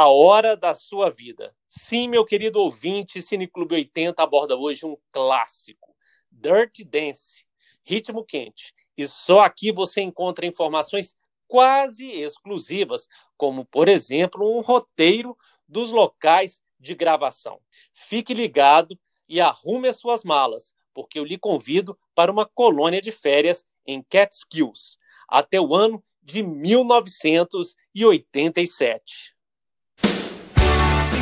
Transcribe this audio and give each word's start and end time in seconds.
A 0.00 0.08
Hora 0.08 0.56
da 0.56 0.72
Sua 0.72 1.10
Vida. 1.10 1.54
Sim, 1.68 2.08
meu 2.08 2.24
querido 2.24 2.58
ouvinte, 2.58 3.20
Cineclube 3.20 3.74
80 3.74 4.22
aborda 4.22 4.56
hoje 4.56 4.86
um 4.86 4.96
clássico, 5.12 5.94
Dirty 6.32 6.84
Dance, 6.84 7.44
ritmo 7.84 8.24
quente. 8.24 8.72
E 8.96 9.06
só 9.06 9.40
aqui 9.40 9.70
você 9.70 10.00
encontra 10.00 10.46
informações 10.46 11.14
quase 11.46 12.10
exclusivas, 12.12 13.08
como, 13.36 13.66
por 13.66 13.90
exemplo, 13.90 14.56
um 14.56 14.62
roteiro 14.62 15.36
dos 15.68 15.90
locais 15.90 16.62
de 16.78 16.94
gravação. 16.94 17.60
Fique 17.92 18.32
ligado 18.32 18.98
e 19.28 19.38
arrume 19.38 19.88
as 19.88 19.96
suas 19.96 20.24
malas, 20.24 20.74
porque 20.94 21.18
eu 21.18 21.26
lhe 21.26 21.36
convido 21.36 21.94
para 22.14 22.32
uma 22.32 22.46
colônia 22.46 23.02
de 23.02 23.12
férias 23.12 23.66
em 23.86 24.02
Catskills, 24.02 24.96
até 25.28 25.60
o 25.60 25.74
ano 25.74 26.02
de 26.22 26.42
1987. 26.42 29.38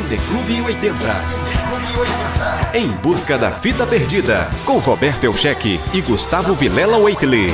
Cineclube 0.09 0.61
80. 0.63 0.95
Em 2.75 2.87
busca 3.03 3.37
da 3.37 3.51
fita 3.51 3.85
perdida, 3.85 4.47
com 4.65 4.79
Roberto 4.79 5.23
Elcheque 5.23 5.77
e 5.95 6.01
Gustavo 6.01 6.55
Vilela 6.55 6.97
Waitley. 6.97 7.49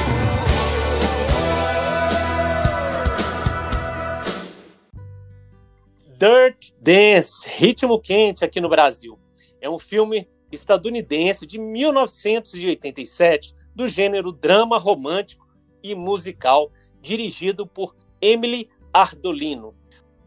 Dirt 6.17 6.72
Dance, 6.80 7.45
Ritmo 7.58 8.00
Quente 8.00 8.45
aqui 8.45 8.61
no 8.61 8.70
Brasil. 8.70 9.20
É 9.59 9.70
um 9.70 9.78
filme 9.78 10.26
estadunidense 10.50 11.45
de 11.45 11.59
1987 11.59 13.53
do 13.76 13.86
gênero 13.86 14.31
drama 14.31 14.78
romântico 14.78 15.45
e 15.83 15.94
musical, 15.94 16.72
dirigido 17.02 17.67
por 17.67 17.94
Emily 18.22 18.70
Ardolino. 18.94 19.76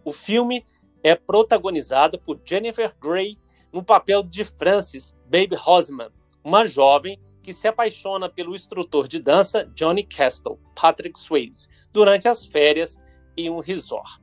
O 0.04 0.12
filme 0.12 0.62
é 1.02 1.14
protagonizado 1.14 2.18
por 2.18 2.40
Jennifer 2.44 2.94
Grey 2.98 3.38
no 3.72 3.82
papel 3.82 4.22
de 4.22 4.44
Frances 4.44 5.16
Baby 5.24 5.56
Hosman, 5.56 6.10
uma 6.42 6.66
jovem 6.66 7.20
que 7.42 7.52
se 7.52 7.68
apaixona 7.68 8.28
pelo 8.28 8.54
instrutor 8.54 9.08
de 9.08 9.20
dança 9.20 9.64
Johnny 9.74 10.02
Castle, 10.02 10.58
Patrick 10.74 11.18
Swayze, 11.18 11.68
durante 11.92 12.28
as 12.28 12.44
férias 12.44 12.98
em 13.36 13.48
um 13.50 13.60
resort. 13.60 14.20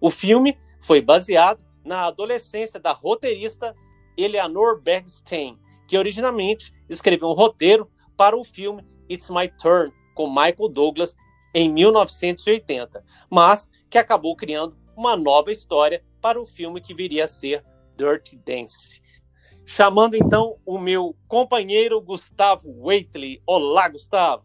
O 0.00 0.10
filme 0.10 0.58
foi 0.80 1.00
baseado 1.00 1.64
na 1.84 2.06
adolescência 2.06 2.80
da 2.80 2.92
roteirista 2.92 3.74
Eleanor 4.16 4.80
Bergstein, 4.80 5.58
que 5.86 5.96
originalmente 5.96 6.72
escreveu 6.88 7.28
um 7.28 7.34
roteiro 7.34 7.90
para 8.16 8.36
o 8.36 8.44
filme 8.44 8.84
It's 9.08 9.30
My 9.30 9.48
Turn, 9.60 9.92
com 10.14 10.28
Michael 10.28 10.68
Douglas, 10.70 11.14
em 11.54 11.72
1980, 11.72 13.04
mas 13.30 13.70
que 13.88 13.98
acabou 13.98 14.34
criando 14.34 14.76
uma 14.96 15.16
nova 15.16 15.52
história 15.52 16.02
para 16.26 16.42
o 16.42 16.44
filme 16.44 16.80
que 16.80 16.92
viria 16.92 17.22
a 17.22 17.28
ser 17.28 17.62
Dirty 17.96 18.36
Dance. 18.44 19.00
Chamando 19.64 20.16
então 20.16 20.56
o 20.66 20.76
meu 20.76 21.14
companheiro 21.28 22.00
Gustavo 22.00 22.68
Waitley. 22.80 23.40
Olá, 23.46 23.88
Gustavo. 23.88 24.42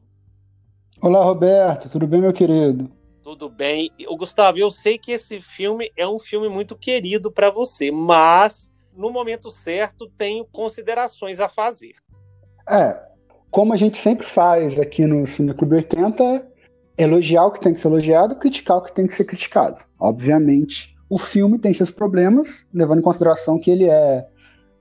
Olá, 1.02 1.24
Roberto. 1.24 1.90
Tudo 1.90 2.06
bem, 2.06 2.22
meu 2.22 2.32
querido? 2.34 2.88
Tudo 3.24 3.50
bem. 3.50 3.90
O 4.08 4.16
Gustavo, 4.16 4.60
eu 4.60 4.70
sei 4.70 5.00
que 5.00 5.12
esse 5.12 5.42
filme 5.42 5.92
é 5.98 6.08
um 6.08 6.20
filme 6.20 6.48
muito 6.50 6.76
querido 6.76 7.32
para 7.32 7.50
você, 7.50 7.90
mas 7.90 8.72
no 8.96 9.10
momento 9.10 9.50
certo 9.50 10.08
tenho 10.16 10.46
considerações 10.46 11.40
a 11.40 11.50
fazer. 11.50 11.94
É, 12.70 12.96
como 13.50 13.74
a 13.74 13.78
gente 13.78 13.98
sempre 13.98 14.28
faz 14.28 14.80
aqui 14.80 15.08
no 15.08 15.26
Cine 15.26 15.56
Clube 15.56 15.78
80, 15.78 16.48
elogiar 16.96 17.46
o 17.46 17.52
que 17.52 17.60
tem 17.60 17.74
que 17.74 17.80
ser 17.80 17.88
elogiado, 17.88 18.36
criticar 18.36 18.78
o 18.78 18.84
que 18.84 18.94
tem 18.94 19.08
que 19.08 19.16
ser 19.16 19.26
criticado. 19.26 19.84
Obviamente, 20.00 20.91
o 21.12 21.18
filme 21.18 21.60
tem 21.60 21.74
seus 21.74 21.92
problemas, 21.92 22.66
levando 22.74 23.00
em 23.00 23.02
consideração 23.02 23.60
que 23.60 23.70
ele 23.70 23.84
é 23.84 24.26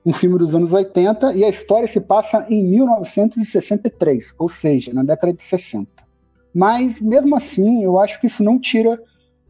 um 0.05 0.13
filme 0.13 0.39
dos 0.39 0.55
anos 0.55 0.71
80 0.71 1.33
e 1.33 1.43
a 1.43 1.49
história 1.49 1.85
se 1.85 1.99
passa 1.99 2.45
em 2.49 2.65
1963, 2.65 4.33
ou 4.39 4.47
seja, 4.47 4.93
na 4.93 5.03
década 5.03 5.33
de 5.33 5.43
60. 5.43 5.89
Mas, 6.55 7.01
mesmo 7.01 7.35
assim, 7.35 7.83
eu 7.83 7.99
acho 7.99 8.17
que 8.21 8.27
isso 8.27 8.41
não 8.41 8.57
tira 8.57 8.97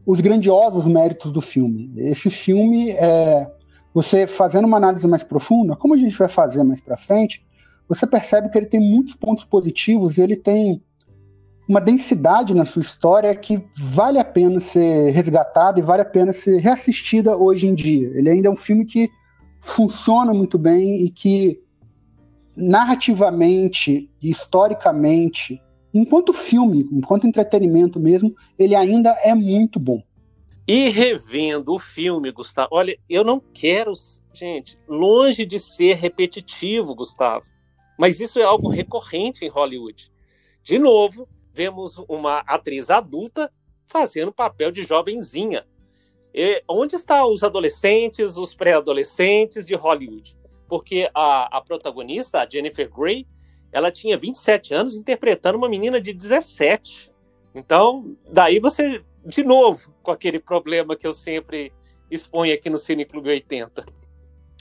os 0.04 0.20
grandiosos 0.20 0.88
méritos 0.88 1.30
do 1.30 1.40
filme. 1.40 1.92
Esse 1.94 2.28
filme, 2.30 2.90
é, 2.90 3.48
você 3.94 4.26
fazendo 4.26 4.64
uma 4.64 4.76
análise 4.76 5.06
mais 5.06 5.22
profunda, 5.22 5.76
como 5.76 5.94
a 5.94 5.98
gente 5.98 6.18
vai 6.18 6.28
fazer 6.28 6.64
mais 6.64 6.80
para 6.80 6.96
frente, 6.96 7.46
você 7.88 8.04
percebe 8.08 8.48
que 8.48 8.58
ele 8.58 8.66
tem 8.66 8.80
muitos 8.80 9.14
pontos 9.14 9.44
positivos, 9.44 10.18
ele 10.18 10.34
tem 10.34 10.82
uma 11.72 11.80
densidade 11.80 12.52
na 12.52 12.66
sua 12.66 12.82
história 12.82 13.34
que 13.34 13.64
vale 13.78 14.18
a 14.18 14.24
pena 14.24 14.60
ser 14.60 15.10
resgatada 15.10 15.78
e 15.78 15.82
vale 15.82 16.02
a 16.02 16.04
pena 16.04 16.30
ser 16.30 16.58
reassistida 16.58 17.34
hoje 17.34 17.66
em 17.66 17.74
dia. 17.74 18.08
Ele 18.14 18.28
ainda 18.28 18.48
é 18.48 18.50
um 18.50 18.56
filme 18.56 18.84
que 18.84 19.10
funciona 19.58 20.34
muito 20.34 20.58
bem 20.58 21.02
e 21.02 21.08
que 21.08 21.62
narrativamente 22.54 24.10
e 24.20 24.30
historicamente 24.30 25.62
enquanto 25.94 26.34
filme, 26.34 26.86
enquanto 26.92 27.26
entretenimento 27.26 27.98
mesmo, 27.98 28.34
ele 28.58 28.76
ainda 28.76 29.16
é 29.24 29.34
muito 29.34 29.80
bom. 29.80 30.02
E 30.68 30.90
revendo 30.90 31.72
o 31.74 31.78
filme, 31.78 32.30
Gustavo, 32.30 32.68
olha, 32.72 32.98
eu 33.08 33.24
não 33.24 33.40
quero, 33.40 33.92
gente, 34.34 34.78
longe 34.86 35.46
de 35.46 35.58
ser 35.58 35.94
repetitivo, 35.94 36.94
Gustavo, 36.94 37.46
mas 37.98 38.20
isso 38.20 38.38
é 38.38 38.42
algo 38.42 38.68
recorrente 38.68 39.42
em 39.42 39.48
Hollywood. 39.48 40.12
De 40.62 40.78
novo, 40.78 41.26
vemos 41.52 41.98
uma 42.08 42.38
atriz 42.40 42.90
adulta 42.90 43.50
fazendo 43.86 44.32
papel 44.32 44.70
de 44.70 44.82
jovenzinha. 44.82 45.64
E 46.34 46.62
onde 46.68 46.96
estão 46.96 47.30
os 47.30 47.42
adolescentes, 47.42 48.36
os 48.36 48.54
pré-adolescentes 48.54 49.66
de 49.66 49.74
Hollywood? 49.74 50.34
Porque 50.66 51.10
a, 51.14 51.58
a 51.58 51.60
protagonista, 51.60 52.40
a 52.40 52.48
Jennifer 52.48 52.90
Grey, 52.90 53.26
ela 53.70 53.90
tinha 53.90 54.16
27 54.16 54.72
anos 54.72 54.96
interpretando 54.96 55.58
uma 55.58 55.68
menina 55.68 56.00
de 56.00 56.12
17. 56.12 57.12
Então, 57.54 58.16
daí 58.30 58.58
você, 58.58 59.02
de 59.26 59.44
novo, 59.44 59.92
com 60.02 60.10
aquele 60.10 60.38
problema 60.38 60.96
que 60.96 61.06
eu 61.06 61.12
sempre 61.12 61.72
exponho 62.10 62.54
aqui 62.54 62.70
no 62.70 62.78
Cine 62.78 63.04
Clube 63.04 63.28
80. 63.28 63.84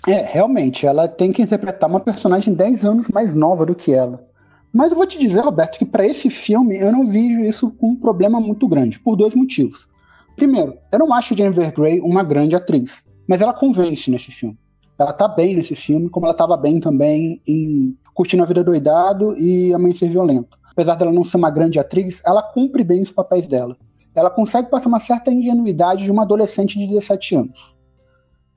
É, 0.07 0.21
realmente, 0.23 0.85
ela 0.85 1.07
tem 1.07 1.31
que 1.31 1.41
interpretar 1.41 1.89
uma 1.89 1.99
personagem 1.99 2.53
10 2.53 2.85
anos 2.85 3.07
mais 3.07 3.33
nova 3.33 3.65
do 3.65 3.75
que 3.75 3.93
ela. 3.93 4.27
Mas 4.73 4.91
eu 4.91 4.97
vou 4.97 5.05
te 5.05 5.19
dizer, 5.19 5.41
Roberto, 5.41 5.77
que 5.77 5.85
para 5.85 6.05
esse 6.05 6.29
filme 6.29 6.77
eu 6.77 6.91
não 6.91 7.05
vejo 7.05 7.41
isso 7.41 7.69
com 7.71 7.89
um 7.89 7.95
problema 7.95 8.39
muito 8.39 8.67
grande, 8.67 8.99
por 8.99 9.15
dois 9.15 9.35
motivos. 9.35 9.87
Primeiro, 10.35 10.77
eu 10.91 10.99
não 10.99 11.13
acho 11.13 11.35
Jennifer 11.35 11.73
Grey 11.73 11.99
uma 11.99 12.23
grande 12.23 12.55
atriz, 12.55 13.03
mas 13.27 13.41
ela 13.41 13.53
convence 13.53 14.09
nesse 14.09 14.31
filme. 14.31 14.57
Ela 14.97 15.11
tá 15.11 15.27
bem 15.27 15.55
nesse 15.55 15.75
filme, 15.75 16.09
como 16.09 16.25
ela 16.25 16.33
estava 16.33 16.55
bem 16.55 16.79
também 16.79 17.41
em 17.45 17.97
Curtindo 18.13 18.43
a 18.43 18.45
Vida 18.45 18.63
Doidado 18.63 19.37
e 19.37 19.73
Amanhecer 19.73 20.09
Violento. 20.09 20.57
Apesar 20.71 20.95
dela 20.95 21.11
não 21.11 21.23
ser 21.23 21.37
uma 21.37 21.49
grande 21.49 21.79
atriz, 21.79 22.21
ela 22.25 22.41
cumpre 22.41 22.83
bem 22.83 23.01
os 23.01 23.11
papéis 23.11 23.47
dela. 23.47 23.75
Ela 24.15 24.29
consegue 24.29 24.69
passar 24.69 24.87
uma 24.87 24.99
certa 24.99 25.31
ingenuidade 25.31 26.05
de 26.05 26.11
uma 26.11 26.21
adolescente 26.21 26.77
de 26.77 26.87
17 26.87 27.35
anos. 27.35 27.75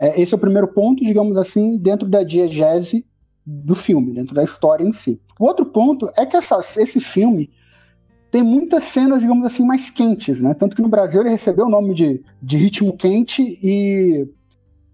É, 0.00 0.20
esse 0.20 0.34
é 0.34 0.36
o 0.36 0.40
primeiro 0.40 0.68
ponto, 0.68 1.04
digamos 1.04 1.36
assim, 1.36 1.76
dentro 1.76 2.08
da 2.08 2.22
diegese 2.22 3.04
do 3.46 3.74
filme, 3.74 4.12
dentro 4.12 4.34
da 4.34 4.42
história 4.42 4.84
em 4.84 4.92
si. 4.92 5.20
O 5.38 5.44
outro 5.44 5.66
ponto 5.66 6.10
é 6.16 6.24
que 6.24 6.36
essa, 6.36 6.58
esse 6.78 7.00
filme 7.00 7.50
tem 8.30 8.42
muitas 8.42 8.84
cenas, 8.84 9.20
digamos 9.20 9.46
assim, 9.46 9.64
mais 9.64 9.90
quentes, 9.90 10.42
né? 10.42 10.54
Tanto 10.54 10.74
que 10.74 10.82
no 10.82 10.88
Brasil 10.88 11.20
ele 11.20 11.30
recebeu 11.30 11.66
o 11.66 11.70
nome 11.70 11.94
de, 11.94 12.22
de 12.42 12.56
ritmo 12.56 12.96
quente 12.96 13.58
e 13.62 14.28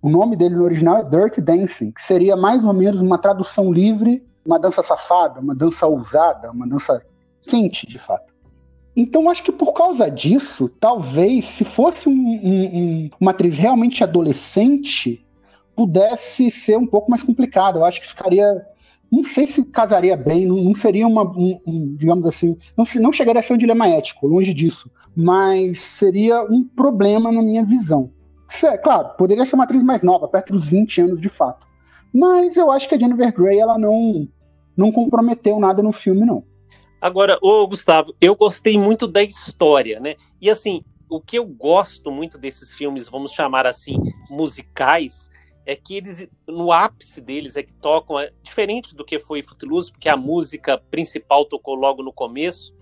o 0.02 0.10
nome 0.10 0.36
dele 0.36 0.56
no 0.56 0.64
original 0.64 0.98
é 0.98 1.04
Dirty 1.04 1.40
Dancing, 1.40 1.90
que 1.92 2.02
seria 2.02 2.36
mais 2.36 2.64
ou 2.64 2.72
menos 2.72 3.00
uma 3.00 3.18
tradução 3.18 3.72
livre 3.72 4.22
uma 4.44 4.58
dança 4.58 4.82
safada, 4.82 5.40
uma 5.40 5.54
dança 5.54 5.86
ousada, 5.86 6.50
uma 6.50 6.66
dança 6.66 7.04
quente, 7.46 7.86
de 7.86 7.98
fato. 7.98 8.32
Então, 8.96 9.30
acho 9.30 9.42
que 9.44 9.52
por 9.52 9.72
causa 9.72 10.10
disso, 10.10 10.68
talvez, 10.68 11.44
se 11.46 11.64
fosse 11.64 12.08
um, 12.08 12.12
um, 12.12 12.64
um, 12.64 13.10
uma 13.20 13.30
atriz 13.30 13.56
realmente 13.56 14.02
adolescente, 14.02 15.24
pudesse 15.80 16.50
ser 16.50 16.76
um 16.76 16.86
pouco 16.86 17.10
mais 17.10 17.22
complicado. 17.22 17.78
Eu 17.78 17.84
acho 17.86 18.02
que 18.02 18.08
ficaria. 18.08 18.66
Não 19.10 19.24
sei 19.24 19.46
se 19.46 19.64
casaria 19.64 20.14
bem, 20.14 20.44
não, 20.44 20.56
não 20.56 20.74
seria 20.74 21.06
uma. 21.06 21.22
Um, 21.22 21.96
digamos 21.96 22.26
assim. 22.26 22.54
Não, 22.76 22.84
não 22.96 23.12
chegaria 23.12 23.40
a 23.40 23.42
ser 23.42 23.54
um 23.54 23.58
dilema 23.58 23.88
ético, 23.88 24.26
longe 24.26 24.52
disso. 24.52 24.90
Mas 25.16 25.80
seria 25.80 26.42
um 26.42 26.62
problema 26.62 27.32
na 27.32 27.40
minha 27.40 27.64
visão. 27.64 28.12
É, 28.62 28.76
claro, 28.76 29.16
poderia 29.16 29.46
ser 29.46 29.54
uma 29.54 29.64
atriz 29.64 29.82
mais 29.82 30.02
nova, 30.02 30.28
perto 30.28 30.52
dos 30.52 30.66
20 30.66 31.00
anos 31.00 31.20
de 31.20 31.30
fato. 31.30 31.66
Mas 32.12 32.58
eu 32.58 32.70
acho 32.70 32.86
que 32.86 32.94
a 32.94 32.98
Jennifer 32.98 33.32
Grey 33.32 33.58
ela 33.58 33.78
não, 33.78 34.28
não 34.76 34.92
comprometeu 34.92 35.58
nada 35.58 35.82
no 35.82 35.92
filme, 35.92 36.26
não. 36.26 36.44
Agora, 37.00 37.38
ô 37.40 37.66
Gustavo, 37.66 38.14
eu 38.20 38.36
gostei 38.36 38.76
muito 38.76 39.08
da 39.08 39.22
história, 39.22 39.98
né? 39.98 40.16
E 40.40 40.50
assim, 40.50 40.82
o 41.08 41.20
que 41.20 41.38
eu 41.38 41.46
gosto 41.46 42.10
muito 42.10 42.36
desses 42.36 42.74
filmes, 42.74 43.08
vamos 43.08 43.30
chamar 43.30 43.66
assim, 43.66 43.96
musicais, 44.28 45.29
é 45.64 45.76
que 45.76 45.96
eles, 45.96 46.28
no 46.46 46.72
ápice 46.72 47.20
deles, 47.20 47.56
é 47.56 47.62
que 47.62 47.74
tocam, 47.74 48.18
é 48.18 48.32
diferente 48.42 48.94
do 48.94 49.04
que 49.04 49.18
foi 49.18 49.42
Footloose, 49.42 49.92
porque 49.92 50.08
a 50.08 50.16
música 50.16 50.78
principal 50.90 51.44
tocou 51.44 51.74
logo 51.74 52.02
no 52.02 52.12
começo, 52.12 52.74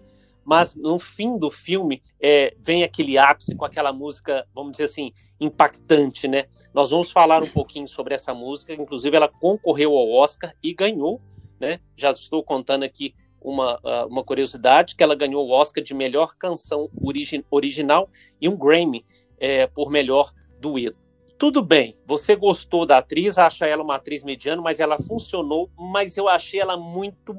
mas 0.45 0.75
no 0.75 0.99
fim 0.99 1.37
do 1.37 1.51
filme 1.51 2.03
é, 2.19 2.55
vem 2.59 2.83
aquele 2.83 3.19
ápice 3.19 3.55
com 3.55 3.67
aquela 3.67 3.93
música, 3.93 4.47
vamos 4.55 4.73
dizer 4.73 4.85
assim, 4.85 5.13
impactante, 5.39 6.27
né? 6.27 6.45
Nós 6.73 6.91
vamos 6.91 7.11
falar 7.11 7.43
um 7.43 7.51
pouquinho 7.51 7.87
sobre 7.87 8.15
essa 8.15 8.33
música, 8.33 8.73
inclusive 8.73 9.15
ela 9.15 9.29
concorreu 9.29 9.93
ao 9.93 10.11
Oscar 10.11 10.55
e 10.63 10.73
ganhou, 10.73 11.21
né? 11.61 11.81
Já 11.97 12.13
estou 12.13 12.43
contando 12.43 12.85
aqui 12.85 13.15
uma, 13.41 13.79
uma 14.07 14.25
curiosidade, 14.25 14.97
que 14.97 15.03
ela 15.03 15.15
ganhou 15.15 15.47
o 15.47 15.51
Oscar 15.51 15.85
de 15.85 15.93
melhor 15.93 16.35
canção 16.35 16.89
origi 17.01 17.45
original 17.51 18.09
e 18.41 18.49
um 18.49 18.57
Grammy 18.57 19.05
é, 19.39 19.67
por 19.67 19.91
melhor 19.91 20.33
dueto. 20.59 21.08
Tudo 21.39 21.63
bem, 21.63 21.95
você 22.05 22.35
gostou 22.35 22.85
da 22.85 22.99
atriz, 22.99 23.39
acha 23.39 23.65
ela 23.67 23.83
uma 23.83 23.95
atriz 23.95 24.25
mediana, 24.25 24.61
mas 24.61 24.81
ela 24.81 24.99
funcionou, 24.99 25.71
mas 25.79 26.17
eu 26.17 26.29
achei 26.29 26.61
ela 26.61 26.77
muito 26.77 27.33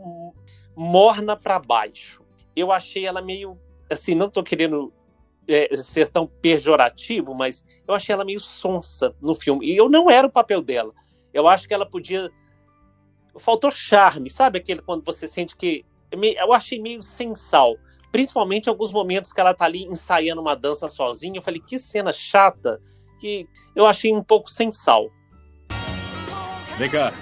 morna 0.76 1.36
para 1.36 1.60
baixo 1.60 2.24
eu 2.62 2.72
achei 2.72 3.06
ela 3.06 3.22
meio. 3.22 3.58
Assim, 3.90 4.14
não 4.14 4.28
estou 4.28 4.44
querendo 4.44 4.94
é, 5.48 5.76
ser 5.76 6.10
tão 6.12 6.28
pejorativo, 6.28 7.34
mas 7.34 7.64
eu 7.88 7.94
achei 7.94 8.14
ela 8.14 8.26
meio 8.26 8.40
sonsa 8.40 9.16
no 9.22 9.34
filme. 9.34 9.66
E 9.66 9.76
eu 9.76 9.90
não 9.90 10.10
era 10.10 10.28
o 10.28 10.32
papel 10.32 10.62
dela. 10.62 10.94
Eu 11.34 11.48
acho 11.48 11.68
que 11.68 11.74
ela 11.74 11.90
podia. 11.90 12.30
Faltou 13.38 13.72
charme, 13.72 14.30
sabe? 14.30 14.60
Aquele 14.60 14.82
quando 14.82 15.04
você 15.04 15.28
sente 15.28 15.56
que. 15.56 15.86
Eu 16.12 16.54
achei 16.54 16.80
meio 16.80 17.02
sem 17.02 17.36
sal. 17.36 17.78
Principalmente 18.12 18.68
alguns 18.68 18.92
momentos 18.92 19.32
que 19.32 19.40
ela 19.40 19.54
tá 19.54 19.66
ali 19.66 19.84
ensaiando 19.84 20.42
uma 20.42 20.56
dança 20.56 20.90
sozinha. 20.90 21.38
Eu 21.38 21.44
falei, 21.44 21.62
que 21.62 21.78
cena 21.78 22.12
chata, 22.12 22.82
que 23.20 23.48
eu 23.76 23.86
achei 23.86 24.14
um 24.14 24.24
pouco 24.24 24.50
sem 24.50 24.72
sal. 24.72 25.10
Vem 26.78 26.90
cá. 26.90 27.14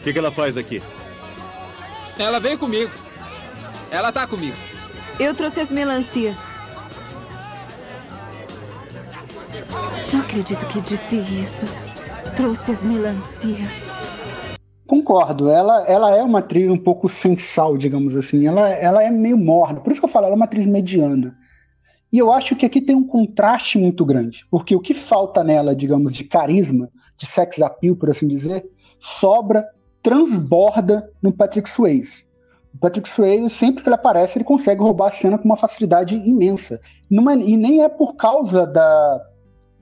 O 0.00 0.02
que, 0.02 0.12
que 0.12 0.18
ela 0.18 0.32
faz 0.32 0.56
aqui? 0.56 0.82
Ela 2.18 2.40
veio 2.40 2.58
comigo. 2.58 2.90
Ela 3.90 4.10
tá 4.10 4.26
comigo. 4.26 4.56
Eu 5.20 5.34
trouxe 5.34 5.60
as 5.60 5.70
melancias. 5.70 6.36
Não 10.12 10.20
acredito 10.20 10.66
que 10.68 10.80
disse 10.80 11.16
isso. 11.16 11.66
Trouxe 12.34 12.72
as 12.72 12.82
melancias. 12.82 13.70
Concordo, 14.86 15.48
ela, 15.48 15.84
ela 15.86 16.16
é 16.16 16.22
uma 16.22 16.40
atriz 16.40 16.70
um 16.70 16.76
pouco 16.76 17.08
sensal, 17.08 17.78
digamos 17.78 18.16
assim. 18.16 18.46
Ela, 18.46 18.68
ela 18.70 19.02
é 19.02 19.10
meio 19.10 19.38
morna, 19.38 19.80
por 19.80 19.90
isso 19.90 20.00
que 20.00 20.04
eu 20.04 20.10
falo, 20.10 20.26
ela 20.26 20.34
é 20.34 20.36
uma 20.36 20.44
atriz 20.44 20.66
mediana. 20.66 21.34
E 22.12 22.18
eu 22.18 22.30
acho 22.30 22.54
que 22.54 22.66
aqui 22.66 22.80
tem 22.80 22.94
um 22.94 23.06
contraste 23.06 23.78
muito 23.78 24.04
grande, 24.04 24.44
porque 24.50 24.76
o 24.76 24.80
que 24.80 24.92
falta 24.92 25.42
nela, 25.42 25.74
digamos, 25.74 26.12
de 26.12 26.24
carisma, 26.24 26.90
de 27.16 27.24
sex 27.24 27.62
appeal, 27.62 27.96
por 27.96 28.10
assim 28.10 28.28
dizer, 28.28 28.68
sobra, 29.00 29.66
transborda 30.02 31.10
no 31.22 31.32
Patrick 31.32 31.70
Swayze. 31.70 32.24
O 32.74 32.78
Patrick 32.78 33.08
Swayze, 33.08 33.48
sempre 33.48 33.82
que 33.82 33.88
ele 33.88 33.94
aparece, 33.94 34.36
ele 34.36 34.44
consegue 34.44 34.82
roubar 34.82 35.08
a 35.08 35.12
cena 35.12 35.38
com 35.38 35.44
uma 35.44 35.56
facilidade 35.56 36.14
imensa. 36.16 36.80
Numa, 37.10 37.34
e 37.34 37.56
nem 37.56 37.82
é 37.82 37.88
por 37.88 38.14
causa 38.16 38.66
da, 38.66 39.26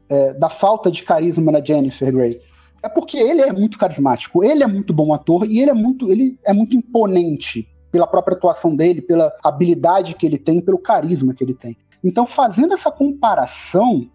é, 0.08 0.34
da 0.34 0.48
falta 0.48 0.88
de 0.88 1.02
carisma 1.02 1.50
na 1.50 1.64
Jennifer 1.64 2.12
Grey. 2.12 2.40
É 2.82 2.88
porque 2.88 3.16
ele 3.18 3.42
é 3.42 3.52
muito 3.52 3.76
carismático, 3.76 4.44
ele 4.44 4.62
é 4.62 4.66
muito 4.68 4.94
bom 4.94 5.12
ator 5.12 5.44
e 5.46 5.60
ele 5.60 5.70
é 5.70 5.74
muito, 5.74 6.10
ele 6.10 6.38
é 6.44 6.52
muito 6.52 6.76
imponente 6.76 7.68
pela 7.90 8.06
própria 8.06 8.36
atuação 8.36 8.74
dele, 8.74 9.02
pela 9.02 9.32
habilidade 9.42 10.14
que 10.14 10.24
ele 10.24 10.38
tem, 10.38 10.60
pelo 10.60 10.78
carisma 10.78 11.34
que 11.34 11.42
ele 11.42 11.54
tem. 11.54 11.76
Então, 12.02 12.26
fazendo 12.26 12.74
essa 12.74 12.90
comparação, 12.90 14.10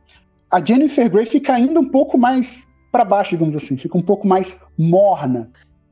a 0.52 0.64
Jennifer 0.64 1.10
Grey 1.10 1.26
fica 1.26 1.54
ainda 1.54 1.80
um 1.80 1.90
pouco 1.90 2.18
mais 2.18 2.68
para 2.92 3.04
baixo, 3.04 3.32
digamos 3.32 3.56
assim, 3.56 3.78
fica 3.78 3.98
um 3.98 4.02
pouco 4.02 4.26
mais 4.26 4.58
morna. 4.78 5.52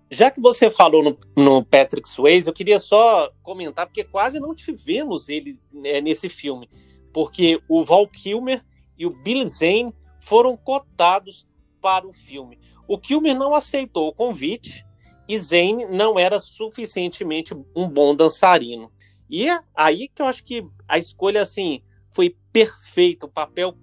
Já 0.10 0.32
que 0.32 0.40
você 0.40 0.70
falou 0.70 1.04
no, 1.04 1.18
no, 1.36 1.66
Patrick 1.66 2.08
Swayze, 2.08 2.48
eu 2.48 2.54
queria 2.54 2.80
só 2.80 3.32
comentar, 3.42 3.88
porque 3.88 4.04
quase 4.04 4.40
não 4.40 4.56
tivemos 4.56 5.28
ele 5.28 5.60
né, 5.72 6.00
nesse 6.00 6.30
filme, 6.30 6.70
porque 7.12 7.60
o 7.68 7.84
Val 7.84 8.08
Kilmer 8.08 8.64
e 8.98 9.06
o 9.06 9.10
Billy 9.10 9.46
Zane 9.48 9.94
foram 10.20 10.56
cotados 10.56 11.48
para 11.82 12.08
o 12.08 12.14
filme. 12.14 12.60
O 12.88 12.98
Kilmer 12.98 13.36
não 13.38 13.54
aceitou 13.54 14.08
o 14.08 14.14
convite 14.14 14.86
e 15.28 15.38
Zane 15.38 15.86
não 15.86 16.18
era 16.20 16.40
suficientemente 16.40 17.54
um 17.76 17.88
bom 17.88 18.16
dançarino. 18.16 18.92
E 19.34 19.50
é 19.50 19.60
aí 19.76 20.08
que 20.14 20.22
eu 20.22 20.28
acho 20.28 20.44
que 20.44 20.64
a 20.88 21.00
escolha 21.00 21.42
assim 21.42 21.82
foi 22.12 22.36
perfeita, 22.52 23.26
o 23.26 23.30
papel 23.30 23.74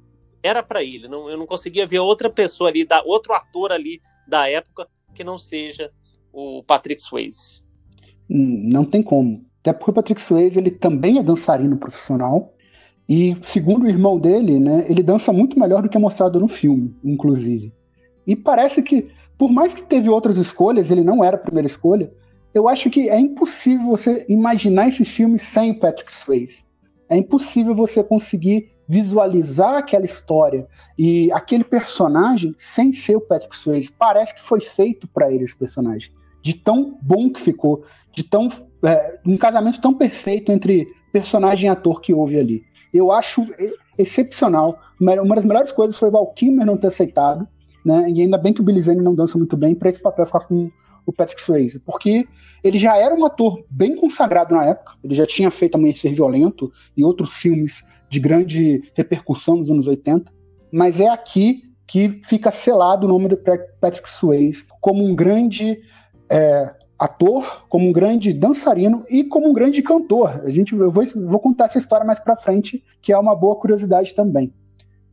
era 0.40 0.62
para 0.62 0.84
ele. 0.84 1.08
Não, 1.08 1.28
eu 1.28 1.36
não 1.36 1.44
conseguia 1.44 1.84
ver 1.84 1.98
outra 1.98 2.30
pessoa 2.30 2.70
ali, 2.70 2.84
da, 2.84 3.02
outro 3.04 3.32
ator 3.32 3.72
ali 3.72 4.00
da 4.28 4.48
época 4.48 4.86
que 5.12 5.24
não 5.24 5.36
seja 5.36 5.90
o 6.32 6.62
Patrick 6.62 7.02
Swayze? 7.02 7.64
Hum, 8.30 8.62
não 8.70 8.84
tem 8.84 9.02
como. 9.02 9.44
Até 9.58 9.72
porque 9.72 9.90
o 9.90 9.94
Patrick 9.94 10.22
Swayze 10.22 10.56
ele 10.56 10.70
também 10.70 11.18
é 11.18 11.22
dançarino 11.22 11.76
profissional. 11.76 12.54
E 13.08 13.36
segundo 13.42 13.86
o 13.86 13.88
irmão 13.88 14.20
dele, 14.20 14.60
né, 14.60 14.86
ele 14.88 15.02
dança 15.02 15.32
muito 15.32 15.58
melhor 15.58 15.82
do 15.82 15.88
que 15.88 15.96
é 15.96 16.00
mostrado 16.00 16.38
no 16.38 16.46
filme, 16.46 16.96
inclusive. 17.02 17.74
E 18.24 18.36
parece 18.36 18.82
que, 18.82 19.08
por 19.36 19.50
mais 19.50 19.74
que 19.74 19.82
teve 19.82 20.08
outras 20.08 20.36
escolhas, 20.36 20.92
ele 20.92 21.02
não 21.02 21.24
era 21.24 21.34
a 21.34 21.40
primeira 21.40 21.66
escolha. 21.66 22.12
Eu 22.52 22.68
acho 22.68 22.90
que 22.90 23.08
é 23.08 23.18
impossível 23.18 23.86
você 23.86 24.24
imaginar 24.28 24.88
esse 24.88 25.04
filme 25.04 25.38
sem 25.38 25.72
Patrick 25.72 26.14
Swayze. 26.14 26.64
É 27.08 27.16
impossível 27.16 27.74
você 27.74 28.02
conseguir 28.02 28.72
visualizar 28.88 29.76
aquela 29.76 30.04
história 30.04 30.66
e 30.98 31.30
aquele 31.30 31.62
personagem 31.62 32.54
sem 32.58 32.92
ser 32.92 33.16
o 33.16 33.20
Patrick 33.20 33.56
Swayze. 33.56 33.92
Parece 33.96 34.34
que 34.34 34.42
foi 34.42 34.60
feito 34.60 35.06
para 35.06 35.30
ele 35.30 35.44
esse 35.44 35.56
personagem 35.56 36.12
de 36.42 36.54
tão 36.54 36.98
bom 37.02 37.30
que 37.30 37.40
ficou, 37.40 37.84
de 38.12 38.24
tão 38.24 38.48
é, 38.84 39.20
um 39.26 39.36
casamento 39.36 39.80
tão 39.80 39.94
perfeito 39.94 40.50
entre 40.50 40.88
personagem 41.12 41.68
e 41.68 41.70
ator 41.70 42.00
que 42.00 42.14
houve 42.14 42.38
ali. 42.38 42.64
Eu 42.92 43.12
acho 43.12 43.46
excepcional. 43.96 44.78
Uma 45.00 45.36
das 45.36 45.44
melhores 45.44 45.70
coisas 45.70 45.96
foi 45.96 46.08
o 46.08 46.12
Val 46.12 46.32
Kilmer 46.32 46.66
não 46.66 46.76
ter 46.76 46.88
aceitado, 46.88 47.46
né? 47.84 48.10
E 48.10 48.22
ainda 48.22 48.38
bem 48.38 48.52
que 48.52 48.60
o 48.60 48.64
Billy 48.64 48.82
Zane 48.82 49.02
não 49.02 49.14
dança 49.14 49.38
muito 49.38 49.56
bem 49.56 49.74
para 49.74 49.90
esse 49.90 50.00
papel 50.00 50.26
ficar 50.26 50.40
com 50.40 50.70
o 51.10 51.12
Patrick 51.12 51.42
Swayze, 51.42 51.80
porque 51.80 52.26
ele 52.62 52.78
já 52.78 52.96
era 52.96 53.14
um 53.14 53.24
ator 53.24 53.64
bem 53.68 53.96
consagrado 53.96 54.54
na 54.54 54.64
época. 54.64 54.92
Ele 55.02 55.14
já 55.14 55.26
tinha 55.26 55.50
feito 55.50 55.76
Amanhecer 55.76 56.14
Violento 56.14 56.72
e 56.96 57.04
outros 57.04 57.32
filmes 57.34 57.84
de 58.08 58.20
grande 58.20 58.82
repercussão 58.94 59.56
nos 59.56 59.70
anos 59.70 59.86
80. 59.86 60.32
Mas 60.72 61.00
é 61.00 61.08
aqui 61.08 61.62
que 61.86 62.20
fica 62.24 62.50
selado 62.50 63.06
o 63.06 63.08
nome 63.08 63.28
do 63.28 63.36
Patrick 63.80 64.08
Swayze 64.08 64.64
como 64.80 65.04
um 65.04 65.14
grande 65.14 65.80
é, 66.30 66.74
ator, 66.96 67.66
como 67.68 67.88
um 67.88 67.92
grande 67.92 68.32
dançarino 68.32 69.04
e 69.10 69.24
como 69.24 69.48
um 69.48 69.52
grande 69.52 69.82
cantor. 69.82 70.42
A 70.44 70.50
gente, 70.50 70.74
eu 70.74 70.92
vou, 70.92 71.04
vou 71.04 71.40
contar 71.40 71.64
essa 71.64 71.78
história 71.78 72.06
mais 72.06 72.20
para 72.20 72.36
frente, 72.36 72.84
que 73.02 73.12
é 73.12 73.18
uma 73.18 73.34
boa 73.34 73.56
curiosidade 73.56 74.14
também. 74.14 74.54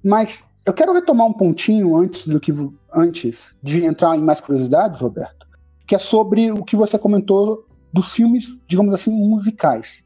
Mas 0.04 0.44
eu 0.66 0.74
quero 0.74 0.94
retomar 0.94 1.26
um 1.26 1.34
pontinho 1.34 1.96
antes 1.96 2.28
do 2.28 2.40
que 2.40 2.52
antes 2.94 3.56
de 3.64 3.86
entrar 3.86 4.16
em 4.16 4.22
mais 4.22 4.42
curiosidades, 4.42 5.00
Roberto, 5.00 5.47
que 5.88 5.96
é 5.96 5.98
sobre 5.98 6.52
o 6.52 6.64
que 6.64 6.76
você 6.76 7.00
comentou 7.00 7.66
dos 7.92 8.12
filmes, 8.12 8.58
digamos 8.68 8.94
assim, 8.94 9.10
musicais. 9.10 10.04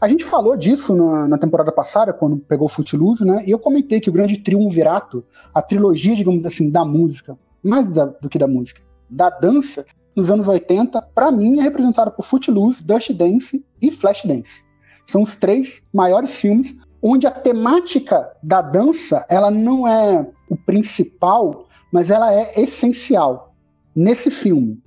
A 0.00 0.08
gente 0.08 0.24
falou 0.24 0.56
disso 0.56 0.94
na, 0.94 1.28
na 1.28 1.38
temporada 1.38 1.72
passada, 1.72 2.12
quando 2.12 2.36
pegou 2.36 2.68
Footloose, 2.68 3.24
né? 3.24 3.42
E 3.46 3.50
eu 3.50 3.58
comentei 3.58 4.00
que 4.00 4.10
o 4.10 4.12
grande 4.12 4.36
triunvirato, 4.36 5.24
a 5.54 5.62
trilogia, 5.62 6.14
digamos 6.14 6.44
assim, 6.44 6.70
da 6.70 6.84
música, 6.84 7.38
mais 7.62 7.88
da, 7.88 8.06
do 8.06 8.28
que 8.28 8.38
da 8.38 8.48
música, 8.48 8.82
da 9.08 9.30
dança, 9.30 9.86
nos 10.14 10.30
anos 10.30 10.48
80, 10.48 11.00
para 11.14 11.30
mim, 11.30 11.60
é 11.60 11.62
representada 11.62 12.10
por 12.10 12.26
Footloose, 12.26 12.84
Dust 12.84 13.12
Dance 13.12 13.64
e 13.80 13.90
Flashdance. 13.90 14.62
São 15.06 15.22
os 15.22 15.36
três 15.36 15.82
maiores 15.92 16.32
filmes 16.32 16.76
onde 17.00 17.26
a 17.26 17.30
temática 17.30 18.30
da 18.42 18.60
dança 18.60 19.24
ela 19.28 19.50
não 19.50 19.86
é 19.86 20.26
o 20.48 20.56
principal, 20.56 21.68
mas 21.92 22.10
ela 22.10 22.32
é 22.32 22.60
essencial 22.60 23.54
nesse 23.94 24.30
filme, 24.30 24.81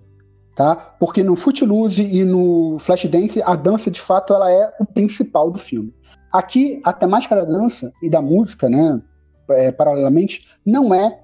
tá? 0.55 0.75
Porque 0.99 1.21
no 1.21 1.35
Footloose 1.35 2.01
e 2.01 2.23
no 2.23 2.79
Flashdance 2.79 3.41
a 3.43 3.55
dança 3.55 3.91
de 3.91 3.99
fato 3.99 4.33
ela 4.33 4.49
é 4.49 4.73
o 4.79 4.85
principal 4.85 5.51
do 5.51 5.59
filme. 5.59 5.93
Aqui 6.31 6.81
a 6.83 6.93
temática 6.93 7.35
da 7.35 7.45
dança 7.45 7.91
e 8.01 8.09
da 8.09 8.21
música, 8.21 8.69
né, 8.69 9.01
é, 9.49 9.71
paralelamente, 9.71 10.47
não 10.65 10.93
é 10.93 11.19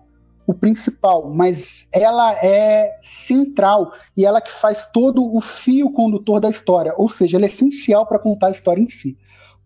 o 0.45 0.53
principal, 0.53 1.29
mas 1.29 1.87
ela 1.93 2.33
é 2.43 2.97
central 3.01 3.93
e 4.17 4.25
ela 4.25 4.41
que 4.41 4.51
faz 4.51 4.85
todo 4.91 5.33
o 5.33 5.39
fio 5.39 5.91
condutor 5.91 6.41
da 6.41 6.49
história, 6.49 6.93
ou 6.97 7.07
seja, 7.07 7.37
ela 7.37 7.45
é 7.45 7.47
essencial 7.47 8.05
para 8.05 8.19
contar 8.19 8.47
a 8.47 8.51
história 8.51 8.81
em 8.81 8.89
si, 8.89 9.17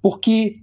porque 0.02 0.58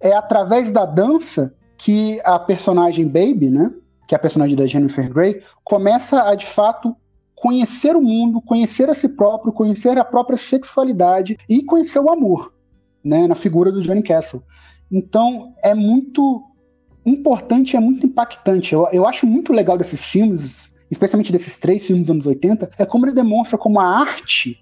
é 0.00 0.12
através 0.12 0.72
da 0.72 0.84
dança 0.84 1.54
que 1.76 2.20
a 2.24 2.38
personagem 2.38 3.06
Baby, 3.06 3.50
né, 3.50 3.72
que 4.08 4.14
é 4.14 4.16
a 4.16 4.20
personagem 4.20 4.56
da 4.56 4.66
Jennifer 4.66 5.12
Grey, 5.12 5.42
começa 5.62 6.22
a 6.28 6.34
de 6.34 6.46
fato 6.46 6.96
conhecer 7.40 7.96
o 7.96 8.02
mundo, 8.02 8.40
conhecer 8.40 8.88
a 8.90 8.94
si 8.94 9.08
próprio, 9.08 9.52
conhecer 9.52 9.98
a 9.98 10.04
própria 10.04 10.36
sexualidade 10.36 11.36
e 11.48 11.62
conhecer 11.64 11.98
o 11.98 12.10
amor, 12.10 12.52
né, 13.04 13.26
na 13.26 13.34
figura 13.34 13.70
do 13.70 13.82
Johnny 13.82 14.02
Castle. 14.02 14.42
Então 14.90 15.54
é 15.62 15.74
muito 15.74 16.44
importante 17.04 17.76
é 17.76 17.80
muito 17.80 18.06
impactante. 18.06 18.72
Eu, 18.72 18.88
eu 18.92 19.06
acho 19.06 19.26
muito 19.26 19.52
legal 19.52 19.76
desses 19.76 20.04
filmes, 20.04 20.70
especialmente 20.90 21.32
desses 21.32 21.58
três 21.58 21.86
filmes 21.86 22.06
dos 22.06 22.14
anos 22.14 22.26
80, 22.26 22.70
é 22.78 22.84
como 22.84 23.06
ele 23.06 23.14
demonstra 23.14 23.56
como 23.56 23.80
a 23.80 23.84
arte, 23.84 24.58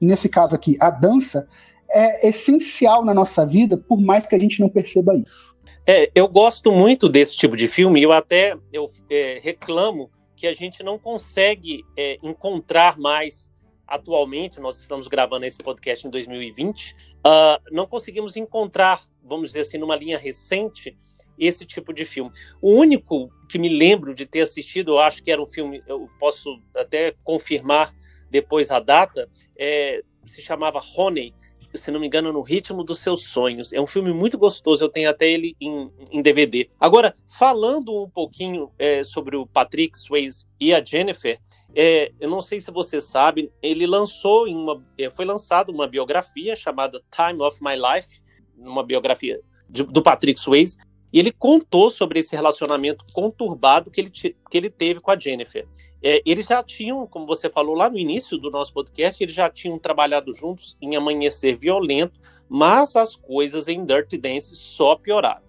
nesse 0.00 0.28
caso 0.28 0.54
aqui, 0.54 0.76
a 0.80 0.90
dança, 0.90 1.48
é 1.90 2.28
essencial 2.28 3.04
na 3.04 3.14
nossa 3.14 3.46
vida, 3.46 3.76
por 3.76 4.00
mais 4.00 4.26
que 4.26 4.34
a 4.34 4.38
gente 4.38 4.60
não 4.60 4.68
perceba 4.68 5.14
isso. 5.14 5.54
É, 5.86 6.10
eu 6.14 6.26
gosto 6.26 6.72
muito 6.72 7.08
desse 7.08 7.36
tipo 7.36 7.56
de 7.56 7.68
filme, 7.68 8.02
eu 8.02 8.10
até 8.10 8.56
eu, 8.72 8.86
é, 9.08 9.38
reclamo 9.40 10.10
que 10.36 10.46
a 10.46 10.54
gente 10.54 10.82
não 10.82 10.98
consegue 10.98 11.84
é, 11.96 12.18
encontrar 12.22 12.98
mais 12.98 13.50
atualmente, 13.86 14.60
nós 14.60 14.80
estamos 14.80 15.06
gravando 15.08 15.46
esse 15.46 15.62
podcast 15.62 16.06
em 16.06 16.10
2020, 16.10 16.90
uh, 16.92 16.96
ah, 17.24 17.60
não 17.70 17.86
conseguimos 17.86 18.34
encontrar, 18.36 19.00
vamos 19.22 19.50
dizer 19.50 19.60
assim, 19.60 19.78
numa 19.78 19.94
linha 19.94 20.18
recente, 20.18 20.98
esse 21.38 21.64
tipo 21.64 21.92
de 21.92 22.04
filme. 22.04 22.32
O 22.60 22.72
único 22.72 23.30
que 23.48 23.58
me 23.58 23.68
lembro 23.68 24.14
de 24.14 24.26
ter 24.26 24.40
assistido, 24.40 24.92
eu 24.92 24.98
acho 24.98 25.22
que 25.22 25.30
era 25.30 25.40
um 25.40 25.46
filme, 25.46 25.82
eu 25.86 26.06
posso 26.18 26.60
até 26.74 27.12
confirmar 27.22 27.94
depois 28.30 28.70
a 28.70 28.80
data, 28.80 29.30
é, 29.56 30.02
se 30.26 30.42
chamava 30.42 30.80
Honey, 30.96 31.32
se 31.76 31.90
não 31.90 32.00
me 32.00 32.06
engano, 32.06 32.32
no 32.32 32.42
Ritmo 32.42 32.82
dos 32.84 33.00
Seus 33.00 33.24
Sonhos. 33.24 33.72
É 33.72 33.80
um 33.80 33.86
filme 33.86 34.12
muito 34.12 34.38
gostoso, 34.38 34.82
eu 34.82 34.88
tenho 34.88 35.08
até 35.08 35.28
ele 35.30 35.56
em, 35.60 35.90
em 36.10 36.22
DVD. 36.22 36.68
Agora, 36.78 37.14
falando 37.26 38.04
um 38.04 38.08
pouquinho 38.08 38.70
é, 38.78 39.02
sobre 39.04 39.36
o 39.36 39.46
Patrick 39.46 39.96
Swayze 39.98 40.44
e 40.60 40.72
a 40.72 40.82
Jennifer, 40.82 41.38
é, 41.74 42.12
eu 42.18 42.30
não 42.30 42.40
sei 42.40 42.60
se 42.60 42.70
você 42.70 43.00
sabe, 43.00 43.52
ele 43.62 43.86
lançou 43.86 44.46
uma, 44.46 44.82
é, 44.98 45.10
foi 45.10 45.24
lançado 45.24 45.70
uma 45.70 45.86
biografia 45.86 46.56
chamada 46.56 47.02
Time 47.10 47.42
of 47.42 47.58
My 47.62 47.74
Life, 47.76 48.20
uma 48.56 48.82
biografia 48.82 49.40
de, 49.68 49.82
do 49.82 50.02
Patrick 50.02 50.40
Swayze, 50.40 50.78
e 51.12 51.18
ele 51.18 51.32
contou 51.32 51.90
sobre 51.90 52.18
esse 52.18 52.34
relacionamento 52.34 53.04
conturbado 53.12 53.90
que 53.90 54.00
ele, 54.00 54.10
que 54.10 54.34
ele 54.52 54.68
teve 54.68 55.00
com 55.00 55.10
a 55.10 55.18
Jennifer. 55.18 55.66
É, 56.02 56.20
eles 56.26 56.46
já 56.46 56.62
tinham, 56.62 57.06
como 57.06 57.26
você 57.26 57.48
falou 57.48 57.74
lá 57.74 57.88
no 57.88 57.98
início 57.98 58.38
do 58.38 58.50
nosso 58.50 58.72
podcast, 58.72 59.22
eles 59.22 59.34
já 59.34 59.48
tinham 59.48 59.78
trabalhado 59.78 60.32
juntos 60.32 60.76
em 60.80 60.96
Amanhecer 60.96 61.58
Violento, 61.58 62.20
mas 62.48 62.96
as 62.96 63.16
coisas 63.16 63.68
em 63.68 63.84
Dirty 63.84 64.18
Dance 64.18 64.54
só 64.56 64.96
pioraram. 64.96 65.46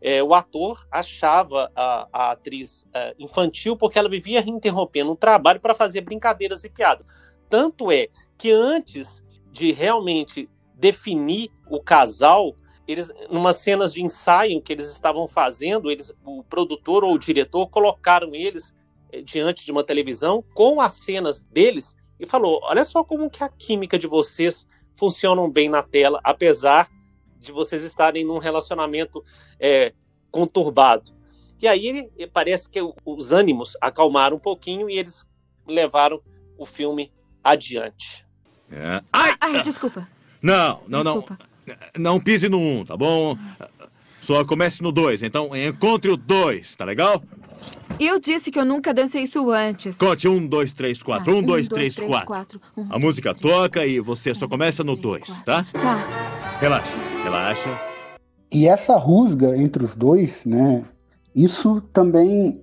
É, 0.00 0.22
o 0.22 0.34
ator 0.34 0.86
achava 0.90 1.72
a, 1.74 2.08
a 2.12 2.30
atriz 2.32 2.86
é, 2.92 3.14
infantil 3.18 3.76
porque 3.76 3.98
ela 3.98 4.08
vivia 4.08 4.40
interrompendo 4.46 5.12
o 5.12 5.16
trabalho 5.16 5.60
para 5.60 5.74
fazer 5.74 6.02
brincadeiras 6.02 6.62
e 6.62 6.68
piadas. 6.68 7.06
Tanto 7.48 7.90
é 7.90 8.08
que 8.36 8.50
antes 8.50 9.24
de 9.50 9.72
realmente 9.72 10.48
definir 10.74 11.50
o 11.70 11.80
casal, 11.80 12.54
eles 12.86 13.10
numas 13.30 13.56
cenas 13.56 13.92
de 13.92 14.02
ensaio 14.02 14.60
que 14.60 14.72
eles 14.72 14.90
estavam 14.90 15.26
fazendo, 15.26 15.90
eles, 15.90 16.12
o 16.24 16.42
produtor 16.42 17.04
ou 17.04 17.14
o 17.14 17.18
diretor 17.18 17.66
colocaram 17.68 18.34
eles 18.34 18.74
eh, 19.10 19.22
diante 19.22 19.64
de 19.64 19.72
uma 19.72 19.84
televisão 19.84 20.44
com 20.54 20.80
as 20.80 20.92
cenas 20.94 21.40
deles 21.40 21.96
e 22.20 22.26
falou: 22.26 22.60
"Olha 22.62 22.84
só 22.84 23.02
como 23.02 23.30
que 23.30 23.42
a 23.42 23.48
química 23.48 23.98
de 23.98 24.06
vocês 24.06 24.66
funcionam 24.96 25.50
bem 25.50 25.68
na 25.68 25.82
tela, 25.82 26.20
apesar 26.22 26.88
de 27.38 27.52
vocês 27.52 27.82
estarem 27.82 28.24
num 28.24 28.38
relacionamento 28.38 29.24
é, 29.58 29.92
conturbado". 30.30 31.12
E 31.60 31.66
aí 31.66 31.86
ele, 31.86 32.28
parece 32.28 32.68
que 32.68 32.80
os 33.06 33.32
ânimos 33.32 33.76
acalmaram 33.80 34.36
um 34.36 34.40
pouquinho 34.40 34.90
e 34.90 34.98
eles 34.98 35.26
levaram 35.66 36.20
o 36.58 36.66
filme 36.66 37.10
adiante. 37.42 38.26
É. 38.70 39.00
Ai, 39.12 39.34
Ai, 39.40 39.62
desculpa. 39.62 40.06
Não, 40.42 40.82
não, 40.86 41.02
desculpa. 41.02 41.38
não. 41.40 41.53
Não 41.98 42.20
pise 42.20 42.48
no 42.48 42.58
1, 42.58 42.78
um, 42.80 42.84
tá 42.84 42.96
bom? 42.96 43.36
Só 44.20 44.44
comece 44.44 44.82
no 44.82 44.90
2, 44.90 45.22
então 45.22 45.54
encontre 45.54 46.10
o 46.10 46.16
2, 46.16 46.76
tá 46.76 46.84
legal? 46.84 47.22
Eu 48.00 48.18
disse 48.18 48.50
que 48.50 48.58
eu 48.58 48.64
nunca 48.64 48.92
dancei 48.92 49.22
isso 49.22 49.50
antes. 49.50 49.96
Conte 49.96 50.26
1, 50.26 50.46
2, 50.46 50.72
3, 50.72 51.02
4. 51.02 51.36
1, 51.36 51.42
2, 51.42 51.68
3, 51.68 51.96
4. 52.26 52.60
A 52.90 52.98
música 52.98 53.34
toca 53.34 53.86
e 53.86 54.00
você 54.00 54.34
só 54.34 54.48
começa 54.48 54.82
no 54.82 54.96
2, 54.96 55.42
tá? 55.44 55.64
Tá. 55.72 56.58
Relaxa, 56.60 56.96
relaxa. 57.22 57.80
E 58.52 58.66
essa 58.66 58.96
rusga 58.96 59.56
entre 59.56 59.84
os 59.84 59.94
dois, 59.94 60.44
né? 60.44 60.84
Isso 61.34 61.80
também 61.92 62.60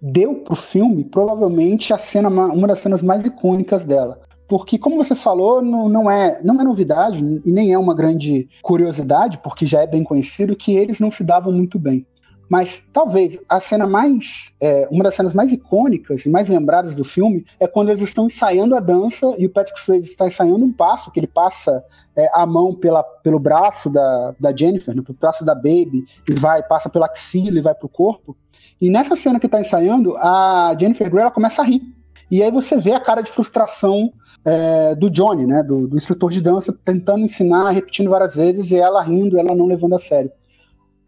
deu 0.00 0.36
pro 0.36 0.56
filme 0.56 1.04
provavelmente 1.04 1.92
a 1.92 1.98
cena 1.98 2.28
uma 2.28 2.66
das 2.66 2.80
cenas 2.80 3.02
mais 3.02 3.24
icônicas 3.24 3.84
dela 3.84 4.25
porque 4.48 4.78
como 4.78 4.96
você 4.96 5.14
falou, 5.14 5.60
não, 5.60 5.88
não, 5.88 6.10
é, 6.10 6.40
não 6.42 6.60
é 6.60 6.64
novidade 6.64 7.18
e 7.44 7.52
nem 7.52 7.72
é 7.72 7.78
uma 7.78 7.94
grande 7.94 8.48
curiosidade, 8.62 9.38
porque 9.38 9.66
já 9.66 9.82
é 9.82 9.86
bem 9.86 10.04
conhecido 10.04 10.56
que 10.56 10.76
eles 10.76 11.00
não 11.00 11.10
se 11.10 11.24
davam 11.24 11.52
muito 11.52 11.78
bem. 11.78 12.06
Mas 12.48 12.84
talvez 12.92 13.40
a 13.48 13.58
cena 13.58 13.86
mais, 13.86 14.52
é, 14.60 14.86
uma 14.90 15.02
das 15.02 15.16
cenas 15.16 15.34
mais 15.34 15.50
icônicas 15.50 16.24
e 16.24 16.30
mais 16.30 16.48
lembradas 16.48 16.94
do 16.94 17.02
filme 17.02 17.44
é 17.58 17.66
quando 17.66 17.88
eles 17.88 18.00
estão 18.00 18.26
ensaiando 18.26 18.76
a 18.76 18.80
dança 18.80 19.34
e 19.36 19.46
o 19.46 19.50
Patrick 19.50 19.80
Swayze 19.80 20.08
está 20.08 20.28
ensaiando 20.28 20.64
um 20.64 20.72
passo 20.72 21.10
que 21.10 21.18
ele 21.18 21.26
passa 21.26 21.84
é, 22.16 22.30
a 22.32 22.46
mão 22.46 22.72
pela, 22.72 23.02
pelo 23.02 23.40
braço 23.40 23.90
da, 23.90 24.34
da 24.38 24.56
Jennifer, 24.56 24.94
né, 24.94 25.02
pelo 25.02 25.18
braço 25.18 25.44
da 25.44 25.54
Baby 25.56 26.04
e 26.28 26.34
vai 26.34 26.62
passa 26.62 26.88
pela 26.88 27.06
axila 27.06 27.58
e 27.58 27.62
vai 27.62 27.74
pro 27.74 27.88
corpo. 27.88 28.36
E 28.80 28.90
nessa 28.90 29.16
cena 29.16 29.40
que 29.40 29.46
está 29.46 29.58
ensaiando, 29.58 30.16
a 30.16 30.76
Jennifer 30.78 31.10
Grey 31.10 31.22
ela 31.22 31.30
começa 31.32 31.62
a 31.62 31.64
rir. 31.64 31.82
E 32.30 32.42
aí 32.42 32.50
você 32.50 32.80
vê 32.80 32.92
a 32.92 33.00
cara 33.00 33.22
de 33.22 33.30
frustração 33.30 34.12
é, 34.44 34.94
do 34.94 35.08
Johnny, 35.08 35.46
né, 35.46 35.62
do, 35.62 35.86
do, 35.86 35.96
instrutor 35.96 36.30
de 36.32 36.40
dança, 36.40 36.76
tentando 36.84 37.24
ensinar, 37.24 37.70
repetindo 37.70 38.10
várias 38.10 38.34
vezes, 38.34 38.70
e 38.70 38.76
ela 38.76 39.02
rindo, 39.02 39.38
ela 39.38 39.54
não 39.54 39.66
levando 39.66 39.94
a 39.94 40.00
sério. 40.00 40.30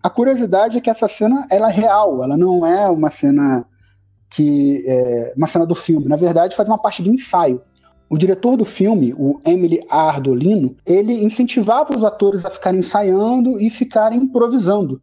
A 0.02 0.08
curiosidade 0.08 0.78
é 0.78 0.80
que 0.80 0.90
essa 0.90 1.08
cena 1.08 1.46
ela 1.50 1.70
é 1.70 1.72
real, 1.72 2.22
ela 2.22 2.36
não 2.36 2.64
é 2.64 2.88
uma 2.88 3.10
cena 3.10 3.66
que 4.30 4.84
é, 4.86 5.32
uma 5.36 5.46
cena 5.46 5.66
do 5.66 5.74
filme. 5.74 6.06
Na 6.06 6.16
verdade, 6.16 6.54
faz 6.54 6.68
uma 6.68 6.78
parte 6.78 7.02
do 7.02 7.10
ensaio. 7.10 7.60
O 8.08 8.16
diretor 8.16 8.56
do 8.56 8.64
filme, 8.64 9.12
o 9.18 9.40
Emily 9.44 9.84
Ardolino, 9.90 10.76
ele 10.86 11.24
incentivava 11.24 11.96
os 11.96 12.04
atores 12.04 12.46
a 12.46 12.50
ficarem 12.50 12.80
ensaiando 12.80 13.60
e 13.60 13.68
ficarem 13.68 14.20
improvisando. 14.20 15.02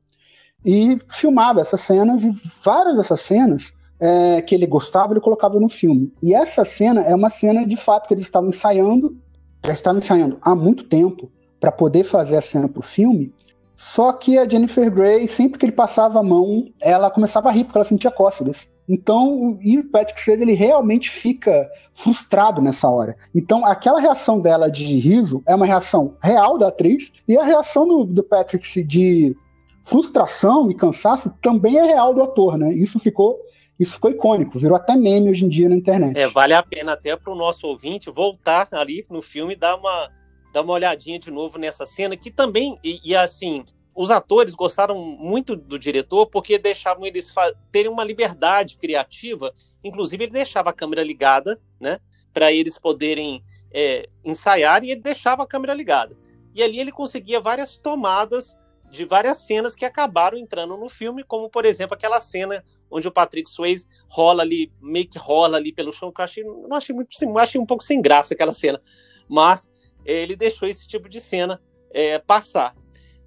E 0.65 0.97
filmava 1.09 1.61
essas 1.61 1.81
cenas, 1.81 2.23
e 2.23 2.31
várias 2.63 2.95
dessas 2.95 3.21
cenas 3.21 3.73
é, 4.05 4.41
que 4.41 4.53
ele 4.53 4.67
gostava, 4.67 5.13
ele 5.13 5.19
colocava 5.19 5.59
no 5.59 5.67
filme. 5.67 6.13
E 6.21 6.33
essa 6.33 6.63
cena 6.63 7.01
é 7.01 7.15
uma 7.15 7.31
cena 7.31 7.65
de 7.65 7.75
fato 7.75 8.07
que 8.07 8.13
eles 8.13 8.25
estavam 8.25 8.49
ensaiando, 8.49 9.17
já 9.65 9.73
estavam 9.73 9.99
ensaiando 9.99 10.37
há 10.41 10.55
muito 10.55 10.83
tempo 10.83 11.31
para 11.59 11.71
poder 11.71 12.03
fazer 12.03 12.37
a 12.37 12.41
cena 12.41 12.69
para 12.69 12.79
o 12.79 12.83
filme. 12.83 13.33
Só 13.75 14.13
que 14.13 14.37
a 14.37 14.47
Jennifer 14.47 14.91
Grey, 14.91 15.27
sempre 15.27 15.59
que 15.59 15.65
ele 15.65 15.71
passava 15.71 16.19
a 16.19 16.23
mão, 16.23 16.65
ela 16.79 17.09
começava 17.09 17.49
a 17.49 17.51
rir 17.51 17.63
porque 17.63 17.79
ela 17.79 17.85
sentia 17.85 18.11
cócegas. 18.11 18.69
Então, 18.87 19.57
e 19.61 19.79
o 19.79 19.89
Patrick 19.89 20.21
Swayze, 20.21 20.43
ele 20.43 20.53
realmente 20.53 21.09
fica 21.09 21.67
frustrado 21.91 22.61
nessa 22.61 22.87
hora. 22.87 23.17
Então, 23.33 23.65
aquela 23.65 23.99
reação 23.99 24.39
dela 24.39 24.69
de 24.69 24.83
riso 24.99 25.41
é 25.47 25.55
uma 25.55 25.65
reação 25.65 26.15
real 26.21 26.59
da 26.59 26.67
atriz, 26.67 27.11
e 27.27 27.35
a 27.35 27.43
reação 27.43 27.87
do, 27.87 28.05
do 28.05 28.23
Patrick 28.23 28.83
de 28.83 29.35
frustração 29.83 30.69
e 30.69 30.75
cansaço 30.75 31.33
também 31.41 31.77
é 31.77 31.83
real 31.83 32.13
do 32.13 32.21
ator, 32.21 32.57
né? 32.57 32.71
Isso 32.71 32.99
ficou 32.99 33.39
isso 33.79 33.95
ficou 33.95 34.09
icônico, 34.11 34.57
virou 34.57 34.77
até 34.77 34.95
meme 34.95 35.29
hoje 35.29 35.45
em 35.45 35.49
dia 35.49 35.67
na 35.67 35.75
internet. 35.75 36.17
É, 36.17 36.27
vale 36.27 36.53
a 36.53 36.63
pena 36.63 36.93
até 36.93 37.15
para 37.15 37.31
o 37.31 37.35
nosso 37.35 37.67
ouvinte 37.67 38.09
voltar 38.09 38.67
ali 38.71 39.05
no 39.09 39.21
filme 39.21 39.53
e 39.53 39.57
dar 39.57 39.75
uma, 39.75 40.09
dar 40.53 40.61
uma 40.61 40.73
olhadinha 40.73 41.19
de 41.19 41.29
novo 41.29 41.57
nessa 41.57 41.85
cena, 41.85 42.15
que 42.15 42.31
também, 42.31 42.79
e, 42.83 42.99
e 43.03 43.15
assim, 43.15 43.65
os 43.93 44.09
atores 44.09 44.53
gostaram 44.53 44.97
muito 44.97 45.55
do 45.55 45.77
diretor 45.77 46.27
porque 46.27 46.57
deixavam 46.57 47.05
eles 47.05 47.33
terem 47.71 47.91
uma 47.91 48.03
liberdade 48.03 48.77
criativa, 48.77 49.53
inclusive 49.83 50.25
ele 50.25 50.33
deixava 50.33 50.69
a 50.69 50.73
câmera 50.73 51.03
ligada, 51.03 51.59
né, 51.79 51.99
para 52.33 52.51
eles 52.51 52.77
poderem 52.77 53.43
é, 53.73 54.07
ensaiar 54.23 54.83
e 54.83 54.91
ele 54.91 55.01
deixava 55.01 55.43
a 55.43 55.47
câmera 55.47 55.73
ligada. 55.73 56.15
E 56.53 56.63
ali 56.63 56.79
ele 56.79 56.91
conseguia 56.91 57.41
várias 57.41 57.77
tomadas 57.77 58.55
de 58.95 59.05
várias 59.05 59.43
cenas 59.43 59.75
que 59.75 59.85
acabaram 59.85 60.37
entrando 60.37 60.77
no 60.77 60.89
filme, 60.89 61.23
como 61.23 61.49
por 61.49 61.65
exemplo 61.65 61.93
aquela 61.93 62.19
cena 62.19 62.63
onde 62.89 63.07
o 63.07 63.11
Patrick 63.11 63.49
Swayze 63.49 63.87
rola 64.07 64.43
ali, 64.43 64.71
meio 64.81 65.07
que 65.07 65.17
rola 65.17 65.57
ali 65.57 65.73
pelo 65.73 65.91
chão, 65.91 66.11
que 66.11 66.21
eu 66.21 66.25
achei, 66.25 66.43
não 66.43 66.75
achei 66.75 66.95
muito, 66.95 67.09
achei 67.37 67.59
um 67.59 67.65
pouco 67.65 67.83
sem 67.83 68.01
graça 68.01 68.33
aquela 68.33 68.53
cena, 68.53 68.81
mas 69.27 69.69
é, 70.05 70.21
ele 70.21 70.35
deixou 70.35 70.67
esse 70.67 70.87
tipo 70.87 71.09
de 71.09 71.19
cena 71.19 71.61
é, 71.91 72.19
passar. 72.19 72.75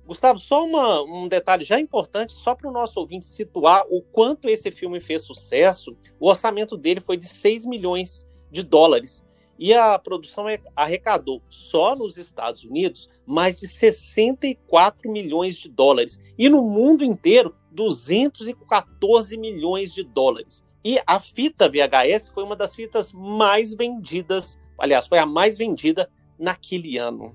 Gustavo, 0.06 0.38
só 0.38 0.64
uma, 0.64 1.02
um 1.02 1.28
detalhe 1.28 1.64
já 1.64 1.78
importante, 1.78 2.32
só 2.32 2.54
para 2.54 2.68
o 2.68 2.72
nosso 2.72 2.98
ouvinte 2.98 3.26
situar 3.26 3.84
o 3.90 4.00
quanto 4.00 4.48
esse 4.48 4.70
filme 4.70 5.00
fez 5.00 5.22
sucesso, 5.22 5.94
o 6.18 6.28
orçamento 6.30 6.78
dele 6.78 6.98
foi 6.98 7.18
de 7.18 7.26
6 7.26 7.66
milhões 7.66 8.26
de 8.50 8.62
dólares. 8.62 9.22
E 9.58 9.74
a 9.74 9.98
produção 9.98 10.46
arrecadou 10.76 11.42
só 11.48 11.96
nos 11.96 12.16
Estados 12.16 12.62
Unidos 12.62 13.08
mais 13.26 13.58
de 13.58 13.66
64 13.66 15.10
milhões 15.10 15.56
de 15.56 15.68
dólares. 15.68 16.20
E 16.38 16.48
no 16.48 16.62
mundo 16.62 17.02
inteiro, 17.02 17.54
214 17.72 19.36
milhões 19.36 19.92
de 19.92 20.04
dólares. 20.04 20.62
E 20.84 21.00
a 21.06 21.18
fita 21.18 21.68
VHS 21.68 22.28
foi 22.28 22.44
uma 22.44 22.54
das 22.54 22.74
fitas 22.74 23.12
mais 23.12 23.74
vendidas, 23.74 24.58
aliás, 24.78 25.06
foi 25.06 25.18
a 25.18 25.26
mais 25.26 25.58
vendida 25.58 26.08
naquele 26.38 26.96
ano. 26.96 27.34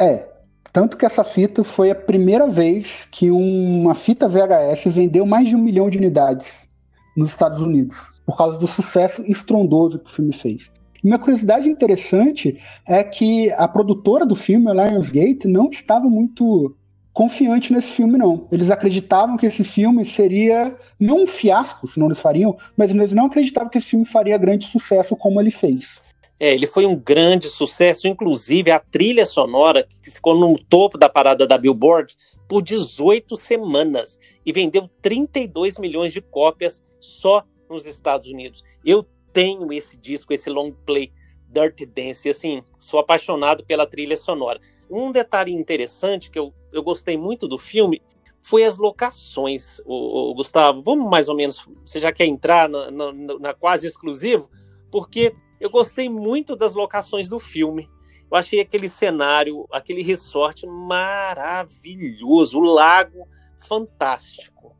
É, 0.00 0.28
tanto 0.72 0.96
que 0.96 1.06
essa 1.06 1.24
fita 1.24 1.64
foi 1.64 1.90
a 1.90 1.94
primeira 1.94 2.46
vez 2.46 3.06
que 3.10 3.30
uma 3.30 3.94
fita 3.94 4.28
VHS 4.28 4.84
vendeu 4.86 5.26
mais 5.26 5.48
de 5.48 5.56
um 5.56 5.58
milhão 5.58 5.88
de 5.88 5.98
unidades 5.98 6.68
nos 7.16 7.30
Estados 7.30 7.60
Unidos, 7.60 7.98
por 8.24 8.36
causa 8.36 8.58
do 8.58 8.66
sucesso 8.66 9.22
estrondoso 9.22 9.98
que 9.98 10.10
o 10.10 10.14
filme 10.14 10.32
fez. 10.32 10.70
Uma 11.02 11.18
curiosidade 11.18 11.68
interessante 11.68 12.58
é 12.86 13.02
que 13.02 13.50
a 13.52 13.66
produtora 13.66 14.26
do 14.26 14.34
filme, 14.36 14.70
a 14.70 14.74
Lionsgate, 14.74 15.48
não 15.48 15.70
estava 15.70 16.06
muito 16.08 16.76
confiante 17.12 17.72
nesse 17.72 17.90
filme, 17.90 18.18
não. 18.18 18.46
Eles 18.52 18.70
acreditavam 18.70 19.36
que 19.36 19.46
esse 19.46 19.64
filme 19.64 20.04
seria 20.04 20.76
não 20.98 21.24
um 21.24 21.26
fiasco, 21.26 21.86
senão 21.86 22.06
eles 22.06 22.20
fariam, 22.20 22.56
mas 22.76 22.90
eles 22.90 23.12
não 23.12 23.26
acreditavam 23.26 23.68
que 23.68 23.78
esse 23.78 23.88
filme 23.88 24.04
faria 24.04 24.38
grande 24.38 24.66
sucesso 24.66 25.16
como 25.16 25.40
ele 25.40 25.50
fez. 25.50 26.02
É, 26.38 26.54
ele 26.54 26.66
foi 26.66 26.86
um 26.86 26.96
grande 26.96 27.48
sucesso, 27.48 28.08
inclusive 28.08 28.70
a 28.70 28.78
trilha 28.78 29.26
sonora, 29.26 29.86
que 30.02 30.10
ficou 30.10 30.38
no 30.38 30.58
topo 30.58 30.96
da 30.96 31.06
parada 31.08 31.46
da 31.46 31.58
Billboard 31.58 32.16
por 32.48 32.62
18 32.62 33.36
semanas 33.36 34.18
e 34.44 34.50
vendeu 34.50 34.88
32 35.02 35.78
milhões 35.78 36.14
de 36.14 36.22
cópias 36.22 36.82
só 36.98 37.44
nos 37.68 37.84
Estados 37.84 38.30
Unidos. 38.30 38.64
Eu 38.82 39.06
tenho 39.32 39.72
esse 39.72 39.96
disco, 39.96 40.32
esse 40.32 40.50
long 40.50 40.72
play 40.84 41.12
Dirty 41.48 41.84
Dance, 41.84 42.28
e 42.28 42.30
assim, 42.30 42.62
sou 42.78 43.00
apaixonado 43.00 43.64
pela 43.64 43.86
trilha 43.86 44.16
sonora. 44.16 44.60
Um 44.88 45.10
detalhe 45.10 45.52
interessante 45.52 46.30
que 46.30 46.38
eu, 46.38 46.54
eu 46.72 46.82
gostei 46.82 47.16
muito 47.16 47.48
do 47.48 47.58
filme 47.58 48.00
foi 48.40 48.64
as 48.64 48.78
locações, 48.78 49.80
o, 49.84 50.30
o 50.30 50.34
Gustavo. 50.34 50.80
Vamos 50.80 51.10
mais 51.10 51.28
ou 51.28 51.36
menos, 51.36 51.68
você 51.84 52.00
já 52.00 52.10
quer 52.12 52.24
entrar 52.26 52.68
na, 52.68 52.90
na, 52.90 53.12
na 53.38 53.54
quase 53.54 53.86
exclusivo? 53.86 54.48
Porque 54.90 55.34
eu 55.60 55.68
gostei 55.68 56.08
muito 56.08 56.56
das 56.56 56.74
locações 56.74 57.28
do 57.28 57.38
filme. 57.38 57.88
Eu 58.30 58.36
achei 58.36 58.60
aquele 58.60 58.88
cenário, 58.88 59.66
aquele 59.70 60.02
resort 60.02 60.66
maravilhoso, 60.66 62.58
o 62.58 62.64
lago 62.64 63.26
fantástico. 63.58 64.74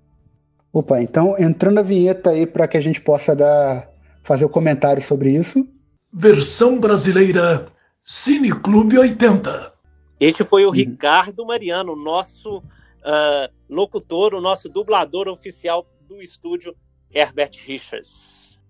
Opa, 0.72 1.02
então 1.02 1.36
entrando 1.38 1.80
a 1.80 1.82
vinheta 1.82 2.30
aí 2.30 2.46
para 2.46 2.68
que 2.68 2.76
a 2.76 2.80
gente 2.80 3.00
possa 3.00 3.34
dar 3.34 3.90
fazer 4.22 4.44
o 4.44 4.48
um 4.48 4.50
comentário 4.50 5.02
sobre 5.02 5.30
isso. 5.30 5.66
Versão 6.12 6.78
brasileira 6.78 7.68
Cine 8.04 8.50
Clube 8.52 8.98
80. 8.98 9.72
Este 10.18 10.44
foi 10.44 10.64
o 10.64 10.68
uhum. 10.68 10.74
Ricardo 10.74 11.46
Mariano, 11.46 11.96
nosso 11.96 12.58
uh, 12.58 13.52
locutor, 13.68 14.34
o 14.34 14.40
nosso 14.40 14.68
dublador 14.68 15.28
oficial 15.28 15.86
do 16.08 16.20
estúdio 16.20 16.74
Herbert 17.12 17.52
Richards. 17.64 18.60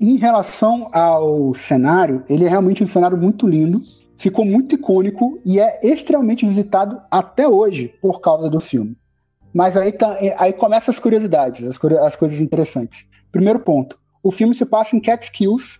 Em 0.00 0.16
relação 0.16 0.90
ao 0.92 1.54
cenário, 1.54 2.24
ele 2.28 2.44
é 2.44 2.48
realmente 2.48 2.82
um 2.82 2.86
cenário 2.86 3.16
muito 3.16 3.46
lindo, 3.46 3.82
ficou 4.18 4.44
muito 4.44 4.74
icônico 4.74 5.40
e 5.44 5.58
é 5.58 5.78
extremamente 5.82 6.46
visitado 6.46 7.00
até 7.10 7.48
hoje 7.48 7.94
por 8.00 8.20
causa 8.20 8.50
do 8.50 8.60
filme. 8.60 8.96
Mas 9.54 9.76
aí, 9.76 9.92
tá, 9.92 10.18
aí 10.38 10.52
começam 10.52 10.92
as 10.92 10.98
curiosidades, 10.98 11.66
as, 11.66 11.82
as 12.02 12.16
coisas 12.16 12.40
interessantes. 12.40 13.06
Primeiro 13.32 13.60
ponto, 13.60 13.98
o 14.26 14.32
filme 14.32 14.56
se 14.56 14.66
passa 14.66 14.96
em 14.96 15.00
Catskills, 15.00 15.78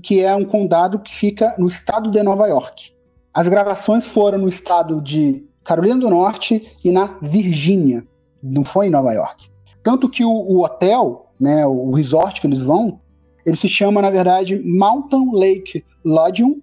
que 0.00 0.20
é 0.20 0.32
um 0.32 0.44
condado 0.44 1.00
que 1.00 1.12
fica 1.12 1.56
no 1.58 1.66
estado 1.66 2.08
de 2.08 2.22
Nova 2.22 2.46
York. 2.46 2.92
As 3.34 3.48
gravações 3.48 4.06
foram 4.06 4.38
no 4.38 4.48
estado 4.48 5.00
de 5.02 5.44
Carolina 5.64 5.96
do 5.96 6.08
Norte 6.08 6.62
e 6.84 6.92
na 6.92 7.18
Virgínia, 7.20 8.06
não 8.40 8.64
foi 8.64 8.86
em 8.86 8.90
Nova 8.90 9.12
York. 9.12 9.50
Tanto 9.82 10.08
que 10.08 10.24
o, 10.24 10.30
o 10.30 10.62
hotel, 10.64 11.32
né, 11.40 11.66
o 11.66 11.90
resort 11.90 12.40
que 12.40 12.46
eles 12.46 12.62
vão, 12.62 13.00
ele 13.44 13.56
se 13.56 13.66
chama, 13.66 14.00
na 14.00 14.10
verdade, 14.10 14.62
Mountain 14.64 15.32
Lake 15.32 15.84
Lodge, 16.04 16.62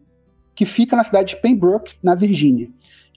que 0.55 0.63
fica 0.63 0.95
na 0.95 1.03
cidade 1.03 1.35
de 1.35 1.41
Pembroke, 1.41 1.95
na 2.01 2.15
Virgínia. 2.15 2.69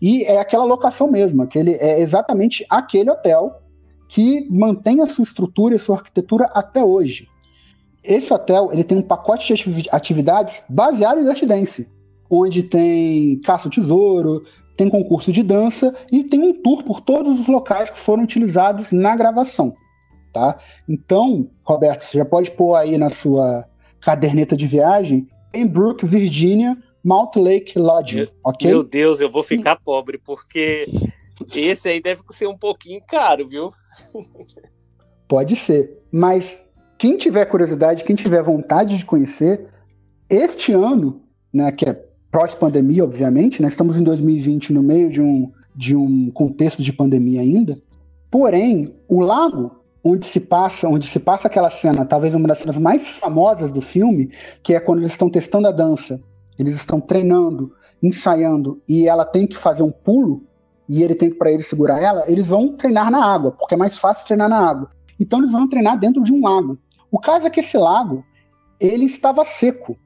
E 0.02 0.24
é 0.24 0.40
aquela 0.40 0.64
locação 0.64 1.08
mesmo, 1.08 1.42
aquele, 1.42 1.74
é 1.74 2.00
exatamente 2.00 2.66
aquele 2.68 3.08
hotel 3.08 3.62
que 4.08 4.48
mantém 4.50 5.00
a 5.00 5.06
sua 5.06 5.22
estrutura 5.22 5.76
e 5.76 5.78
sua 5.78 5.98
arquitetura 5.98 6.46
até 6.46 6.82
hoje. 6.82 7.28
Esse 8.02 8.32
hotel 8.32 8.70
ele 8.72 8.84
tem 8.84 8.98
um 8.98 9.02
pacote 9.02 9.52
de 9.54 9.88
atividades 9.90 10.62
baseado 10.68 11.20
em 11.20 11.24
Just 11.24 11.44
Dance, 11.44 11.88
onde 12.30 12.62
tem 12.62 13.40
caça 13.40 13.68
ao 13.68 13.70
tesouro, 13.70 14.44
tem 14.76 14.88
concurso 14.88 15.32
de 15.32 15.42
dança 15.42 15.94
e 16.10 16.22
tem 16.24 16.40
um 16.40 16.62
tour 16.62 16.84
por 16.84 17.00
todos 17.00 17.40
os 17.40 17.48
locais 17.48 17.90
que 17.90 17.98
foram 17.98 18.22
utilizados 18.22 18.92
na 18.92 19.16
gravação 19.16 19.74
tá? 20.32 20.58
Então, 20.88 21.50
Roberto, 21.64 22.02
você 22.02 22.18
já 22.18 22.24
pode 22.24 22.50
pôr 22.52 22.76
aí 22.76 22.96
na 22.96 23.10
sua 23.10 23.64
caderneta 24.00 24.56
de 24.56 24.66
viagem 24.66 25.26
Pembroke, 25.50 26.06
Virginia, 26.06 26.76
Mount 27.04 27.36
Lake 27.36 27.78
Lodge, 27.78 28.30
ok? 28.44 28.68
Meu 28.68 28.84
Deus, 28.84 29.20
eu 29.20 29.30
vou 29.30 29.42
ficar 29.42 29.76
pobre, 29.76 30.18
porque 30.18 30.86
esse 31.54 31.88
aí 31.88 32.00
deve 32.00 32.22
ser 32.30 32.46
um 32.46 32.56
pouquinho 32.56 33.00
caro, 33.06 33.48
viu? 33.48 33.72
Pode 35.26 35.56
ser, 35.56 35.98
mas 36.12 36.64
quem 36.98 37.16
tiver 37.16 37.44
curiosidade, 37.44 38.02
quem 38.02 38.16
tiver 38.16 38.42
vontade 38.42 38.98
de 38.98 39.06
conhecer, 39.06 39.68
este 40.28 40.72
ano, 40.72 41.22
né, 41.52 41.70
que 41.70 41.88
é 41.88 42.04
pós-pandemia, 42.30 43.04
obviamente, 43.04 43.62
né, 43.62 43.68
estamos 43.68 43.96
em 43.96 44.02
2020 44.02 44.72
no 44.72 44.82
meio 44.82 45.08
de 45.08 45.22
um, 45.22 45.50
de 45.74 45.94
um 45.94 46.30
contexto 46.32 46.82
de 46.82 46.92
pandemia 46.92 47.40
ainda, 47.40 47.80
porém, 48.30 48.94
o 49.06 49.20
lago 49.20 49.78
onde 50.02 50.26
se 50.26 50.40
passa, 50.40 50.88
onde 50.88 51.06
se 51.06 51.20
passa 51.20 51.46
aquela 51.46 51.70
cena, 51.70 52.04
talvez 52.04 52.34
uma 52.34 52.48
das 52.48 52.58
cenas 52.58 52.76
mais 52.76 53.08
famosas 53.08 53.70
do 53.70 53.80
filme, 53.80 54.30
que 54.62 54.74
é 54.74 54.80
quando 54.80 54.98
eles 54.98 55.12
estão 55.12 55.30
testando 55.30 55.68
a 55.68 55.72
dança, 55.72 56.20
eles 56.58 56.74
estão 56.74 57.00
treinando, 57.00 57.72
ensaiando 58.02 58.82
e 58.88 59.06
ela 59.06 59.24
tem 59.24 59.46
que 59.46 59.56
fazer 59.56 59.82
um 59.82 59.90
pulo 59.90 60.42
e 60.88 61.02
ele 61.02 61.14
tem 61.14 61.30
que 61.30 61.36
para 61.36 61.52
ele 61.52 61.62
segurar 61.62 62.02
ela, 62.02 62.24
eles 62.26 62.48
vão 62.48 62.74
treinar 62.74 63.10
na 63.10 63.24
água, 63.24 63.52
porque 63.52 63.74
é 63.74 63.78
mais 63.78 63.98
fácil 63.98 64.26
treinar 64.26 64.48
na 64.48 64.58
água. 64.58 64.90
Então 65.20 65.38
eles 65.40 65.52
vão 65.52 65.68
treinar 65.68 65.98
dentro 65.98 66.22
de 66.22 66.32
um 66.32 66.42
lago. 66.42 66.78
O 67.10 67.18
caso 67.18 67.46
é 67.46 67.50
que 67.50 67.60
esse 67.60 67.76
lago, 67.76 68.24
ele 68.80 69.04
estava 69.04 69.44
seco 69.44 69.96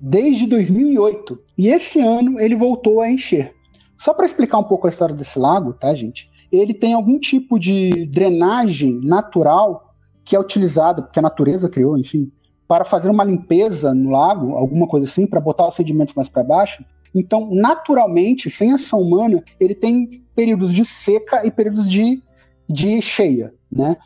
desde 0.00 0.46
2008 0.46 1.38
e 1.56 1.68
esse 1.68 2.00
ano 2.00 2.40
ele 2.40 2.54
voltou 2.54 3.00
a 3.00 3.10
encher. 3.10 3.54
Só 3.96 4.12
para 4.12 4.26
explicar 4.26 4.58
um 4.58 4.64
pouco 4.64 4.86
a 4.86 4.90
história 4.90 5.14
desse 5.14 5.38
lago, 5.38 5.72
tá, 5.72 5.94
gente? 5.94 6.28
ele 6.58 6.74
tem 6.74 6.94
algum 6.94 7.18
tipo 7.18 7.58
de 7.58 8.06
drenagem 8.06 9.00
natural 9.02 9.94
que 10.24 10.34
é 10.34 10.40
utilizado, 10.40 11.02
porque 11.02 11.18
a 11.18 11.22
natureza 11.22 11.68
criou, 11.68 11.98
enfim, 11.98 12.30
para 12.66 12.84
fazer 12.84 13.10
uma 13.10 13.24
limpeza 13.24 13.92
no 13.92 14.10
lago, 14.10 14.52
alguma 14.52 14.86
coisa 14.86 15.06
assim, 15.06 15.26
para 15.26 15.40
botar 15.40 15.68
os 15.68 15.74
sedimentos 15.74 16.14
mais 16.14 16.28
para 16.28 16.42
baixo. 16.42 16.84
Então, 17.14 17.50
naturalmente, 17.52 18.48
sem 18.48 18.72
ação 18.72 19.00
humana, 19.00 19.42
ele 19.60 19.74
tem 19.74 20.08
períodos 20.34 20.72
de 20.72 20.84
seca 20.84 21.46
e 21.46 21.50
períodos 21.50 21.88
de, 21.88 22.22
de 22.68 23.00
cheia, 23.02 23.52
né? 23.70 23.96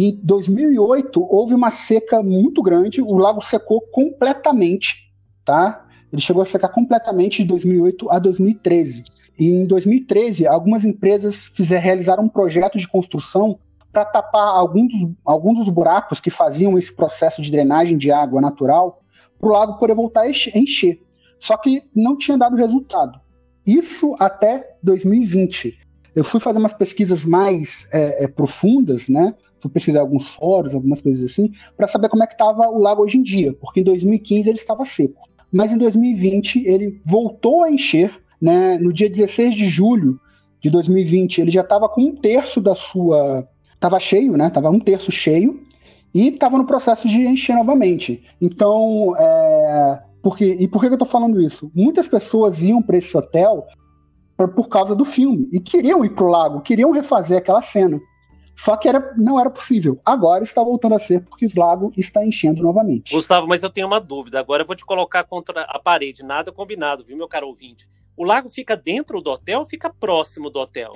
Em 0.00 0.16
2008 0.22 1.20
houve 1.28 1.54
uma 1.54 1.72
seca 1.72 2.22
muito 2.22 2.62
grande, 2.62 3.02
o 3.02 3.16
lago 3.16 3.42
secou 3.42 3.80
completamente, 3.80 5.12
tá? 5.44 5.88
Ele 6.12 6.22
chegou 6.22 6.40
a 6.40 6.46
secar 6.46 6.68
completamente 6.68 7.42
de 7.42 7.48
2008 7.48 8.08
a 8.08 8.20
2013. 8.20 9.02
E 9.36 9.50
em 9.50 9.66
2013, 9.66 10.46
algumas 10.46 10.84
empresas 10.84 11.46
fizeram, 11.46 11.82
realizaram 11.82 12.22
um 12.22 12.28
projeto 12.28 12.78
de 12.78 12.86
construção 12.86 13.58
para 13.92 14.04
tapar 14.04 14.46
alguns 14.46 14.92
dos, 14.92 15.10
alguns 15.24 15.58
dos 15.58 15.68
buracos 15.68 16.20
que 16.20 16.30
faziam 16.30 16.78
esse 16.78 16.94
processo 16.94 17.42
de 17.42 17.50
drenagem 17.50 17.98
de 17.98 18.12
água 18.12 18.40
natural 18.40 19.02
para 19.36 19.48
o 19.48 19.52
lago 19.52 19.78
poder 19.80 19.96
voltar 19.96 20.20
a 20.20 20.30
encher. 20.30 21.02
Só 21.40 21.56
que 21.56 21.82
não 21.92 22.16
tinha 22.16 22.38
dado 22.38 22.54
resultado. 22.54 23.18
Isso 23.66 24.14
até 24.20 24.76
2020. 24.80 25.76
Eu 26.18 26.24
fui 26.24 26.40
fazer 26.40 26.58
umas 26.58 26.72
pesquisas 26.72 27.24
mais 27.24 27.86
é, 27.92 28.24
é, 28.24 28.28
profundas, 28.28 29.08
né? 29.08 29.34
Fui 29.60 29.70
pesquisar 29.70 30.00
alguns 30.00 30.28
fóruns, 30.28 30.74
algumas 30.74 31.00
coisas 31.00 31.30
assim, 31.30 31.52
para 31.76 31.88
saber 31.88 32.08
como 32.08 32.22
é 32.22 32.26
que 32.26 32.34
estava 32.34 32.68
o 32.68 32.78
lago 32.78 33.02
hoje 33.02 33.18
em 33.18 33.22
dia, 33.22 33.52
porque 33.54 33.80
em 33.80 33.84
2015 33.84 34.48
ele 34.48 34.58
estava 34.58 34.84
seco. 34.84 35.28
Mas 35.52 35.72
em 35.72 35.78
2020 35.78 36.64
ele 36.66 37.00
voltou 37.04 37.64
a 37.64 37.70
encher 37.70 38.10
né? 38.40 38.78
No 38.78 38.92
dia 38.92 39.10
16 39.10 39.54
de 39.54 39.66
julho 39.66 40.18
de 40.60 40.70
2020, 40.70 41.40
ele 41.40 41.50
já 41.50 41.60
estava 41.60 41.88
com 41.88 42.02
um 42.02 42.16
terço 42.16 42.60
da 42.60 42.74
sua. 42.74 43.48
Estava 43.74 44.00
cheio, 44.00 44.36
né? 44.36 44.48
Estava 44.48 44.70
um 44.70 44.80
terço 44.80 45.12
cheio 45.12 45.62
e 46.12 46.28
estava 46.28 46.58
no 46.58 46.66
processo 46.66 47.08
de 47.08 47.20
encher 47.20 47.54
novamente. 47.54 48.22
Então, 48.40 49.14
é, 49.16 50.02
porque, 50.22 50.56
e 50.58 50.66
por 50.66 50.80
que 50.80 50.88
eu 50.88 50.92
estou 50.94 51.06
falando 51.06 51.40
isso? 51.40 51.70
Muitas 51.74 52.08
pessoas 52.08 52.62
iam 52.62 52.82
para 52.82 52.98
esse 52.98 53.16
hotel 53.16 53.66
por, 54.38 54.48
por 54.54 54.68
causa 54.68 54.94
do 54.94 55.04
filme 55.04 55.48
e 55.52 55.58
queriam 55.58 56.04
ir 56.04 56.10
para 56.10 56.24
o 56.24 56.28
lago, 56.28 56.60
queriam 56.60 56.92
refazer 56.92 57.38
aquela 57.38 57.60
cena. 57.60 58.00
Só 58.54 58.76
que 58.76 58.88
era, 58.88 59.14
não 59.16 59.38
era 59.38 59.50
possível. 59.50 60.00
Agora 60.04 60.42
está 60.44 60.62
voltando 60.62 60.94
a 60.94 60.98
ser 60.98 61.24
porque 61.24 61.46
o 61.46 61.50
lago 61.56 61.92
está 61.96 62.24
enchendo 62.24 62.62
novamente. 62.62 63.14
Gustavo, 63.14 63.46
mas 63.46 63.62
eu 63.62 63.70
tenho 63.70 63.86
uma 63.86 64.00
dúvida. 64.00 64.38
Agora 64.38 64.62
eu 64.62 64.66
vou 64.66 64.74
te 64.76 64.84
colocar 64.84 65.24
contra 65.24 65.62
a 65.62 65.78
parede. 65.78 66.24
Nada 66.24 66.52
combinado, 66.52 67.04
viu, 67.04 67.16
meu 67.16 67.28
caro 67.28 67.48
ouvinte? 67.48 67.88
O 68.16 68.24
lago 68.24 68.48
fica 68.48 68.76
dentro 68.76 69.20
do 69.20 69.30
hotel 69.30 69.60
ou 69.60 69.66
fica 69.66 69.92
próximo 69.92 70.50
do 70.50 70.58
hotel? 70.58 70.92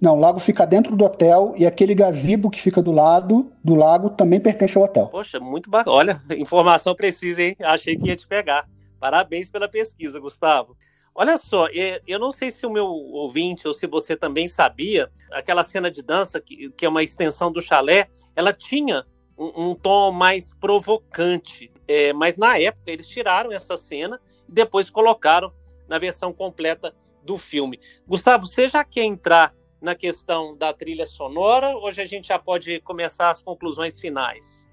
Não, 0.00 0.16
o 0.16 0.20
lago 0.20 0.40
fica 0.40 0.66
dentro 0.66 0.96
do 0.96 1.04
hotel 1.04 1.54
e 1.56 1.66
aquele 1.66 1.94
gazebo 1.94 2.50
que 2.50 2.60
fica 2.60 2.82
do 2.82 2.90
lado 2.90 3.52
do 3.62 3.74
lago 3.74 4.10
também 4.10 4.40
pertence 4.40 4.76
ao 4.76 4.84
hotel. 4.84 5.08
Poxa, 5.08 5.38
muito 5.38 5.70
bacana. 5.70 5.94
Olha, 5.94 6.22
informação 6.36 6.94
precisa, 6.94 7.42
hein? 7.42 7.56
Achei 7.60 7.96
que 7.96 8.08
ia 8.08 8.16
te 8.16 8.26
pegar. 8.26 8.66
Parabéns 8.98 9.50
pela 9.50 9.68
pesquisa, 9.68 10.18
Gustavo. 10.18 10.74
Olha 11.14 11.36
só, 11.36 11.66
eu 12.06 12.18
não 12.18 12.32
sei 12.32 12.50
se 12.50 12.64
o 12.64 12.70
meu 12.70 12.86
ouvinte 12.86 13.68
ou 13.68 13.74
se 13.74 13.86
você 13.86 14.16
também 14.16 14.48
sabia, 14.48 15.10
aquela 15.30 15.62
cena 15.62 15.90
de 15.90 16.02
dança, 16.02 16.40
que, 16.40 16.72
é 16.80 16.88
uma 16.88 17.02
extensão 17.02 17.52
do 17.52 17.60
chalé, 17.60 18.08
ela 18.34 18.52
tinha 18.52 19.04
um, 19.36 19.70
um 19.70 19.74
tom 19.74 20.10
mais 20.10 20.54
provocante. 20.54 21.70
É, 21.86 22.14
mas 22.14 22.36
na 22.36 22.58
época 22.58 22.90
eles 22.90 23.06
tiraram 23.06 23.52
essa 23.52 23.76
cena 23.76 24.18
e 24.48 24.52
depois 24.52 24.88
colocaram 24.88 25.52
na 25.86 25.98
versão 25.98 26.32
completa 26.32 26.94
do 27.22 27.36
filme. 27.36 27.78
Gustavo, 28.06 28.46
você 28.46 28.68
já 28.68 28.82
quer 28.82 29.04
entrar 29.04 29.54
na 29.82 29.94
questão 29.94 30.56
da 30.56 30.72
trilha 30.72 31.06
sonora? 31.06 31.76
Hoje 31.76 32.00
a 32.00 32.06
gente 32.06 32.28
já 32.28 32.38
pode 32.38 32.80
começar 32.80 33.30
as 33.30 33.42
conclusões 33.42 34.00
finais. 34.00 34.66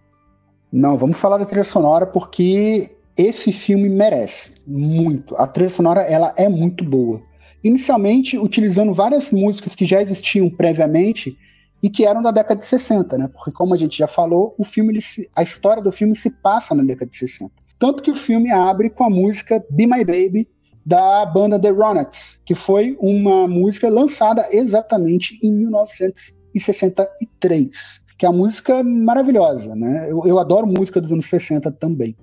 Não, 0.72 0.96
vamos 0.98 1.18
falar 1.18 1.38
da 1.38 1.46
trilha 1.46 1.64
sonora 1.64 2.06
porque 2.06 2.96
esse 3.20 3.52
filme 3.52 3.90
merece 3.90 4.54
muito. 4.66 5.36
A 5.36 5.46
trilha 5.46 5.70
sonora 5.70 6.04
ela 6.04 6.34
é 6.38 6.48
muito 6.48 6.86
boa. 6.86 7.22
Inicialmente 7.62 8.38
utilizando 8.38 8.94
várias 8.94 9.30
músicas 9.30 9.76
que 9.76 9.86
já 9.86 10.02
existiam 10.02 10.50
previamente 10.50 11.38
e 11.84 11.90
que 11.90 12.06
eram 12.06 12.22
da 12.22 12.32
década 12.32 12.62
de 12.62 12.66
60, 12.66 13.18
né? 13.18 13.28
Porque 13.28 13.52
como 13.52 13.74
a 13.74 13.78
gente 13.78 13.98
já 13.98 14.08
falou, 14.08 14.56
o 14.58 14.64
filme 14.64 15.02
se, 15.02 15.30
a 15.36 15.44
história 15.44 15.84
do 15.84 15.92
filme 15.92 16.16
se 16.16 16.30
passa 16.30 16.74
na 16.74 16.82
década 16.82 17.12
de 17.12 17.18
60. 17.18 17.52
Tanto 17.78 18.02
que 18.02 18.10
o 18.10 18.16
filme 18.16 18.52
abre 18.52 18.90
com 18.90 19.04
a 19.04 19.10
música 19.10 19.62
Be 19.70 19.86
My 19.86 20.06
Baby 20.06 20.48
da 20.86 21.26
banda 21.26 21.60
The 21.60 21.72
Ronettes, 21.72 22.40
que 22.46 22.56
foi 22.56 22.96
uma 23.02 23.50
música 23.50 23.90
lançada 23.90 24.48
exatamente 24.50 25.38
em 25.44 25.52
1963, 25.52 28.02
que 28.18 28.26
é 28.26 28.30
uma 28.30 28.38
música 28.38 28.82
maravilhosa, 28.82 29.76
né? 29.76 30.10
Eu, 30.10 30.22
eu 30.26 30.40
adoro 30.40 30.66
música 30.66 31.02
dos 31.02 31.12
anos 31.12 31.26
60 31.26 31.70
também. 31.74 32.16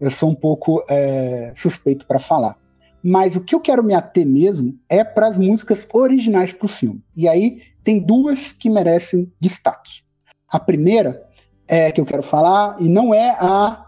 Eu 0.00 0.10
sou 0.10 0.30
um 0.30 0.34
pouco 0.34 0.84
é, 0.88 1.52
suspeito 1.56 2.06
para 2.06 2.18
falar. 2.18 2.56
Mas 3.02 3.36
o 3.36 3.40
que 3.40 3.54
eu 3.54 3.60
quero 3.60 3.82
me 3.82 3.94
ater 3.94 4.26
mesmo 4.26 4.78
é 4.88 5.04
para 5.04 5.28
as 5.28 5.38
músicas 5.38 5.86
originais 5.92 6.52
para 6.52 6.66
o 6.66 6.68
filme. 6.68 7.02
E 7.16 7.28
aí 7.28 7.62
tem 7.84 7.98
duas 7.98 8.52
que 8.52 8.68
merecem 8.68 9.32
destaque. 9.40 10.02
A 10.48 10.58
primeira 10.58 11.26
é 11.66 11.92
que 11.92 12.00
eu 12.00 12.06
quero 12.06 12.22
falar, 12.22 12.76
e 12.80 12.88
não 12.88 13.12
é 13.12 13.30
a 13.38 13.84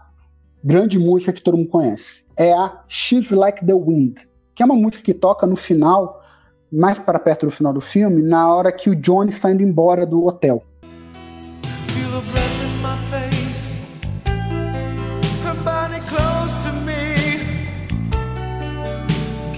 grande 0.63 0.99
música 0.99 1.33
que 1.33 1.41
todo 1.41 1.57
mundo 1.57 1.69
conhece. 1.69 2.23
É 2.37 2.53
a 2.53 2.83
She's 2.87 3.31
Like 3.31 3.65
the 3.65 3.73
Wind, 3.73 4.19
que 4.53 4.61
é 4.61 4.65
uma 4.65 4.75
música 4.75 5.03
que 5.03 5.13
toca 5.13 5.47
no 5.47 5.55
final, 5.55 6.21
mais 6.71 6.99
para 6.99 7.19
perto 7.19 7.47
do 7.47 7.51
final 7.51 7.73
do 7.73 7.81
filme, 7.81 8.21
na 8.21 8.53
hora 8.53 8.71
que 8.71 8.89
o 8.89 8.95
Johnny 8.95 9.31
está 9.31 9.51
indo 9.51 9.63
embora 9.63 10.05
do 10.05 10.23
hotel. 10.25 10.63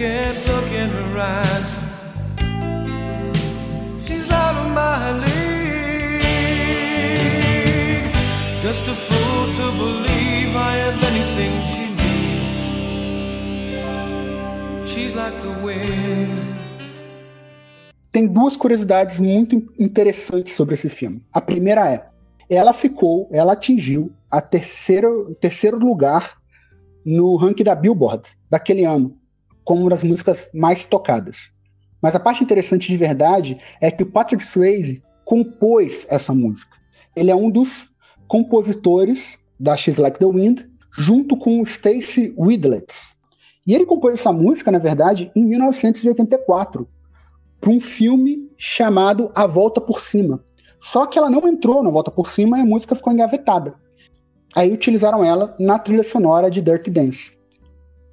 Can't 0.04 0.36
look 0.48 0.68
in 0.68 0.90
her 0.90 1.16
eyes. 1.18 1.70
She's 4.06 4.30
out 4.30 4.56
of 4.58 4.68
my 4.76 5.14
league. 5.24 6.20
Just 8.62 8.90
a 8.90 8.96
fool 8.96 9.46
to 9.60 9.72
believe 9.78 10.58
I 10.58 10.76
have 10.84 11.02
anything 11.06 11.54
she 11.72 11.86
needs. 12.04 12.58
She's 14.92 15.16
like 15.16 15.40
the 15.40 15.54
wind. 15.64 16.38
Tem 18.12 18.28
duas 18.28 18.58
curiosidades 18.58 19.22
muito 19.22 19.56
interessantes 19.80 20.54
sobre 20.54 20.76
esse 20.76 20.90
filme. 20.90 21.22
A 21.32 21.40
primeira 21.40 21.90
é, 21.90 22.06
ela 22.50 22.74
ficou, 22.74 23.30
ela 23.32 23.54
atingiu 23.54 24.12
a 24.30 24.42
terceiro, 24.42 25.34
terceiro 25.40 25.78
lugar 25.78 26.36
no 27.06 27.38
ranking 27.38 27.64
da 27.64 27.74
Billboard 27.74 28.32
daquele 28.50 28.84
ano 28.84 29.23
como 29.64 29.82
uma 29.82 29.90
das 29.90 30.04
músicas 30.04 30.48
mais 30.54 30.86
tocadas. 30.86 31.52
Mas 32.02 32.16
a 32.16 32.20
parte 32.20 32.44
interessante 32.44 32.88
de 32.88 32.98
verdade 32.98 33.58
é 33.82 33.90
que 33.90 34.04
o 34.04 34.12
Patrick 34.12 34.46
Swayze 34.46 35.02
compôs 35.24 36.06
essa 36.10 36.34
música. 36.34 36.76
Ele 37.16 37.32
é 37.32 37.36
um 37.36 37.50
dos 37.50 37.90
compositores 38.28 39.40
da 39.60 39.78
She's 39.78 39.98
Like 39.98 40.20
the 40.20 40.26
Wind, 40.26 40.62
junto 40.92 41.38
com 41.38 41.60
o 41.60 41.64
Stacy 41.64 42.34
Widlets. 42.38 43.16
E 43.66 43.74
ele 43.74 43.86
compôs 43.86 44.16
essa 44.16 44.34
música, 44.34 44.70
na 44.72 44.80
verdade, 44.80 45.32
em 45.36 45.44
1984, 45.46 46.88
para 47.62 47.70
um 47.70 47.80
filme 47.80 48.52
chamado 48.58 49.32
A 49.34 49.48
Volta 49.48 49.80
por 49.80 50.02
Cima. 50.02 50.44
Só 50.82 51.06
que 51.06 51.18
ela 51.18 51.30
não 51.30 51.48
entrou 51.48 51.82
na 51.82 51.90
Volta 51.90 52.12
por 52.12 52.28
Cima 52.28 52.58
e 52.58 52.62
a 52.62 52.66
música 52.66 52.96
ficou 52.96 53.14
engavetada. 53.14 53.76
Aí 54.54 54.72
utilizaram 54.72 55.24
ela 55.24 55.56
na 55.58 55.80
trilha 55.80 56.04
sonora 56.04 56.52
de 56.52 56.62
Dirty 56.62 56.92
Dance. 56.92 57.32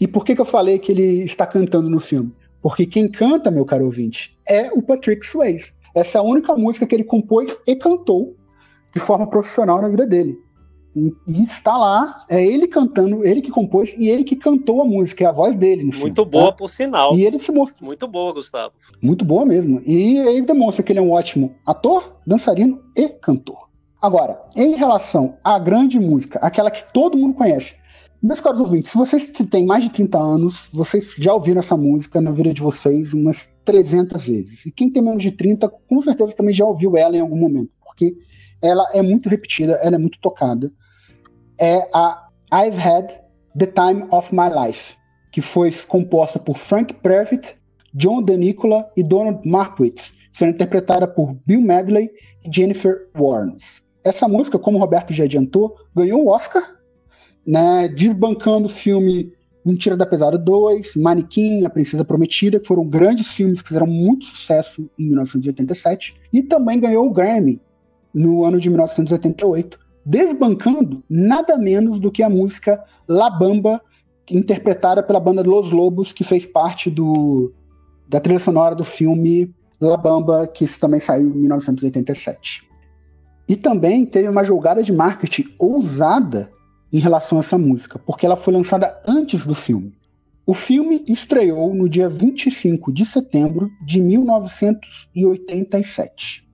E 0.00 0.08
por 0.08 0.24
que, 0.24 0.34
que 0.34 0.40
eu 0.40 0.46
falei 0.46 0.78
que 0.78 0.92
ele 0.92 1.22
está 1.22 1.46
cantando 1.46 1.90
no 1.90 2.00
filme? 2.00 2.32
Porque 2.62 2.86
quem 2.86 3.08
canta, 3.08 3.50
meu 3.50 3.64
caro 3.64 3.84
ouvinte, 3.84 4.36
é 4.48 4.70
o 4.72 4.82
Patrick 4.82 5.26
Swayze. 5.26 5.72
Essa 5.94 6.18
é 6.18 6.20
a 6.20 6.24
única 6.24 6.54
música 6.56 6.86
que 6.86 6.94
ele 6.94 7.04
compôs 7.04 7.58
e 7.66 7.76
cantou 7.76 8.34
de 8.94 9.00
forma 9.00 9.26
profissional 9.26 9.80
na 9.80 9.88
vida 9.88 10.06
dele. 10.06 10.38
E, 10.96 11.12
e, 11.28 11.44
está 11.44 11.76
lá, 11.76 12.24
é 12.28 12.44
ele 12.44 12.66
cantando, 12.66 13.24
ele 13.24 13.40
que 13.40 13.50
compôs 13.50 13.94
e 13.96 14.08
ele 14.08 14.24
que 14.24 14.34
cantou 14.34 14.82
a 14.82 14.84
música, 14.84 15.24
é 15.24 15.26
a 15.28 15.32
voz 15.32 15.56
dele. 15.56 15.84
Muito 15.84 15.96
filme, 15.96 16.30
boa, 16.30 16.50
tá? 16.50 16.52
por 16.52 16.68
sinal. 16.68 17.16
E 17.16 17.24
ele 17.24 17.38
se 17.38 17.52
mostra. 17.52 17.84
Muito 17.84 18.08
boa, 18.08 18.32
Gustavo. 18.32 18.74
Muito 19.00 19.24
boa 19.24 19.44
mesmo. 19.46 19.80
E 19.86 20.18
ele 20.18 20.42
demonstra 20.42 20.82
que 20.82 20.92
ele 20.92 20.98
é 20.98 21.02
um 21.02 21.12
ótimo 21.12 21.54
ator, 21.64 22.16
dançarino 22.26 22.82
e 22.96 23.08
cantor. 23.08 23.68
Agora, 24.02 24.40
em 24.56 24.74
relação 24.74 25.36
à 25.44 25.58
grande 25.58 26.00
música, 26.00 26.38
aquela 26.40 26.70
que 26.70 26.82
todo 26.92 27.18
mundo 27.18 27.34
conhece, 27.34 27.76
meus 28.22 28.40
caros 28.40 28.60
ouvintes, 28.60 28.90
se 28.90 28.98
vocês 28.98 29.30
têm 29.30 29.64
mais 29.64 29.82
de 29.82 29.90
30 29.90 30.18
anos, 30.18 30.68
vocês 30.72 31.14
já 31.18 31.32
ouviram 31.32 31.60
essa 31.60 31.76
música 31.76 32.20
na 32.20 32.30
vida 32.30 32.52
de 32.52 32.60
vocês 32.60 33.14
umas 33.14 33.50
300 33.64 34.26
vezes. 34.26 34.66
E 34.66 34.70
quem 34.70 34.90
tem 34.90 35.02
menos 35.02 35.22
de 35.22 35.30
30, 35.30 35.68
com 35.68 36.02
certeza 36.02 36.36
também 36.36 36.54
já 36.54 36.66
ouviu 36.66 36.96
ela 36.96 37.16
em 37.16 37.20
algum 37.20 37.36
momento, 37.36 37.70
porque 37.82 38.14
ela 38.60 38.86
é 38.92 39.00
muito 39.00 39.28
repetida, 39.28 39.72
ela 39.82 39.96
é 39.96 39.98
muito 39.98 40.18
tocada. 40.20 40.70
É 41.58 41.88
a 41.94 42.28
I've 42.52 42.78
Had 42.78 43.08
the 43.56 43.66
Time 43.66 44.06
of 44.10 44.34
My 44.34 44.50
Life, 44.66 44.96
que 45.32 45.40
foi 45.40 45.72
composta 45.88 46.38
por 46.38 46.58
Frank 46.58 46.92
Previtt, 46.94 47.56
John 47.94 48.22
DeNicola 48.22 48.90
e 48.96 49.02
Donald 49.02 49.48
Marquitz, 49.48 50.12
sendo 50.30 50.50
interpretada 50.50 51.08
por 51.08 51.34
Bill 51.46 51.62
Medley 51.62 52.10
e 52.44 52.54
Jennifer 52.54 53.08
Warnes. 53.18 53.82
Essa 54.04 54.28
música, 54.28 54.58
como 54.58 54.76
o 54.76 54.80
Roberto 54.80 55.14
já 55.14 55.24
adiantou, 55.24 55.74
ganhou 55.94 56.24
o 56.24 56.28
Oscar 56.28 56.79
né, 57.46 57.88
desbancando 57.88 58.66
o 58.66 58.70
filme 58.70 59.32
Mentira 59.64 59.96
da 59.96 60.06
Pesada 60.06 60.38
2, 60.38 60.96
Manequim, 60.96 61.64
A 61.64 61.70
Princesa 61.70 62.04
Prometida, 62.04 62.58
que 62.58 62.66
foram 62.66 62.84
grandes 62.84 63.28
filmes 63.28 63.60
que 63.60 63.68
fizeram 63.68 63.86
muito 63.86 64.24
sucesso 64.24 64.88
em 64.98 65.06
1987, 65.06 66.16
e 66.32 66.42
também 66.42 66.80
ganhou 66.80 67.06
o 67.06 67.12
Grammy 67.12 67.60
no 68.12 68.44
ano 68.44 68.58
de 68.58 68.70
1988, 68.70 69.78
desbancando 70.04 71.04
nada 71.08 71.58
menos 71.58 72.00
do 72.00 72.10
que 72.10 72.22
a 72.22 72.30
música 72.30 72.82
La 73.06 73.28
Bamba, 73.28 73.80
interpretada 74.30 75.02
pela 75.02 75.20
banda 75.20 75.42
Los 75.42 75.70
Lobos, 75.70 76.12
que 76.12 76.24
fez 76.24 76.46
parte 76.46 76.88
do, 76.88 77.52
da 78.08 78.18
trilha 78.18 78.38
sonora 78.38 78.74
do 78.74 78.84
filme 78.84 79.54
La 79.80 79.96
Bamba, 79.96 80.46
que 80.46 80.66
também 80.78 81.00
saiu 81.00 81.28
em 81.28 81.40
1987. 81.40 82.62
E 83.48 83.56
também 83.56 84.06
teve 84.06 84.28
uma 84.28 84.44
jogada 84.44 84.82
de 84.82 84.92
marketing 84.92 85.44
ousada 85.58 86.50
em 86.92 86.98
relação 86.98 87.38
a 87.38 87.40
essa 87.40 87.56
música, 87.56 87.98
porque 87.98 88.26
ela 88.26 88.36
foi 88.36 88.52
lançada 88.52 89.00
antes 89.06 89.46
do 89.46 89.54
filme. 89.54 89.98
O 90.46 90.54
filme 90.54 91.04
estreou 91.06 91.74
no 91.74 91.88
dia 91.88 92.08
25 92.08 92.92
de 92.92 93.06
setembro 93.06 93.70
de 93.86 94.00
1987. 94.00 96.44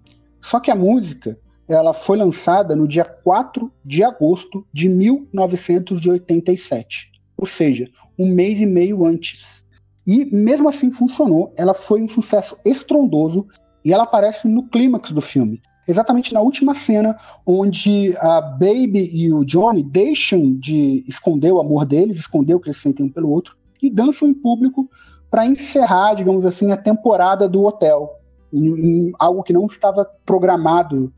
Só 0.40 0.60
que 0.60 0.70
a 0.70 0.76
música 0.76 1.38
ela 1.68 1.92
foi 1.92 2.16
lançada 2.18 2.76
no 2.76 2.86
dia 2.86 3.04
4 3.04 3.72
de 3.84 4.04
agosto 4.04 4.64
de 4.72 4.88
1987, 4.88 7.10
ou 7.36 7.46
seja, 7.46 7.90
um 8.18 8.32
mês 8.32 8.60
e 8.60 8.66
meio 8.66 9.04
antes. 9.04 9.64
E 10.06 10.24
mesmo 10.24 10.68
assim 10.68 10.90
funcionou, 10.90 11.52
ela 11.56 11.74
foi 11.74 12.00
um 12.00 12.08
sucesso 12.08 12.56
estrondoso 12.64 13.48
e 13.84 13.92
ela 13.92 14.04
aparece 14.04 14.46
no 14.46 14.68
clímax 14.68 15.10
do 15.10 15.20
filme, 15.20 15.60
exatamente 15.86 16.32
na 16.32 16.40
última 16.40 16.74
cena, 16.74 17.16
onde 17.46 18.14
a 18.18 18.40
Baby 18.40 19.10
e 19.12 19.32
o 19.32 19.44
Johnny 19.44 19.82
deixam 19.82 20.52
de 20.54 21.04
esconder 21.06 21.52
o 21.52 21.60
amor 21.60 21.84
deles, 21.84 22.18
esconder 22.18 22.54
o 22.54 22.60
que 22.60 22.68
eles 22.68 22.80
sentem 22.80 23.06
um 23.06 23.10
pelo 23.10 23.30
outro, 23.30 23.56
e 23.82 23.90
dançam 23.90 24.28
em 24.28 24.34
público 24.34 24.88
para 25.30 25.46
encerrar, 25.46 26.14
digamos 26.14 26.44
assim, 26.44 26.72
a 26.72 26.76
temporada 26.76 27.48
do 27.48 27.64
hotel. 27.64 28.20
Em, 28.52 28.66
em 28.66 29.12
algo 29.18 29.42
que 29.42 29.52
não 29.52 29.66
estava 29.66 30.04
programado 30.24 31.12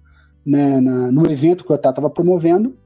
né, 0.45 0.81
na, 0.81 1.13
no 1.13 1.31
evento 1.31 1.65
que 1.65 1.71
o 1.71 1.75
hotel 1.75 1.91
estava 1.91 2.11
promovendo, 2.11 2.77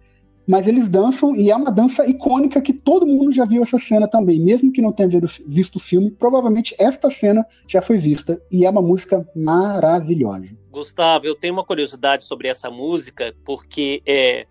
mas 0.46 0.66
eles 0.66 0.88
dançam 0.88 1.34
e 1.36 1.50
é 1.50 1.56
uma 1.56 1.70
dança 1.70 2.06
icônica 2.06 2.60
que 2.60 2.72
todo 2.72 3.06
mundo 3.06 3.32
já 3.32 3.44
viu 3.44 3.62
essa 3.62 3.78
cena 3.78 4.08
também, 4.08 4.40
mesmo 4.40 4.72
que 4.72 4.82
não 4.82 4.92
tenha 4.92 5.08
visto 5.46 5.76
o 5.76 5.80
filme, 5.80 6.10
provavelmente 6.10 6.74
esta 6.78 7.10
cena 7.10 7.46
já 7.68 7.80
foi 7.80 7.98
vista 7.98 8.40
e 8.50 8.64
é 8.64 8.70
uma 8.70 8.82
música 8.82 9.26
maravilhosa. 9.34 10.56
Gustavo, 10.70 11.26
eu 11.26 11.34
tenho 11.34 11.54
uma 11.54 11.64
curiosidade 11.64 12.24
sobre 12.24 12.48
essa 12.48 12.70
música, 12.70 13.34
porque 13.44 14.02
é, 14.06 14.46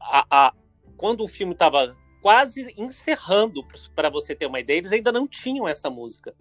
a, 0.00 0.26
a, 0.30 0.52
quando 0.96 1.22
o 1.22 1.28
filme 1.28 1.52
estava 1.52 1.94
quase 2.20 2.72
encerrando, 2.76 3.66
para 3.96 4.08
você 4.08 4.34
ter 4.34 4.46
uma 4.46 4.60
ideia, 4.60 4.78
eles 4.78 4.92
ainda 4.92 5.10
não 5.10 5.26
tinham 5.26 5.66
essa 5.66 5.90
música. 5.90 6.32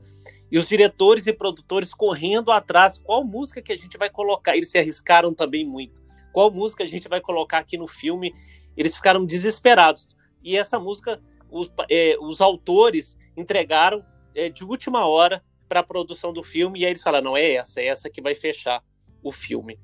E 0.52 0.58
os 0.58 0.68
diretores 0.68 1.26
e 1.26 1.34
produtores 1.34 1.94
correndo 1.94 2.52
atrás, 2.52 3.00
qual 3.00 3.24
música 3.24 3.62
que 3.62 3.72
a 3.72 3.78
gente 3.78 3.98
vai 3.98 4.10
colocar? 4.10 4.56
Eles 4.56 4.70
se 4.70 4.78
arriscaram 4.78 5.34
também 5.34 5.66
muito. 5.66 6.02
Qual 6.32 6.52
música 6.52 6.84
a 6.84 6.88
gente 6.88 7.08
vai 7.08 7.22
colocar 7.22 7.60
aqui 7.60 7.78
no 7.78 7.88
filme? 7.88 8.34
Eles 8.76 8.96
ficaram 8.96 9.26
desesperados. 9.26 10.16
e 10.44 10.58
essa 10.58 10.80
música 10.80 11.22
os, 11.52 11.70
é, 11.90 12.16
os 12.20 12.40
autores 12.40 13.18
entregaram 13.36 14.04
é, 14.34 14.50
de 14.50 14.64
última 14.64 15.06
hora 15.06 15.44
para 15.68 15.82
a 15.82 15.84
produção 15.84 16.34
do 16.34 16.44
filme, 16.44 16.80
e 16.80 16.86
aí 16.86 16.92
eles 16.92 17.04
falaram: 17.04 17.26
não 17.26 17.38
é 17.38 17.52
essa, 17.52 17.82
é 17.82 17.88
essa 17.88 18.10
que 18.10 18.22
vai 18.22 18.34
fechar 18.34 18.84
o 19.22 19.32
filme. 19.32 19.80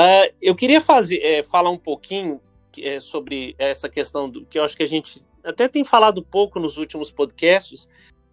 Uh, 0.00 0.32
eu 0.40 0.54
queria 0.54 0.80
fazer, 0.80 1.18
é, 1.18 1.42
falar 1.42 1.68
um 1.68 1.76
pouquinho 1.76 2.40
é, 2.78 2.98
sobre 2.98 3.54
essa 3.58 3.86
questão 3.86 4.30
do 4.30 4.46
que 4.46 4.58
eu 4.58 4.64
acho 4.64 4.74
que 4.74 4.82
a 4.82 4.88
gente 4.88 5.22
até 5.44 5.68
tem 5.68 5.84
falado 5.84 6.24
pouco 6.24 6.58
nos 6.58 6.78
últimos 6.78 7.10
podcasts, 7.10 7.86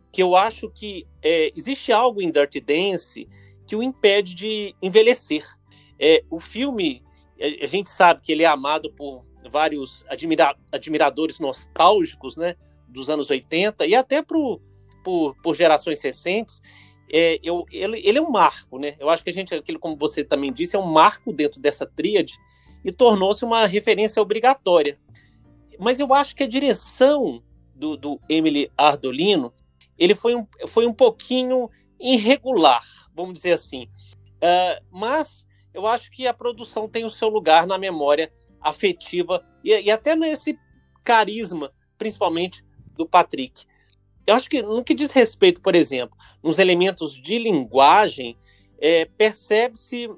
que 0.10 0.24
eu 0.24 0.34
acho 0.34 0.70
que 0.70 1.06
é, 1.22 1.52
existe 1.54 1.92
algo 1.92 2.22
em 2.22 2.32
Dirty 2.32 2.62
Dance 2.62 3.28
que 3.66 3.76
o 3.76 3.84
impede 3.84 4.34
de 4.34 4.74
envelhecer. 4.82 5.44
É, 6.00 6.24
o 6.30 6.40
filme, 6.40 7.04
a 7.62 7.66
gente 7.66 7.90
sabe 7.90 8.22
que 8.22 8.32
ele 8.32 8.44
é 8.44 8.48
amado 8.48 8.90
por 8.94 9.26
vários 9.52 10.06
admira 10.08 10.56
admiradores 10.72 11.38
nostálgicos, 11.38 12.38
né, 12.38 12.56
dos 12.88 13.10
anos 13.10 13.30
80 13.30 13.86
e 13.86 13.94
até 13.94 14.22
pro, 14.22 14.62
por, 15.04 15.36
por 15.42 15.54
gerações 15.54 16.02
recentes 16.02 16.62
é, 17.12 17.40
eu, 17.42 17.66
ele, 17.72 18.02
ele 18.04 18.18
é 18.18 18.22
um 18.22 18.30
marco, 18.30 18.78
né? 18.78 18.96
Eu 19.00 19.10
acho 19.10 19.24
que 19.24 19.30
a 19.30 19.34
gente, 19.34 19.54
aquilo 19.54 19.80
como 19.80 19.96
você 19.96 20.24
também 20.24 20.52
disse, 20.52 20.76
é 20.76 20.80
um 20.80 20.92
marco 20.92 21.32
dentro 21.32 21.60
dessa 21.60 21.86
tríade 21.86 22.34
e 22.84 22.92
tornou-se 22.92 23.44
uma 23.46 23.66
referência 23.66 24.22
obrigatória. 24.22 25.00
Mas 25.80 26.00
eu 26.00 26.14
acho 26.14 26.36
que 26.36 26.44
a 26.44 26.48
direção 26.48 27.42
do, 27.76 27.96
do 27.96 28.20
Emily 28.28 28.72
Ardolino 28.76 29.54
ele 29.98 30.14
foi 30.14 30.36
um, 30.36 30.46
foi 30.68 30.86
um 30.86 30.94
pouquinho 30.94 31.70
irregular, 32.00 32.84
vamos 33.16 33.34
dizer 33.34 33.54
assim. 33.54 33.90
Uh, 34.36 34.84
mas 34.92 35.48
eu 35.74 35.88
acho 35.88 36.12
que 36.12 36.28
a 36.28 36.34
produção 36.34 36.88
tem 36.88 37.04
o 37.04 37.10
seu 37.10 37.30
lugar 37.30 37.66
na 37.66 37.78
memória 37.78 38.32
afetiva 38.62 39.44
e, 39.64 39.72
e 39.72 39.92
até 39.92 40.16
nesse 40.16 40.58
carisma, 41.04 41.72
principalmente 41.98 42.64
do 42.96 43.08
Patrick. 43.08 43.66
Eu 44.28 44.36
acho 44.36 44.50
que 44.50 44.62
no 44.62 44.84
que 44.84 44.94
diz 44.94 45.14
respeito, 45.14 45.62
por 45.62 45.74
exemplo, 45.74 46.16
nos 46.44 46.60
elementos 46.60 47.14
de 47.14 47.40
linguagem, 47.40 48.38
é, 48.78 49.06
percebe-se 49.06 50.10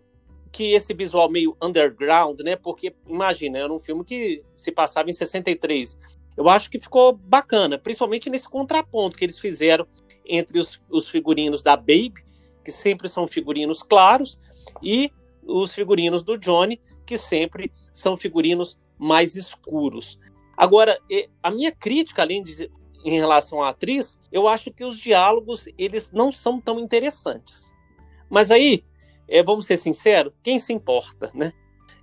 que 0.52 0.74
esse 0.74 0.95
visual 0.95 1.30
meio 1.30 1.56
underground, 1.62 2.39
né? 2.41 2.56
Porque 2.56 2.91
imagina, 3.08 3.60
era 3.60 3.72
um 3.72 3.78
filme 3.78 4.04
que 4.04 4.43
se 4.52 4.72
passava 4.72 5.12
em 5.12 5.13
63. 5.13 5.95
Eu 6.36 6.50
acho 6.50 6.72
que 6.72 6.80
ficou 6.80 7.13
bacana, 7.13 7.78
principalmente 7.78 8.32
nesse 8.32 8.50
contraponto 8.50 9.15
que 9.15 9.26
eles 9.26 9.38
fizeram 9.38 9.86
entre 10.26 10.58
os, 10.58 10.82
os 10.89 11.08
figurinos 11.08 11.62
da 11.62 11.76
Baby, 11.76 12.24
que 12.65 12.72
sempre 12.72 13.08
são 13.08 13.28
figurinos 13.28 13.84
claros, 13.84 14.39
e 14.82 15.12
os 15.43 15.72
figurinos 15.72 16.24
do 16.24 16.36
Johnny, 16.36 16.82
que 17.06 17.17
sempre 17.17 17.72
são 17.93 18.17
figurinos 18.17 18.76
mais 18.98 19.36
escuros. 19.36 20.17
Agora, 20.58 21.00
a 21.43 21.52
minha 21.52 21.72
crítica, 21.72 22.24
além 22.24 22.41
de 22.41 22.69
em 23.03 23.17
relação 23.17 23.63
à 23.63 23.69
atriz, 23.69 24.19
eu 24.31 24.47
acho 24.47 24.71
que 24.71 24.83
os 24.83 24.97
diálogos 24.97 25.67
eles 25.77 26.12
não 26.12 26.31
são 26.31 26.59
tão 26.59 26.79
interessantes. 26.79 27.73
Mas 28.29 28.51
aí, 28.51 28.83
é, 29.27 29.41
vamos 29.41 29.65
ser 29.65 29.77
sinceros, 29.77 30.33
quem 30.43 30.59
se 30.59 30.73
importa, 30.73 31.31
né? 31.33 31.53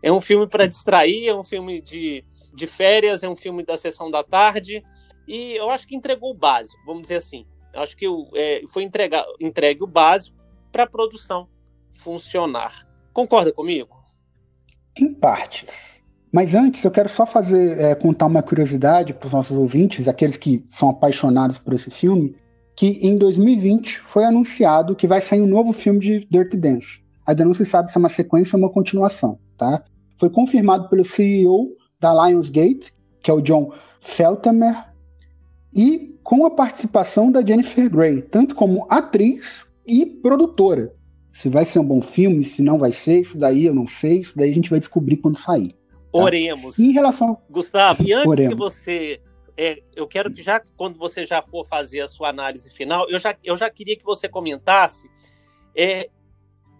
É 0.03 0.13
um 0.13 0.21
filme 0.21 0.47
para 0.47 0.67
distrair, 0.67 1.29
é 1.29 1.35
um 1.35 1.45
filme 1.45 1.81
de, 1.81 2.25
de 2.55 2.67
férias, 2.67 3.23
é 3.23 3.29
um 3.29 3.37
filme 3.37 3.65
da 3.65 3.77
sessão 3.77 4.11
da 4.11 4.23
tarde, 4.23 4.83
e 5.27 5.55
eu 5.57 5.69
acho 5.71 5.87
que 5.87 5.97
entregou 5.97 6.31
o 6.31 6.35
básico, 6.35 6.81
vamos 6.85 7.03
dizer 7.03 7.17
assim. 7.17 7.47
Eu 7.73 7.83
acho 7.83 7.97
que 7.97 8.07
é, 8.35 8.63
foi 8.69 8.85
entregar, 8.85 9.25
entregue 9.41 9.83
o 9.83 9.87
básico 9.87 10.37
para 10.71 10.85
a 10.85 10.89
produção 10.89 11.49
funcionar. 11.93 12.87
Concorda 13.13 13.53
comigo? 13.53 13.91
Em 14.99 15.13
partes. 15.13 16.03
Mas 16.33 16.55
antes, 16.55 16.85
eu 16.85 16.91
quero 16.91 17.09
só 17.09 17.25
fazer 17.25 17.79
é, 17.79 17.95
contar 17.95 18.27
uma 18.27 18.43
curiosidade 18.43 19.15
para 19.15 19.27
os 19.27 19.33
nossos 19.33 19.57
ouvintes, 19.57 20.09
aqueles 20.09 20.37
que 20.37 20.65
são 20.75 20.89
apaixonados 20.89 21.57
por 21.59 21.73
esse 21.73 21.91
filme, 21.91 22.35
que 22.75 22.99
em 23.01 23.17
2020 23.17 24.01
foi 24.01 24.25
anunciado 24.25 24.95
que 24.95 25.07
vai 25.07 25.21
sair 25.21 25.41
um 25.41 25.47
novo 25.47 25.73
filme 25.73 26.01
de 26.01 26.27
Dirty 26.31 26.57
Dance. 26.57 27.03
Ainda 27.27 27.45
não 27.45 27.55
se 27.55 27.65
sabe 27.65 27.91
se 27.91 27.97
é 27.97 28.01
uma 28.01 28.09
sequência 28.09 28.57
ou 28.57 28.63
uma 28.63 28.71
continuação, 28.71 29.39
tá? 29.57 29.83
Foi 30.19 30.29
confirmado 30.29 30.89
pelo 30.89 31.05
CEO 31.05 31.71
da 31.99 32.13
Lionsgate, 32.13 32.93
que 33.23 33.31
é 33.31 33.35
o 33.35 33.41
John 33.41 33.73
Feltheimer, 34.01 34.75
e 35.75 36.17
com 36.23 36.45
a 36.45 36.51
participação 36.51 37.31
da 37.31 37.45
Jennifer 37.45 37.91
Grey, 37.91 38.23
tanto 38.23 38.55
como 38.55 38.87
atriz 38.91 39.67
e 39.87 40.05
produtora. 40.05 40.93
Se 41.33 41.49
vai 41.49 41.65
ser 41.65 41.79
um 41.79 41.85
bom 41.85 42.01
filme, 42.01 42.43
se 42.43 42.63
não 42.63 42.79
vai 42.79 42.93
ser, 42.93 43.21
isso 43.21 43.39
daí 43.39 43.67
eu 43.67 43.75
não 43.75 43.87
sei, 43.87 44.21
isso 44.21 44.37
daí 44.37 44.51
a 44.51 44.55
gente 44.55 44.71
vai 44.71 44.79
descobrir 44.79 45.19
quando 45.19 45.39
sair. 45.39 45.75
Tá? 46.19 46.25
Oremos. 46.25 46.79
Em 46.79 46.93
relação. 46.93 47.39
Gustavo, 47.49 48.03
e 48.03 48.13
antes 48.13 48.27
Oremos. 48.27 48.53
que 48.53 48.59
você. 48.59 49.21
É, 49.57 49.83
eu 49.95 50.07
quero 50.07 50.31
que 50.31 50.43
já, 50.43 50.61
quando 50.77 50.99
você 50.99 51.25
já 51.25 51.41
for 51.41 51.67
fazer 51.67 52.01
a 52.01 52.07
sua 52.07 52.29
análise 52.29 52.71
final, 52.71 53.09
eu 53.09 53.19
já, 53.19 53.35
eu 53.43 53.57
já 53.57 53.71
queria 53.71 53.97
que 53.97 54.05
você 54.05 54.29
comentasse 54.29 55.09
é, 55.75 56.11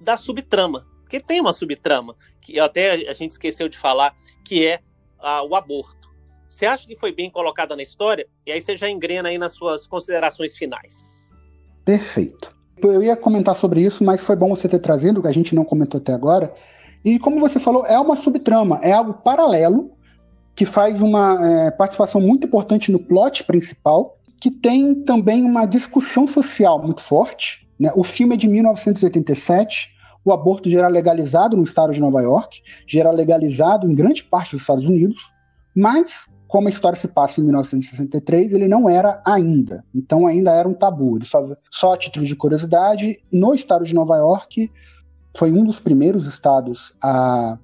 da 0.01 0.17
subtrama. 0.17 0.87
Porque 1.01 1.21
tem 1.21 1.41
uma 1.41 1.53
subtrama, 1.53 2.17
que 2.41 2.59
até 2.59 3.09
a 3.09 3.13
gente 3.13 3.31
esqueceu 3.31 3.69
de 3.69 3.79
falar, 3.79 4.15
que 4.45 4.67
é 4.67 4.81
a, 5.19 5.43
o 5.45 5.55
aborto. 5.55 6.07
Você 6.49 6.67
acha 6.67 6.87
que 6.87 6.97
foi 6.97 7.13
bem 7.13 7.31
colocada 7.31 7.77
na 7.77 7.83
história? 7.83 8.27
E 8.45 8.51
aí 8.51 8.61
você 8.61 8.77
já 8.77 8.91
engrena 8.91 9.29
aí 9.29 9.39
nas 9.39 9.53
suas 9.53 9.87
considerações 9.87 10.57
finais. 10.57 11.31
Perfeito. 11.85 12.55
Eu 12.79 13.03
ia 13.03 13.17
comentar 13.17 13.55
sobre 13.55 13.81
isso, 13.81 14.05
mas 14.05 14.21
foi 14.21 14.37
bom 14.37 14.49
você 14.49 14.69
ter 14.69 14.79
trazido, 14.79 15.23
que 15.23 15.29
a 15.29 15.33
gente 15.33 15.55
não 15.55 15.65
comentou 15.65 15.99
até 15.99 16.13
agora, 16.13 16.53
e 17.05 17.19
como 17.19 17.39
você 17.39 17.59
falou, 17.59 17.87
é 17.87 17.99
uma 17.99 18.17
subtrama, 18.17 18.81
é 18.83 18.93
algo 18.93 19.15
paralelo 19.15 19.93
que 20.55 20.65
faz 20.65 21.03
uma 21.03 21.39
é, 21.47 21.71
participação 21.71 22.21
muito 22.21 22.47
importante 22.47 22.91
no 22.91 22.99
plot 22.99 23.45
principal, 23.45 24.19
que 24.41 24.51
tem 24.51 24.95
também 24.95 25.45
uma 25.45 25.67
discussão 25.67 26.27
social 26.27 26.83
muito 26.83 27.03
forte. 27.03 27.69
Né? 27.79 27.91
O 27.95 28.03
filme 28.03 28.35
é 28.35 28.39
de 28.39 28.49
1987, 28.49 29.91
o 30.25 30.33
aborto 30.33 30.71
já 30.71 30.79
era 30.79 30.89
legalizado 30.89 31.57
no 31.57 31.63
estado 31.63 31.93
de 31.93 32.01
Nova 32.01 32.23
York, 32.23 32.61
já 32.87 33.01
era 33.01 33.11
legalizado 33.11 33.91
em 33.91 33.95
grande 33.95 34.25
parte 34.25 34.53
dos 34.53 34.63
Estados 34.63 34.85
Unidos, 34.85 35.31
mas 35.75 36.27
como 36.49 36.69
a 36.69 36.71
história 36.71 36.97
se 36.97 37.09
passa 37.09 37.41
em 37.41 37.45
1963, 37.45 38.53
ele 38.53 38.69
não 38.69 38.89
era 38.89 39.21
ainda. 39.27 39.85
Então 39.95 40.27
ainda 40.27 40.53
era 40.53 40.69
um 40.69 40.75
tabu. 40.75 41.17
Ele 41.17 41.25
só, 41.25 41.45
só 41.71 41.95
a 41.95 41.97
título 41.97 42.25
de 42.25 42.37
curiosidade, 42.37 43.21
no 43.33 43.53
estado 43.53 43.85
de 43.85 43.95
Nova 43.95 44.17
York, 44.17 44.71
foi 45.37 45.53
um 45.53 45.65
dos 45.65 45.79
primeiros 45.79 46.27
estados 46.27 46.93
a 47.03 47.59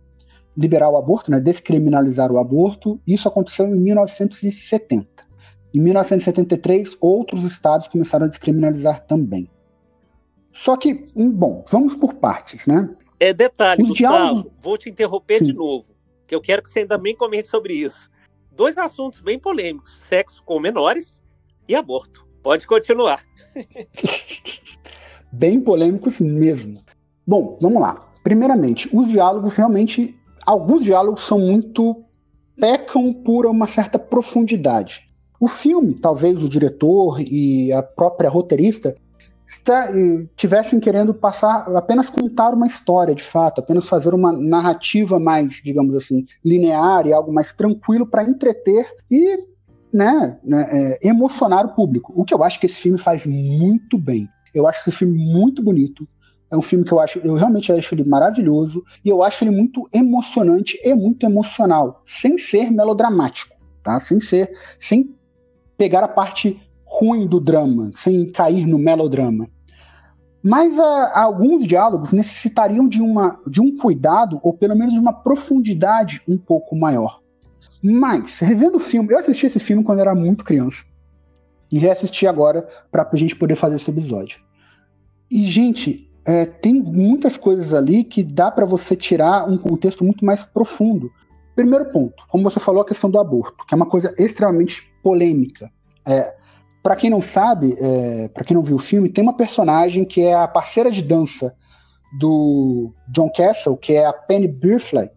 liberar 0.57 0.91
o 0.91 0.97
aborto, 0.97 1.31
né, 1.31 1.41
descriminalizar 1.41 2.31
o 2.31 2.39
aborto. 2.39 3.01
Isso 3.07 3.27
aconteceu 3.27 3.67
em 3.67 3.75
1970. 3.75 5.09
Em 5.75 5.81
1973, 5.81 6.99
outros 7.01 7.45
estados 7.45 7.89
começaram 7.89 8.27
a 8.27 8.29
descriminalizar 8.29 9.07
também. 9.07 9.49
Só 10.53 10.77
que, 10.77 11.07
bom, 11.17 11.65
vamos 11.71 11.95
por 11.95 12.15
partes, 12.15 12.67
né? 12.67 12.95
É 13.19 13.33
detalhe, 13.33 13.83
Os 13.83 13.89
Gustavo, 13.89 14.17
diálogos... 14.17 14.53
vou 14.61 14.77
te 14.77 14.91
interromper 14.91 15.39
Sim. 15.39 15.47
de 15.47 15.53
novo, 15.55 15.95
que 16.27 16.35
eu 16.35 16.41
quero 16.43 16.63
que 16.63 16.69
você 16.69 16.85
também 16.85 17.17
comente 17.17 17.49
sobre 17.49 17.73
isso. 17.75 18.11
Dois 18.51 18.77
assuntos 18.77 19.21
bem 19.21 19.39
polêmicos: 19.39 19.99
sexo 19.99 20.43
com 20.45 20.61
menores 20.61 21.23
e 21.67 21.75
aborto. 21.75 22.27
Pode 22.43 22.67
continuar. 22.67 23.23
bem 25.33 25.59
polêmicos 25.59 26.21
mesmo. 26.21 26.83
Bom, 27.27 27.59
vamos 27.61 27.81
lá. 27.81 28.07
Primeiramente, 28.23 28.89
os 28.93 29.09
diálogos 29.09 29.57
realmente. 29.57 30.15
Alguns 30.45 30.83
diálogos 30.83 31.23
são 31.23 31.39
muito. 31.39 32.05
pecam 32.57 33.13
por 33.13 33.47
uma 33.47 33.67
certa 33.67 33.99
profundidade. 33.99 35.09
O 35.41 35.49
filme, 35.49 35.95
talvez 35.95 36.43
o 36.43 36.49
diretor 36.49 37.21
e 37.21 37.73
a 37.73 37.83
própria 37.83 38.31
roteirista 38.31 38.95
está, 39.47 39.89
tivessem 40.37 40.81
querendo 40.81 41.13
passar 41.13 41.69
apenas 41.77 42.09
contar 42.09 42.55
uma 42.55 42.67
história 42.67 43.15
de 43.15 43.23
fato, 43.23 43.61
apenas 43.61 43.89
fazer 43.89 44.15
uma 44.15 44.33
narrativa 44.33 45.19
mais, 45.19 45.61
digamos 45.63 45.97
assim, 45.97 46.25
linear 46.45 47.07
e 47.07 47.13
algo 47.13 47.33
mais 47.33 47.53
tranquilo 47.53 48.07
para 48.07 48.25
entreter 48.25 48.87
e 49.11 49.39
né, 49.93 50.39
né 50.43 50.69
é, 50.71 51.09
emocionar 51.09 51.67
o 51.67 51.75
público. 51.75 52.13
O 52.17 52.25
que 52.25 52.33
eu 52.33 52.43
acho 52.43 52.59
que 52.59 52.67
esse 52.67 52.77
filme 52.77 52.99
faz 52.99 53.27
muito 53.27 53.99
bem. 53.99 54.29
Eu 54.55 54.67
acho 54.67 54.81
esse 54.81 54.97
filme 54.97 55.19
muito 55.19 55.63
bonito. 55.63 56.07
É 56.53 56.57
um 56.57 56.61
filme 56.61 56.85
que 56.85 56.93
eu 56.93 57.01
acho, 57.01 57.19
eu 57.21 57.35
realmente 57.35 57.73
acho 57.73 57.95
ele 57.95 58.05
maravilhoso 58.05 58.85
e 59.03 59.09
eu 59.09 59.23
acho 59.23 59.43
ele 59.43 59.51
muito 59.51 59.89
emocionante 59.91 60.79
e 60.85 60.95
muito 60.95 61.25
emocional, 61.25 62.03
sem 62.05 62.37
ser 62.37 62.71
melodramático, 62.71 63.57
tá? 63.83 63.99
Sem 63.99 64.21
ser, 64.21 64.53
sem 64.79 65.17
pegar 65.79 66.05
a 66.05 66.09
parte 66.09 66.61
ruim 66.85 67.27
do 67.27 67.41
drama, 67.41 67.91
sem 67.95 68.31
cair 68.31 68.67
no 68.67 68.79
melodrama. 68.79 69.49
Mas 70.43 70.79
a, 70.79 70.83
ah, 70.83 71.13
a 71.15 71.23
alguns 71.23 71.67
diálogos 71.67 72.13
necessitariam 72.13 72.87
de, 72.87 73.01
uma, 73.01 73.41
de 73.47 73.63
um 73.63 73.75
cuidado, 73.79 74.39
ou 74.43 74.53
pelo 74.53 74.77
menos 74.77 74.93
de 74.93 75.01
uma 75.01 75.13
profundidade 75.13 76.21
um 76.29 76.37
pouco 76.37 76.77
maior. 76.77 77.23
Mas, 77.83 78.41
revendo 78.41 78.77
o 78.77 78.81
filme, 78.81 79.15
eu 79.15 79.19
assisti 79.19 79.47
esse 79.47 79.59
filme 79.59 79.83
quando 79.83 80.01
era 80.01 80.15
muito 80.15 80.45
criança. 80.45 80.85
E 81.71 81.79
reassisti 81.79 82.27
agora 82.27 82.69
para 82.91 83.09
a 83.11 83.17
gente 83.17 83.35
poder 83.35 83.57
fazer 83.57 83.77
esse 83.77 83.91
episódio. 83.91 84.41
E, 85.31 85.49
gente, 85.49 86.12
é, 86.25 86.47
tem 86.47 86.75
muitas 86.75 87.37
coisas 87.37 87.75
ali 87.75 88.05
que 88.05 88.23
dá 88.23 88.51
para 88.51 88.65
você 88.65 88.95
tirar 88.95 89.49
um 89.49 89.59
contexto 89.59 90.05
muito 90.05 90.25
mais 90.25 90.45
profundo. 90.45 91.11
Primeiro 91.55 91.87
ponto, 91.87 92.25
como 92.29 92.45
você 92.45 92.61
falou, 92.61 92.83
a 92.83 92.87
questão 92.87 93.11
do 93.11 93.19
aborto, 93.19 93.67
que 93.67 93.75
é 93.75 93.77
uma 93.77 93.89
coisa 93.89 94.15
extremamente 94.19 94.83
polêmica. 95.03 95.71
É, 96.07 96.35
para 96.83 96.97
quem 96.97 97.11
não 97.11 97.21
sabe, 97.21 97.77
é, 97.79 98.29
para 98.29 98.45
quem 98.45 98.57
não 98.57 98.63
viu 98.63 98.77
o 98.77 98.79
filme, 98.79 99.09
tem 99.09 99.23
uma 99.23 99.37
personagem 99.37 100.05
que 100.05 100.23
é 100.23 100.35
a 100.35 100.49
parceira 100.49 100.91
de 100.91 101.03
dança 101.03 101.55
do 102.19 102.93
John 103.09 103.31
Castle, 103.31 103.77
que 103.77 103.95
é 103.95 104.07
a 104.07 104.13
Penny 104.13 104.49
Birfley, 104.49 105.11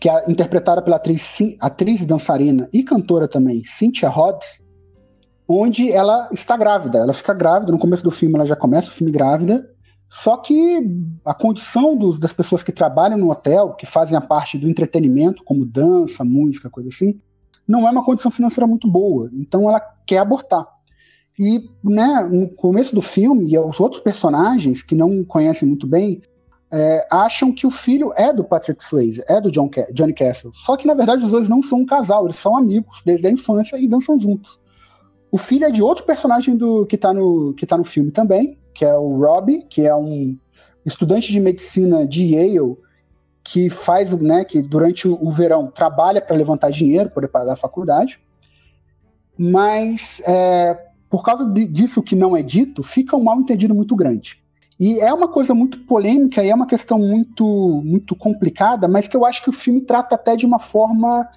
que 0.00 0.08
é 0.08 0.30
interpretada 0.30 0.82
pela 0.82 0.96
atriz, 0.96 1.38
atriz 1.60 2.04
dançarina 2.04 2.68
e 2.72 2.82
cantora 2.82 3.26
também, 3.26 3.62
Cynthia 3.64 4.08
Rhodes, 4.08 4.62
onde 5.48 5.90
ela 5.90 6.28
está 6.32 6.56
grávida. 6.56 6.98
Ela 6.98 7.12
fica 7.12 7.32
grávida, 7.34 7.72
no 7.72 7.78
começo 7.78 8.02
do 8.02 8.10
filme 8.10 8.34
ela 8.34 8.46
já 8.46 8.56
começa 8.56 8.88
o 8.88 8.92
filme 8.92 9.12
grávida, 9.12 9.73
só 10.16 10.36
que 10.36 10.78
a 11.24 11.34
condição 11.34 11.96
dos, 11.96 12.20
das 12.20 12.32
pessoas 12.32 12.62
que 12.62 12.70
trabalham 12.70 13.18
no 13.18 13.32
hotel, 13.32 13.72
que 13.72 13.84
fazem 13.84 14.16
a 14.16 14.20
parte 14.20 14.56
do 14.56 14.68
entretenimento, 14.68 15.42
como 15.42 15.66
dança, 15.66 16.22
música, 16.22 16.70
coisa 16.70 16.88
assim, 16.88 17.18
não 17.66 17.88
é 17.88 17.90
uma 17.90 18.04
condição 18.04 18.30
financeira 18.30 18.64
muito 18.64 18.88
boa. 18.88 19.28
Então 19.32 19.68
ela 19.68 19.80
quer 20.06 20.18
abortar. 20.18 20.68
E 21.36 21.68
né, 21.82 22.28
no 22.30 22.48
começo 22.48 22.94
do 22.94 23.00
filme, 23.00 23.52
e 23.52 23.58
os 23.58 23.80
outros 23.80 24.00
personagens 24.00 24.84
que 24.84 24.94
não 24.94 25.24
conhecem 25.24 25.66
muito 25.66 25.84
bem, 25.84 26.22
é, 26.72 27.04
acham 27.10 27.52
que 27.52 27.66
o 27.66 27.70
filho 27.70 28.12
é 28.14 28.32
do 28.32 28.44
Patrick 28.44 28.84
Swayze, 28.84 29.24
é 29.28 29.40
do 29.40 29.50
John 29.50 29.68
Johnny 29.92 30.14
Castle. 30.14 30.52
Só 30.54 30.76
que 30.76 30.86
na 30.86 30.94
verdade 30.94 31.24
os 31.24 31.32
dois 31.32 31.48
não 31.48 31.60
são 31.60 31.80
um 31.80 31.86
casal, 31.86 32.26
eles 32.26 32.36
são 32.36 32.56
amigos 32.56 33.02
desde 33.04 33.26
a 33.26 33.30
infância 33.30 33.76
e 33.76 33.88
dançam 33.88 34.16
juntos. 34.20 34.60
O 35.28 35.36
filho 35.36 35.64
é 35.64 35.72
de 35.72 35.82
outro 35.82 36.04
personagem 36.04 36.56
do 36.56 36.86
que 36.86 36.94
está 36.94 37.12
no, 37.12 37.52
que 37.54 37.66
tá 37.66 37.76
no 37.76 37.82
filme 37.82 38.12
também, 38.12 38.56
que 38.74 38.84
é 38.84 38.94
o 38.94 39.16
Robbie, 39.16 39.62
que 39.62 39.86
é 39.86 39.94
um 39.94 40.36
estudante 40.84 41.32
de 41.32 41.40
medicina 41.40 42.06
de 42.06 42.34
Yale 42.34 42.76
que 43.42 43.68
faz, 43.68 44.10
né, 44.12 44.44
que 44.44 44.62
durante 44.62 45.06
o 45.06 45.30
verão 45.30 45.66
trabalha 45.66 46.20
para 46.20 46.34
levantar 46.34 46.70
dinheiro 46.70 47.10
para 47.10 47.28
pagar 47.28 47.52
a 47.52 47.56
faculdade, 47.56 48.18
mas 49.36 50.22
é, 50.26 50.78
por 51.10 51.22
causa 51.22 51.48
disso 51.48 52.02
que 52.02 52.16
não 52.16 52.36
é 52.36 52.42
dito, 52.42 52.82
fica 52.82 53.16
um 53.16 53.22
mal 53.22 53.38
entendido 53.38 53.74
muito 53.74 53.94
grande. 53.94 54.42
E 54.78 54.98
é 54.98 55.12
uma 55.12 55.28
coisa 55.28 55.54
muito 55.54 55.78
polêmica 55.80 56.42
e 56.42 56.50
é 56.50 56.54
uma 56.54 56.66
questão 56.66 56.98
muito, 56.98 57.82
muito 57.84 58.16
complicada, 58.16 58.88
mas 58.88 59.06
que 59.06 59.16
eu 59.16 59.24
acho 59.24 59.42
que 59.42 59.50
o 59.50 59.52
filme 59.52 59.80
trata 59.80 60.16
até 60.16 60.34
de 60.34 60.44
uma 60.44 60.58
forma. 60.58 61.28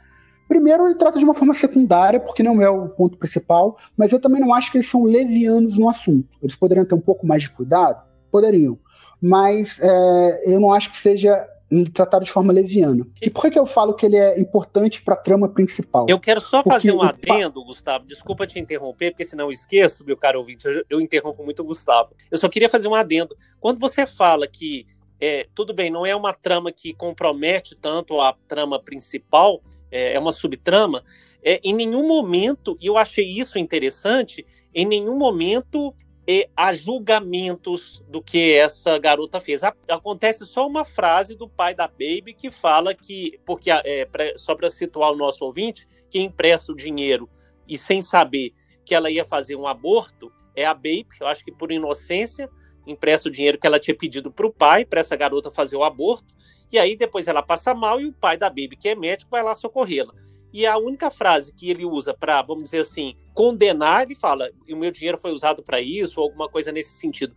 Primeiro, 0.47 0.85
ele 0.85 0.95
trata 0.95 1.19
de 1.19 1.25
uma 1.25 1.33
forma 1.33 1.53
secundária, 1.53 2.19
porque 2.19 2.41
não 2.41 2.61
é 2.61 2.69
o 2.69 2.87
ponto 2.89 3.17
principal, 3.17 3.77
mas 3.97 4.11
eu 4.11 4.19
também 4.19 4.41
não 4.41 4.53
acho 4.53 4.71
que 4.71 4.77
eles 4.77 4.89
são 4.89 5.03
levianos 5.03 5.77
no 5.77 5.89
assunto. 5.89 6.27
Eles 6.41 6.55
poderiam 6.55 6.85
ter 6.85 6.95
um 6.95 7.01
pouco 7.01 7.27
mais 7.27 7.43
de 7.43 7.51
cuidado? 7.51 8.01
Poderiam. 8.31 8.77
Mas 9.21 9.79
é, 9.81 10.53
eu 10.53 10.59
não 10.59 10.71
acho 10.71 10.89
que 10.91 10.97
seja 10.97 11.47
tratado 11.93 12.23
de 12.23 12.31
forma 12.31 12.53
leviana. 12.53 13.05
E 13.21 13.29
por 13.29 13.41
que, 13.41 13.51
que 13.51 13.59
eu 13.59 13.65
falo 13.65 13.93
que 13.93 14.05
ele 14.05 14.15
é 14.15 14.39
importante 14.39 15.01
para 15.01 15.15
a 15.15 15.17
trama 15.17 15.49
principal? 15.49 16.05
Eu 16.07 16.19
quero 16.19 16.39
só 16.39 16.63
porque 16.63 16.77
fazer 16.77 16.91
um 16.93 17.01
adendo, 17.01 17.63
Gustavo. 17.63 18.05
Desculpa 18.05 18.47
te 18.47 18.57
interromper, 18.57 19.11
porque 19.11 19.25
senão 19.25 19.45
eu 19.45 19.51
esqueço, 19.51 20.05
meu 20.05 20.15
caro 20.15 20.39
ouvinte. 20.39 20.65
Eu, 20.65 20.85
eu 20.89 21.01
interrompo 21.01 21.43
muito 21.43 21.61
o 21.61 21.65
Gustavo. 21.65 22.13
Eu 22.31 22.37
só 22.37 22.47
queria 22.47 22.69
fazer 22.69 22.87
um 22.87 22.95
adendo. 22.95 23.35
Quando 23.59 23.79
você 23.79 24.05
fala 24.05 24.47
que 24.47 24.85
é, 25.19 25.47
tudo 25.53 25.73
bem, 25.73 25.89
não 25.89 26.05
é 26.05 26.15
uma 26.15 26.33
trama 26.33 26.71
que 26.71 26.93
compromete 26.93 27.75
tanto 27.75 28.21
a 28.21 28.33
trama 28.47 28.79
principal, 28.79 29.61
é, 29.91 30.13
é 30.13 30.19
uma 30.19 30.33
subtrama. 30.33 31.03
É, 31.43 31.59
em 31.63 31.73
nenhum 31.73 32.07
momento, 32.07 32.77
e 32.81 32.87
eu 32.87 32.97
achei 32.97 33.25
isso 33.25 33.57
interessante, 33.59 34.45
em 34.73 34.85
nenhum 34.85 35.17
momento 35.17 35.93
e 36.27 36.49
a 36.57 36.73
julgamentos 36.73 38.03
do 38.09 38.21
que 38.21 38.53
essa 38.53 38.97
garota 38.99 39.39
fez. 39.39 39.61
Acontece 39.87 40.45
só 40.45 40.67
uma 40.67 40.83
frase 40.83 41.37
do 41.37 41.47
pai 41.47 41.73
da 41.73 41.87
Baby 41.87 42.33
que 42.37 42.51
fala 42.51 42.93
que, 42.93 43.39
porque 43.45 43.71
é, 43.71 44.03
pra, 44.03 44.37
só 44.37 44.53
para 44.53 44.69
situar 44.69 45.13
o 45.13 45.15
nosso 45.15 45.45
ouvinte, 45.45 45.87
quem 46.09 46.25
empresta 46.25 46.73
o 46.73 46.75
dinheiro 46.75 47.29
e 47.65 47.77
sem 47.77 48.01
saber 48.01 48.53
que 48.83 48.93
ela 48.93 49.09
ia 49.09 49.23
fazer 49.23 49.55
um 49.55 49.65
aborto 49.65 50.29
é 50.53 50.65
a 50.65 50.73
Baby, 50.73 51.07
eu 51.21 51.27
acho 51.27 51.45
que 51.45 51.51
por 51.51 51.71
inocência, 51.71 52.49
empresta 52.87 53.29
o 53.29 53.31
dinheiro 53.31 53.59
que 53.59 53.67
ela 53.67 53.79
tinha 53.79 53.95
pedido 53.95 54.31
para 54.31 54.47
o 54.47 54.51
pai, 54.51 54.85
para 54.85 55.01
essa 55.01 55.15
garota 55.15 55.51
fazer 55.51 55.75
o 55.75 55.83
aborto, 55.83 56.33
e 56.71 56.79
aí 56.79 56.95
depois 56.95 57.27
ela 57.27 57.43
passa 57.43 57.73
mal 57.73 57.99
e 58.01 58.07
o 58.07 58.13
pai 58.13 58.37
da 58.37 58.49
Baby, 58.49 58.75
que 58.79 58.89
é 58.89 58.95
médico, 58.95 59.31
vai 59.31 59.43
lá 59.43 59.53
socorrê-la. 59.53 60.13
E 60.51 60.65
a 60.65 60.77
única 60.77 61.11
frase 61.11 61.53
que 61.53 61.69
ele 61.69 61.85
usa 61.85 62.13
para, 62.13 62.41
vamos 62.41 62.65
dizer 62.65 62.79
assim, 62.79 63.15
condenar, 63.33 64.03
ele 64.03 64.15
fala: 64.15 64.49
o 64.69 64.75
meu 64.75 64.91
dinheiro 64.91 65.17
foi 65.17 65.31
usado 65.31 65.61
para 65.61 65.81
isso, 65.81 66.19
ou 66.19 66.25
alguma 66.25 66.49
coisa 66.49 66.71
nesse 66.71 66.95
sentido. 66.95 67.35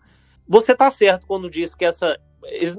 Você 0.48 0.72
está 0.72 0.90
certo 0.90 1.26
quando 1.26 1.50
diz 1.50 1.74
que 1.74 1.84
essa. 1.84 2.18
Eles, 2.44 2.78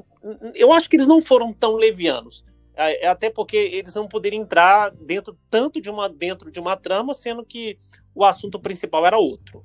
eu 0.56 0.72
acho 0.72 0.90
que 0.90 0.96
eles 0.96 1.08
não 1.08 1.22
foram 1.22 1.54
tão 1.54 1.76
levianos. 1.76 2.44
É, 2.76 3.06
é 3.06 3.08
até 3.08 3.30
porque 3.30 3.58
eles 3.58 3.94
não 3.94 4.08
poderiam 4.08 4.42
entrar 4.42 4.92
dentro 4.92 5.38
tanto 5.50 5.82
de 5.82 5.90
uma 5.90 6.10
dentro 6.10 6.50
de 6.50 6.60
uma 6.60 6.76
trama, 6.78 7.14
sendo 7.14 7.46
que 7.46 7.78
o 8.16 8.24
assunto 8.24 8.60
principal 8.60 9.06
era 9.06 9.18
outro. 9.18 9.64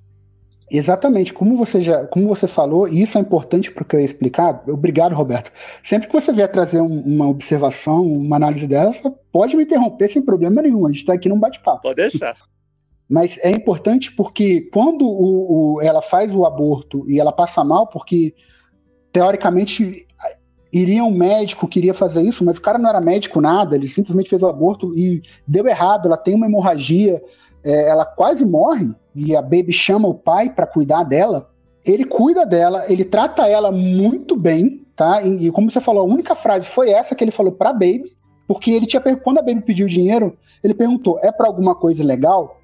Exatamente, 0.70 1.33
como 1.33 1.57
você 1.57 1.81
já, 1.81 2.05
como 2.07 2.26
você 2.26 2.48
falou, 2.48 2.88
e 2.88 3.00
isso 3.00 3.16
é 3.16 3.20
importante 3.20 3.70
para 3.70 3.83
o 3.83 3.87
que 3.87 3.94
eu 3.94 4.00
ia 4.00 4.07
explicar. 4.07 4.64
Obrigado, 4.68 5.14
Roberto. 5.14 5.52
Sempre 5.83 6.09
que 6.09 6.12
você 6.12 6.33
vier 6.33 6.50
trazer 6.50 6.81
um, 6.81 7.00
uma 7.02 7.29
observação, 7.29 8.05
uma 8.05 8.37
análise 8.37 8.66
dessa, 8.66 9.11
pode 9.31 9.57
me 9.57 9.62
interromper 9.62 10.09
sem 10.09 10.22
problema 10.22 10.61
nenhum. 10.61 10.85
A 10.85 10.88
gente 10.88 10.98
está 10.98 11.12
aqui 11.12 11.29
num 11.29 11.38
bate-papo. 11.38 11.83
Pode 11.83 11.94
deixar. 11.94 12.37
Mas 13.09 13.38
é 13.38 13.50
importante 13.50 14.11
porque 14.11 14.62
quando 14.72 15.07
o, 15.07 15.76
o, 15.76 15.83
ela 15.83 16.02
faz 16.02 16.35
o 16.35 16.44
aborto 16.44 17.09
e 17.09 17.20
ela 17.20 17.31
passa 17.31 17.62
mal, 17.62 17.87
porque 17.87 18.35
teoricamente 19.12 20.05
iria 20.72 21.05
um 21.05 21.11
médico 21.11 21.68
que 21.68 21.79
iria 21.79 21.94
fazer 21.94 22.22
isso, 22.22 22.44
mas 22.44 22.59
o 22.59 22.61
cara 22.61 22.76
não 22.79 22.90
era 22.90 23.00
médico 23.00 23.40
nada, 23.40 23.76
ele 23.76 23.88
simplesmente 23.88 24.29
fez 24.29 24.42
o 24.42 24.48
aborto 24.48 24.92
e 24.98 25.22
deu 25.46 25.66
errado, 25.66 26.07
ela 26.07 26.16
tem 26.16 26.35
uma 26.35 26.46
hemorragia, 26.46 27.22
é, 27.66 27.88
ela 27.88 28.05
quase 28.05 28.44
morre 28.44 28.88
e 29.12 29.35
a 29.35 29.42
Baby 29.42 29.72
chama 29.72 30.07
o 30.07 30.14
pai 30.14 30.48
para 30.48 30.66
cuidar 30.66 31.02
dela, 31.02 31.50
ele 31.85 32.05
cuida 32.05 32.46
dela, 32.46 32.85
ele 32.88 33.05
trata 33.05 33.48
ela 33.48 33.72
muito 33.72 34.37
bem, 34.37 34.87
tá? 34.94 35.20
E, 35.22 35.46
e, 35.46 35.50
como 35.50 35.68
você 35.68 35.81
falou, 35.81 36.02
a 36.02 36.12
única 36.12 36.37
frase 36.37 36.68
foi 36.68 36.90
essa 36.90 37.14
que 37.14 37.24
ele 37.24 37.33
falou 37.33 37.50
pra 37.50 37.72
Baby, 37.72 38.16
porque 38.46 38.70
ele 38.70 38.87
tinha 38.87 39.02
quando 39.16 39.38
a 39.38 39.42
Baby 39.42 39.62
pediu 39.62 39.88
dinheiro, 39.88 40.38
ele 40.62 40.74
perguntou: 40.74 41.18
"É 41.20 41.33
para 41.33 41.48
alguma 41.48 41.74
coisa 41.74 42.05
legal?" 42.05 42.61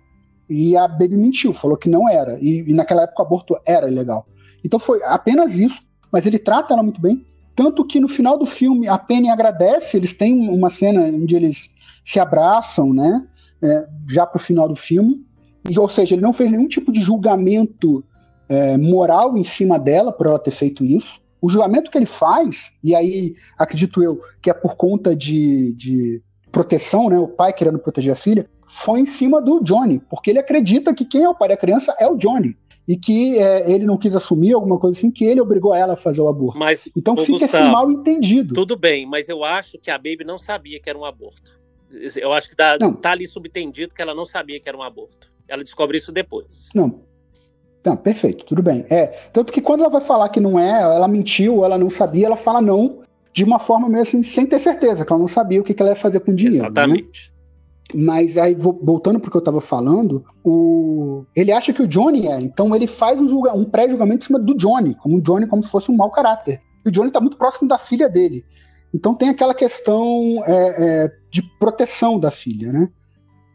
E 0.49 0.77
a 0.77 0.87
Baby 0.87 1.17
mentiu, 1.17 1.53
falou 1.53 1.77
que 1.77 1.89
não 1.89 2.09
era. 2.09 2.39
E, 2.41 2.61
e 2.61 2.73
naquela 2.73 3.03
época 3.03 3.23
o 3.23 3.27
aborto 3.27 3.57
era 3.67 3.89
ilegal. 3.89 4.27
Então 4.65 4.79
foi 4.79 5.03
apenas 5.05 5.59
isso, 5.59 5.83
mas 6.13 6.27
ele 6.27 6.39
trata 6.39 6.75
ela 6.75 6.83
muito 6.83 7.01
bem, 7.01 7.25
tanto 7.57 7.85
que 7.85 7.99
no 7.99 8.07
final 8.07 8.39
do 8.39 8.47
filme 8.47 8.87
a 8.87 8.97
Penny 8.97 9.31
agradece, 9.31 9.97
eles 9.97 10.15
têm 10.15 10.49
uma 10.49 10.71
cena 10.71 11.03
onde 11.03 11.35
eles 11.35 11.71
se 12.05 12.21
abraçam, 12.21 12.93
né? 12.93 13.21
É, 13.63 13.87
já 14.09 14.27
pro 14.27 14.39
final 14.39 14.69
do 14.69 14.77
filme. 14.77 15.25
E, 15.69 15.79
ou 15.79 15.89
seja, 15.89 16.15
ele 16.15 16.23
não 16.23 16.33
fez 16.33 16.51
nenhum 16.51 16.69
tipo 16.69 16.91
de 16.91 17.01
julgamento 17.01 18.05
é, 18.49 18.77
moral 18.77 19.37
em 19.37 19.45
cima 19.45 19.79
dela 19.79 20.13
por 20.13 20.27
ela 20.27 20.39
ter 20.39 20.51
feito 20.51 20.85
isso. 20.85 21.21
O 21.41 21.49
julgamento 21.49 21.91
que 21.91 21.99
ele 21.99 22.07
faz, 22.07 22.73
e 22.83 22.95
aí 22.95 23.35
acredito 23.59 24.03
eu 24.03 24.21
que 24.41 24.51
é 24.51 24.55
por 24.55 24.77
conta 24.77 25.15
de, 25.15 25.73
de 25.75 26.23
proteção, 26.51 27.09
né, 27.09 27.19
o 27.19 27.27
pai 27.27 27.53
querendo 27.53 27.79
proteger 27.79 28.13
a 28.13 28.17
filha, 28.17 28.49
foi 28.67 29.01
em 29.01 29.07
cima 29.07 29.41
do 29.41 29.63
Johnny, 29.63 30.01
porque 30.11 30.31
ele 30.31 30.39
acredita 30.39 30.95
que 30.95 31.05
quem 31.05 31.25
é 31.25 31.29
o 31.29 31.35
pai 31.35 31.49
da 31.49 31.57
criança 31.57 31.95
é 31.99 32.07
o 32.07 32.17
Johnny 32.17 32.57
e 32.87 32.97
que 32.97 33.39
é, 33.39 33.71
ele 33.71 33.85
não 33.85 33.97
quis 33.97 34.15
assumir 34.15 34.53
alguma 34.53 34.79
coisa 34.79 34.99
assim, 34.99 35.11
que 35.11 35.25
ele 35.25 35.41
obrigou 35.41 35.75
ela 35.75 35.95
a 35.95 35.97
fazer 35.97 36.21
o 36.21 36.29
aborto. 36.29 36.59
Mas, 36.59 36.89
então 36.97 37.17
fica 37.17 37.47
Gustavo, 37.47 37.65
esse 37.65 37.73
mal 37.73 37.91
entendido. 37.91 38.55
Tudo 38.55 38.77
bem, 38.77 39.07
mas 39.07 39.29
eu 39.29 39.45
acho 39.45 39.79
que 39.79 39.91
a 39.91 39.97
Baby 39.97 40.25
não 40.25 40.39
sabia 40.39 40.81
que 40.81 40.89
era 40.89 40.99
um 40.99 41.05
aborto. 41.05 41.62
Eu 42.17 42.33
acho 42.33 42.49
que 42.49 42.57
tá, 42.57 42.79
tá 42.79 43.11
ali 43.11 43.27
subtendido 43.27 43.95
que 43.95 44.03
ela 44.03 44.15
não 44.15 44.25
sabia 44.25 44.59
que 44.61 44.69
era 44.69 44.77
um 44.77 44.83
aborto. 44.83 45.31
Ela 45.49 45.63
descobre 45.63 45.99
isso 45.99 46.13
depois. 46.13 46.69
Não. 46.75 47.01
Não, 47.85 47.97
perfeito, 47.97 48.45
tudo 48.45 48.63
bem. 48.63 48.87
É, 48.89 49.07
tanto 49.33 49.53
que 49.53 49.61
quando 49.61 49.81
ela 49.81 49.91
vai 49.91 50.01
falar 50.01 50.29
que 50.29 50.41
não 50.41 50.59
é, 50.59 50.83
ela 50.83 51.09
mentiu, 51.09 51.65
ela 51.65 51.77
não 51.77 51.91
sabia, 51.91 52.27
ela 52.27 52.37
fala 52.37 52.61
não 52.61 53.03
de 53.33 53.43
uma 53.43 53.59
forma 53.59 53.89
meio 53.89 54.03
assim, 54.03 54.23
sem 54.23 54.47
ter 54.47 54.61
certeza, 54.61 55.05
que 55.05 55.13
ela 55.13 55.21
não 55.21 55.29
sabia 55.29 55.61
o 55.61 55.65
que, 55.65 55.75
que 55.75 55.83
ela 55.83 55.91
ia 55.91 55.97
fazer 55.97 56.21
com 56.21 56.31
o 56.31 56.35
dinheiro. 56.35 56.59
Né? 56.59 56.67
Exatamente. 56.67 57.33
Né? 57.33 57.33
Mas 57.95 58.39
aí, 58.39 58.55
voltando 58.55 59.21
para 59.21 59.29
o 59.29 59.31
que 59.31 59.37
eu 59.37 59.41
estava 59.41 59.61
falando, 59.61 60.25
o... 60.43 61.25
ele 61.37 61.53
acha 61.53 61.73
que 61.73 61.83
o 61.83 61.87
Johnny 61.87 62.27
é, 62.27 62.41
então 62.41 62.75
ele 62.75 62.87
faz 62.87 63.21
um, 63.21 63.29
julga... 63.29 63.53
um 63.53 63.65
pré-julgamento 63.65 64.25
em 64.25 64.27
cima 64.27 64.39
do 64.39 64.55
Johnny, 64.55 64.95
como 64.95 65.19
o 65.19 65.21
Johnny 65.21 65.47
como 65.47 65.63
se 65.63 65.71
fosse 65.71 65.91
um 65.91 65.97
mau 65.97 66.11
caráter. 66.11 66.63
E 66.85 66.89
o 66.89 66.93
Johnny 66.93 67.09
está 67.09 67.21
muito 67.21 67.37
próximo 67.37 67.69
da 67.69 67.79
filha 67.79 68.09
dele. 68.09 68.45
Então 68.95 69.15
tem 69.15 69.29
aquela 69.29 69.55
questão 69.55 70.43
é, 70.47 71.05
é, 71.05 71.13
de 71.31 71.43
proteção 71.59 72.19
da 72.19 72.31
filha, 72.31 72.73
né? 72.73 72.91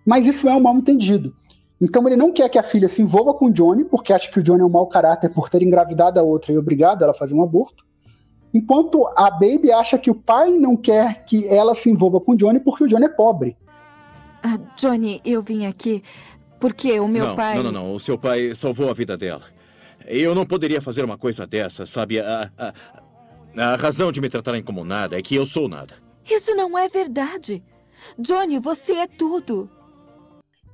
Mas 0.06 0.26
isso 0.26 0.48
é 0.48 0.56
um 0.56 0.60
mal 0.60 0.76
entendido. 0.76 1.34
Então 1.80 2.08
ele 2.08 2.16
não 2.16 2.32
quer 2.32 2.50
que 2.50 2.58
a 2.58 2.64
filha 2.64 2.90
se 2.90 3.02
envolva 3.02 3.34
com 3.34 3.46
o 3.46 3.52
Johnny, 3.52 3.86
porque 3.86 4.12
acha 4.12 4.32
que 4.32 4.40
o 4.40 4.44
Johnny 4.44 4.62
é 4.62 4.66
um 4.66 4.70
mau 4.70 4.88
caráter 4.88 5.30
por 5.30 5.50
ter 5.50 5.62
engravidado 5.62 6.20
a 6.20 6.24
outra 6.24 6.52
e 6.52 6.58
obrigado 6.58 7.04
ela 7.04 7.12
a 7.12 7.16
fazer 7.16 7.36
um 7.36 7.44
aborto. 7.44 7.86
Enquanto 8.54 9.06
a 9.16 9.30
Baby 9.30 9.72
acha 9.72 9.98
que 9.98 10.10
o 10.10 10.16
pai 10.16 10.52
não 10.52 10.76
quer 10.76 11.26
que 11.26 11.48
ela 11.48 11.76
se 11.76 11.90
envolva 11.90 12.20
com 12.20 12.32
o 12.32 12.38
Johnny 12.38 12.60
porque 12.60 12.86
o 12.86 12.88
Johnny 12.88 13.06
é 13.06 13.10
pobre. 13.10 13.56
Ah, 14.42 14.58
Johnny, 14.76 15.22
eu 15.24 15.42
vim 15.42 15.66
aqui 15.66 16.02
porque 16.60 17.00
o 17.00 17.08
meu 17.08 17.28
não, 17.28 17.36
pai. 17.36 17.56
Não, 17.56 17.64
não, 17.64 17.72
não. 17.72 17.94
O 17.94 18.00
seu 18.00 18.18
pai 18.18 18.56
salvou 18.56 18.90
a 18.90 18.94
vida 18.94 19.16
dela. 19.16 19.44
Eu 20.06 20.34
não 20.34 20.46
poderia 20.46 20.82
fazer 20.82 21.04
uma 21.04 21.18
coisa 21.18 21.46
dessa, 21.46 21.86
sabe? 21.86 22.20
A, 22.20 22.50
a, 22.58 22.74
a 23.58 23.76
razão 23.76 24.12
de 24.12 24.22
me 24.22 24.30
tratarem 24.30 24.64
como 24.64 24.84
nada 24.84 25.18
é 25.18 25.22
que 25.22 25.36
eu 25.36 25.46
sou 25.46 25.68
nada. 25.68 25.96
Isso 26.30 26.54
não 26.56 26.78
é 26.78 26.88
verdade. 26.88 27.64
Johnny, 28.18 28.60
você 28.60 28.94
é 28.94 29.08
tudo. 29.08 29.70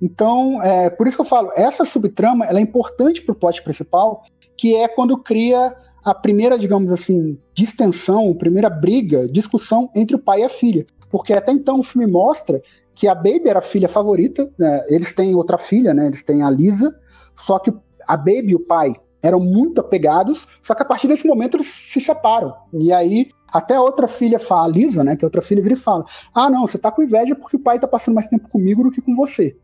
Então, 0.02 0.62
é, 0.62 0.90
por 0.90 1.08
isso 1.08 1.16
que 1.16 1.22
eu 1.22 1.26
falo, 1.26 1.50
essa 1.56 1.86
subtrama 1.86 2.46
ela 2.46 2.60
é 2.60 2.62
importante 2.62 3.22
para 3.22 3.32
o 3.32 3.36
plot 3.36 3.64
principal, 3.64 4.24
que 4.58 4.76
é 4.76 4.88
quando 4.88 5.18
cria 5.18 5.76
a 6.04 6.14
primeira, 6.14 6.58
digamos 6.58 6.92
assim, 6.92 7.40
distensão, 7.54 8.32
a 8.32 8.36
primeira 8.36 8.70
briga, 8.70 9.28
discussão 9.30 9.90
entre 9.96 10.16
o 10.16 10.20
pai 10.20 10.42
e 10.42 10.44
a 10.44 10.50
filha. 10.50 10.86
Porque 11.10 11.32
até 11.32 11.52
então 11.54 11.80
o 11.80 11.84
filme 11.84 12.12
mostra 12.12 12.62
que 12.94 13.08
a 13.08 13.16
Baby 13.16 13.48
era 13.48 13.60
a 13.60 13.62
filha 13.62 13.88
favorita, 13.88 14.52
né? 14.58 14.86
eles 14.90 15.14
têm 15.14 15.36
outra 15.36 15.58
filha, 15.58 15.94
né? 15.94 16.08
Eles 16.08 16.22
têm 16.22 16.44
a 16.44 16.50
Lisa, 16.50 16.94
só 17.36 17.58
que 17.58 17.72
a 18.08 18.18
Baby 18.18 18.50
e 18.50 18.56
o 18.56 18.60
pai 18.60 18.94
eram 19.24 19.40
muito 19.40 19.80
apegados, 19.80 20.46
só 20.62 20.76
que 20.76 20.84
a 20.84 20.86
partir 20.86 21.08
desse 21.08 21.26
momento 21.26 21.56
eles 21.56 21.68
se 21.68 22.02
separam. 22.02 22.54
E 22.74 22.92
aí 22.92 23.32
até 23.48 23.76
a 23.76 23.82
outra 23.82 24.08
filha 24.08 24.40
fala, 24.40 24.66
a 24.66 24.68
Lisa, 24.68 25.04
né, 25.04 25.16
que 25.16 25.24
a 25.24 25.28
outra 25.28 25.42
filha 25.42 25.62
vira 25.62 25.76
e 25.76 25.78
fala: 25.78 26.04
"Ah, 26.34 26.50
não, 26.50 26.68
você 26.68 26.78
tá 26.78 26.92
com 26.92 27.04
inveja 27.04 27.36
porque 27.36 27.56
o 27.56 27.60
pai 27.60 27.80
tá 27.80 27.88
passando 27.88 28.16
mais 28.16 28.28
tempo 28.28 28.50
comigo 28.50 28.84
do 28.84 28.92
que 28.92 29.02
com 29.02 29.16
você". 29.16 29.56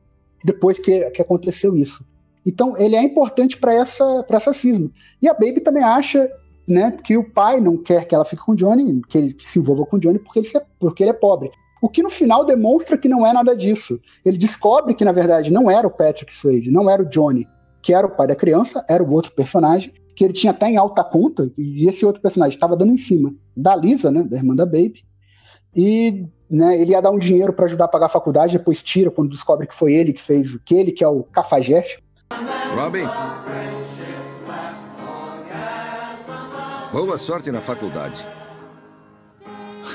Depois 0.43 0.79
que, 0.79 1.09
que 1.11 1.21
aconteceu 1.21 1.75
isso. 1.75 2.05
Então, 2.45 2.77
ele 2.77 2.95
é 2.95 3.03
importante 3.03 3.57
para 3.57 3.73
essa 3.73 4.23
para 4.23 4.37
essa 4.37 4.53
cisma. 4.53 4.89
E 5.21 5.27
a 5.27 5.33
Baby 5.33 5.59
também 5.59 5.83
acha, 5.83 6.29
né, 6.67 6.91
que 7.03 7.17
o 7.17 7.29
pai 7.29 7.59
não 7.59 7.75
quer 7.77 8.05
que 8.05 8.15
ela 8.15 8.23
fique 8.23 8.43
com 8.43 8.53
o 8.53 8.55
Johnny, 8.55 9.01
que 9.09 9.17
ele 9.17 9.33
que 9.33 9.43
se 9.43 9.59
envolva 9.59 9.85
com 9.85 9.97
o 9.97 9.99
Johnny 9.99 10.19
porque 10.19 10.39
ele, 10.39 10.47
porque 10.79 11.03
ele 11.03 11.09
é 11.09 11.13
pobre. 11.13 11.51
O 11.81 11.89
que 11.89 12.03
no 12.03 12.09
final 12.09 12.45
demonstra 12.45 12.97
que 12.97 13.07
não 13.07 13.25
é 13.25 13.33
nada 13.33 13.55
disso. 13.55 13.99
Ele 14.25 14.37
descobre 14.37 14.93
que, 14.93 15.05
na 15.05 15.13
verdade, 15.13 15.51
não 15.51 15.71
era 15.71 15.87
o 15.87 15.91
Patrick 15.91 16.33
Swayze, 16.33 16.69
não 16.69 16.89
era 16.89 17.01
o 17.01 17.09
Johnny, 17.09 17.47
que 17.81 17.93
era 17.93 18.05
o 18.05 18.11
pai 18.11 18.27
da 18.27 18.35
criança, 18.35 18.83
era 18.89 19.03
o 19.03 19.11
outro 19.11 19.31
personagem, 19.31 19.93
que 20.15 20.23
ele 20.23 20.33
tinha 20.33 20.51
até 20.51 20.67
em 20.67 20.77
alta 20.77 21.03
conta, 21.03 21.49
e 21.57 21.87
esse 21.87 22.05
outro 22.05 22.21
personagem 22.21 22.55
estava 22.55 22.75
dando 22.75 22.91
em 22.91 22.97
cima 22.97 23.33
da 23.55 23.75
Lisa, 23.75 24.11
né, 24.11 24.23
da 24.23 24.35
irmã 24.35 24.55
da 24.55 24.65
Baby, 24.65 25.05
e 25.75 26.25
né, 26.49 26.79
ele 26.79 26.91
ia 26.91 27.01
dar 27.01 27.11
um 27.11 27.17
dinheiro 27.17 27.53
para 27.53 27.65
ajudar 27.65 27.85
a 27.85 27.87
pagar 27.87 28.07
a 28.07 28.09
faculdade, 28.09 28.57
depois 28.57 28.83
tira 28.83 29.09
quando 29.11 29.29
descobre 29.29 29.67
que 29.67 29.73
foi 29.73 29.93
ele 29.93 30.11
que 30.11 30.21
fez 30.21 30.53
o 30.53 30.59
que 30.59 30.75
ele, 30.75 30.91
que 30.91 31.03
é 31.03 31.07
o 31.07 31.23
cafajeste. 31.23 32.03
Robin, 32.75 33.07
boa 36.91 37.17
sorte 37.17 37.51
na 37.51 37.61
faculdade. 37.61 38.25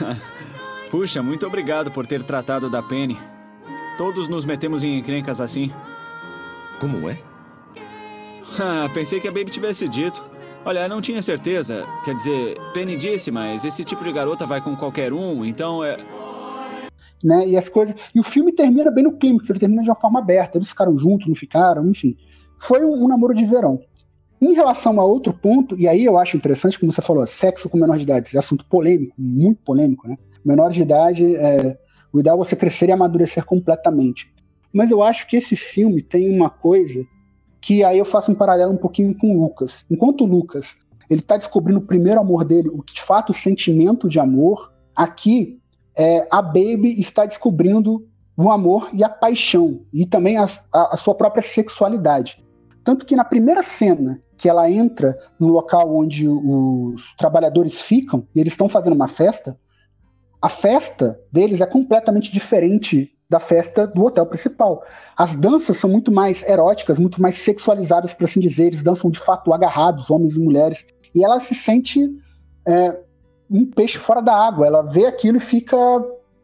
Puxa, 0.90 1.22
muito 1.22 1.46
obrigado 1.46 1.90
por 1.90 2.06
ter 2.06 2.22
tratado 2.22 2.70
da 2.70 2.82
Penny. 2.82 3.18
Todos 3.98 4.28
nos 4.28 4.44
metemos 4.44 4.82
em 4.82 4.98
encrencas 4.98 5.40
assim. 5.40 5.72
Como 6.80 7.08
é? 7.08 7.18
Ah, 8.58 8.88
pensei 8.92 9.20
que 9.20 9.28
a 9.28 9.32
Baby 9.32 9.50
tivesse 9.50 9.88
dito. 9.88 10.22
Olha, 10.64 10.88
não 10.88 11.00
tinha 11.00 11.20
certeza. 11.20 11.84
Quer 12.04 12.14
dizer, 12.14 12.56
Penny 12.72 12.96
disse, 12.96 13.30
mas 13.30 13.64
esse 13.64 13.84
tipo 13.84 14.02
de 14.02 14.12
garota 14.12 14.46
vai 14.46 14.60
com 14.62 14.76
qualquer 14.76 15.12
um, 15.12 15.44
então 15.44 15.84
é. 15.84 15.98
Né, 17.22 17.48
e 17.48 17.56
as 17.56 17.68
coisas. 17.68 17.94
E 18.14 18.20
o 18.20 18.22
filme 18.22 18.52
termina 18.52 18.90
bem 18.90 19.04
no 19.04 19.12
clímax, 19.12 19.48
ele 19.48 19.58
termina 19.58 19.82
de 19.82 19.88
uma 19.88 20.00
forma 20.00 20.18
aberta. 20.18 20.58
Eles 20.58 20.68
ficaram 20.68 20.98
juntos, 20.98 21.26
não 21.26 21.34
ficaram, 21.34 21.88
enfim. 21.88 22.16
Foi 22.58 22.84
um, 22.84 23.04
um 23.04 23.08
namoro 23.08 23.34
de 23.34 23.44
verão. 23.44 23.80
Em 24.40 24.52
relação 24.52 25.00
a 25.00 25.04
outro 25.04 25.32
ponto, 25.32 25.78
e 25.78 25.88
aí 25.88 26.04
eu 26.04 26.18
acho 26.18 26.36
interessante, 26.36 26.78
como 26.78 26.92
você 26.92 27.00
falou, 27.00 27.26
sexo 27.26 27.68
com 27.68 27.78
menor 27.78 27.96
de 27.96 28.02
idade, 28.02 28.28
esse 28.28 28.38
assunto 28.38 28.64
polêmico, 28.66 29.14
muito 29.18 29.62
polêmico, 29.62 30.06
né? 30.06 30.16
Menor 30.44 30.70
de 30.70 30.82
idade, 30.82 31.34
é, 31.36 31.78
o 32.12 32.20
ideal 32.20 32.36
é 32.36 32.38
você 32.38 32.54
crescer 32.54 32.88
e 32.88 32.92
amadurecer 32.92 33.44
completamente. 33.44 34.30
Mas 34.72 34.90
eu 34.90 35.02
acho 35.02 35.26
que 35.26 35.36
esse 35.36 35.56
filme 35.56 36.02
tem 36.02 36.34
uma 36.34 36.50
coisa 36.50 37.06
que 37.64 37.82
aí 37.82 37.98
eu 37.98 38.04
faço 38.04 38.30
um 38.30 38.34
paralelo 38.34 38.74
um 38.74 38.76
pouquinho 38.76 39.16
com 39.16 39.34
o 39.34 39.40
Lucas. 39.40 39.86
Enquanto 39.90 40.20
o 40.20 40.26
Lucas 40.26 40.76
ele 41.08 41.20
está 41.20 41.34
descobrindo 41.34 41.78
o 41.78 41.86
primeiro 41.86 42.20
amor 42.20 42.44
dele, 42.44 42.68
o 42.68 42.82
que 42.82 42.92
de 42.92 43.00
fato 43.00 43.30
o 43.30 43.34
sentimento 43.34 44.06
de 44.06 44.20
amor, 44.20 44.70
aqui 44.94 45.58
é, 45.96 46.28
a 46.30 46.42
Baby 46.42 47.00
está 47.00 47.24
descobrindo 47.24 48.06
o 48.36 48.50
amor 48.50 48.90
e 48.92 49.02
a 49.02 49.08
paixão, 49.08 49.80
e 49.94 50.04
também 50.04 50.36
a, 50.36 50.44
a, 50.70 50.94
a 50.94 50.96
sua 50.98 51.14
própria 51.14 51.42
sexualidade. 51.42 52.44
Tanto 52.84 53.06
que 53.06 53.16
na 53.16 53.24
primeira 53.24 53.62
cena 53.62 54.20
que 54.36 54.46
ela 54.46 54.70
entra 54.70 55.18
no 55.40 55.48
local 55.48 55.96
onde 55.96 56.28
os 56.28 57.14
trabalhadores 57.16 57.80
ficam, 57.80 58.26
e 58.34 58.40
eles 58.40 58.52
estão 58.52 58.68
fazendo 58.68 58.94
uma 58.94 59.08
festa, 59.08 59.58
a 60.42 60.50
festa 60.50 61.18
deles 61.32 61.62
é 61.62 61.66
completamente 61.66 62.30
diferente 62.30 63.13
da 63.34 63.40
festa 63.40 63.84
do 63.84 64.04
hotel 64.04 64.24
principal. 64.26 64.84
As 65.16 65.34
danças 65.34 65.76
são 65.76 65.90
muito 65.90 66.12
mais 66.12 66.44
eróticas, 66.44 67.00
muito 67.00 67.20
mais 67.20 67.34
sexualizadas, 67.34 68.12
por 68.12 68.24
assim 68.24 68.38
dizer. 68.38 68.66
Eles 68.68 68.82
dançam 68.82 69.10
de 69.10 69.18
fato 69.18 69.52
agarrados, 69.52 70.08
homens 70.08 70.36
e 70.36 70.38
mulheres. 70.38 70.86
E 71.12 71.24
ela 71.24 71.40
se 71.40 71.52
sente 71.52 72.00
é, 72.66 72.96
um 73.50 73.66
peixe 73.66 73.98
fora 73.98 74.20
da 74.20 74.32
água. 74.32 74.68
Ela 74.68 74.82
vê 74.82 75.06
aquilo 75.06 75.38
e 75.38 75.40
fica 75.40 75.76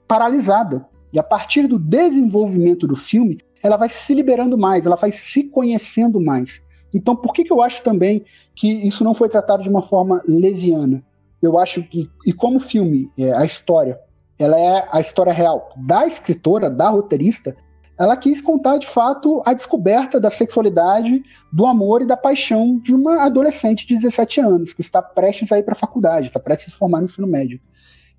paralisada. 0.09 0.84
E 1.12 1.18
a 1.18 1.22
partir 1.22 1.68
do 1.68 1.78
desenvolvimento 1.78 2.88
do 2.88 2.97
filme, 2.97 3.38
ela 3.62 3.76
vai 3.76 3.88
se 3.88 4.12
liberando 4.12 4.59
mais, 4.59 4.84
ela 4.84 4.97
vai 4.97 5.12
se 5.12 5.45
conhecendo 5.45 6.20
mais. 6.20 6.61
Então, 6.93 7.14
por 7.14 7.32
que, 7.32 7.45
que 7.45 7.53
eu 7.53 7.62
acho 7.62 7.82
também 7.82 8.24
que 8.57 8.68
isso 8.68 9.05
não 9.05 9.14
foi 9.14 9.28
tratado 9.28 9.62
de 9.62 9.68
uma 9.68 9.82
forma 9.82 10.20
leviana? 10.26 11.05
Eu 11.41 11.57
acho 11.57 11.84
que, 11.84 12.11
e 12.26 12.32
como 12.32 12.59
filme, 12.59 13.09
é, 13.16 13.32
a 13.32 13.45
história 13.45 14.01
ela 14.43 14.59
é 14.59 14.88
a 14.91 15.01
história 15.01 15.32
real 15.32 15.72
da 15.76 16.07
escritora, 16.07 16.70
da 16.70 16.88
roteirista. 16.88 17.57
Ela 17.99 18.16
quis 18.16 18.41
contar 18.41 18.78
de 18.78 18.86
fato 18.86 19.43
a 19.45 19.53
descoberta 19.53 20.18
da 20.18 20.30
sexualidade, 20.30 21.22
do 21.53 21.66
amor 21.66 22.01
e 22.01 22.07
da 22.07 22.16
paixão 22.16 22.78
de 22.78 22.95
uma 22.95 23.24
adolescente 23.24 23.86
de 23.86 23.95
17 23.95 24.41
anos 24.41 24.72
que 24.72 24.80
está 24.80 25.03
prestes 25.03 25.53
a 25.53 25.59
ir 25.59 25.62
para 25.62 25.74
a 25.74 25.78
faculdade, 25.78 26.28
está 26.28 26.41
prestes 26.41 26.68
a 26.68 26.70
se 26.70 26.78
formar 26.78 27.01
no 27.01 27.05
ensino 27.05 27.26
médio. 27.26 27.61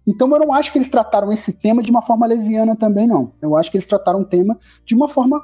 Então 0.08 0.32
eu 0.32 0.40
não 0.40 0.54
acho 0.54 0.72
que 0.72 0.78
eles 0.78 0.90
trataram 0.90 1.32
esse 1.32 1.54
tema 1.54 1.82
de 1.82 1.90
uma 1.90 2.02
forma 2.02 2.28
leviana 2.28 2.76
também, 2.76 3.08
não. 3.08 3.34
Eu 3.42 3.56
acho 3.56 3.72
que 3.72 3.78
eles 3.78 3.88
trataram 3.88 4.22
o 4.22 4.26
tema 4.26 4.60
de 4.86 4.94
uma 4.94 5.10
forma 5.10 5.42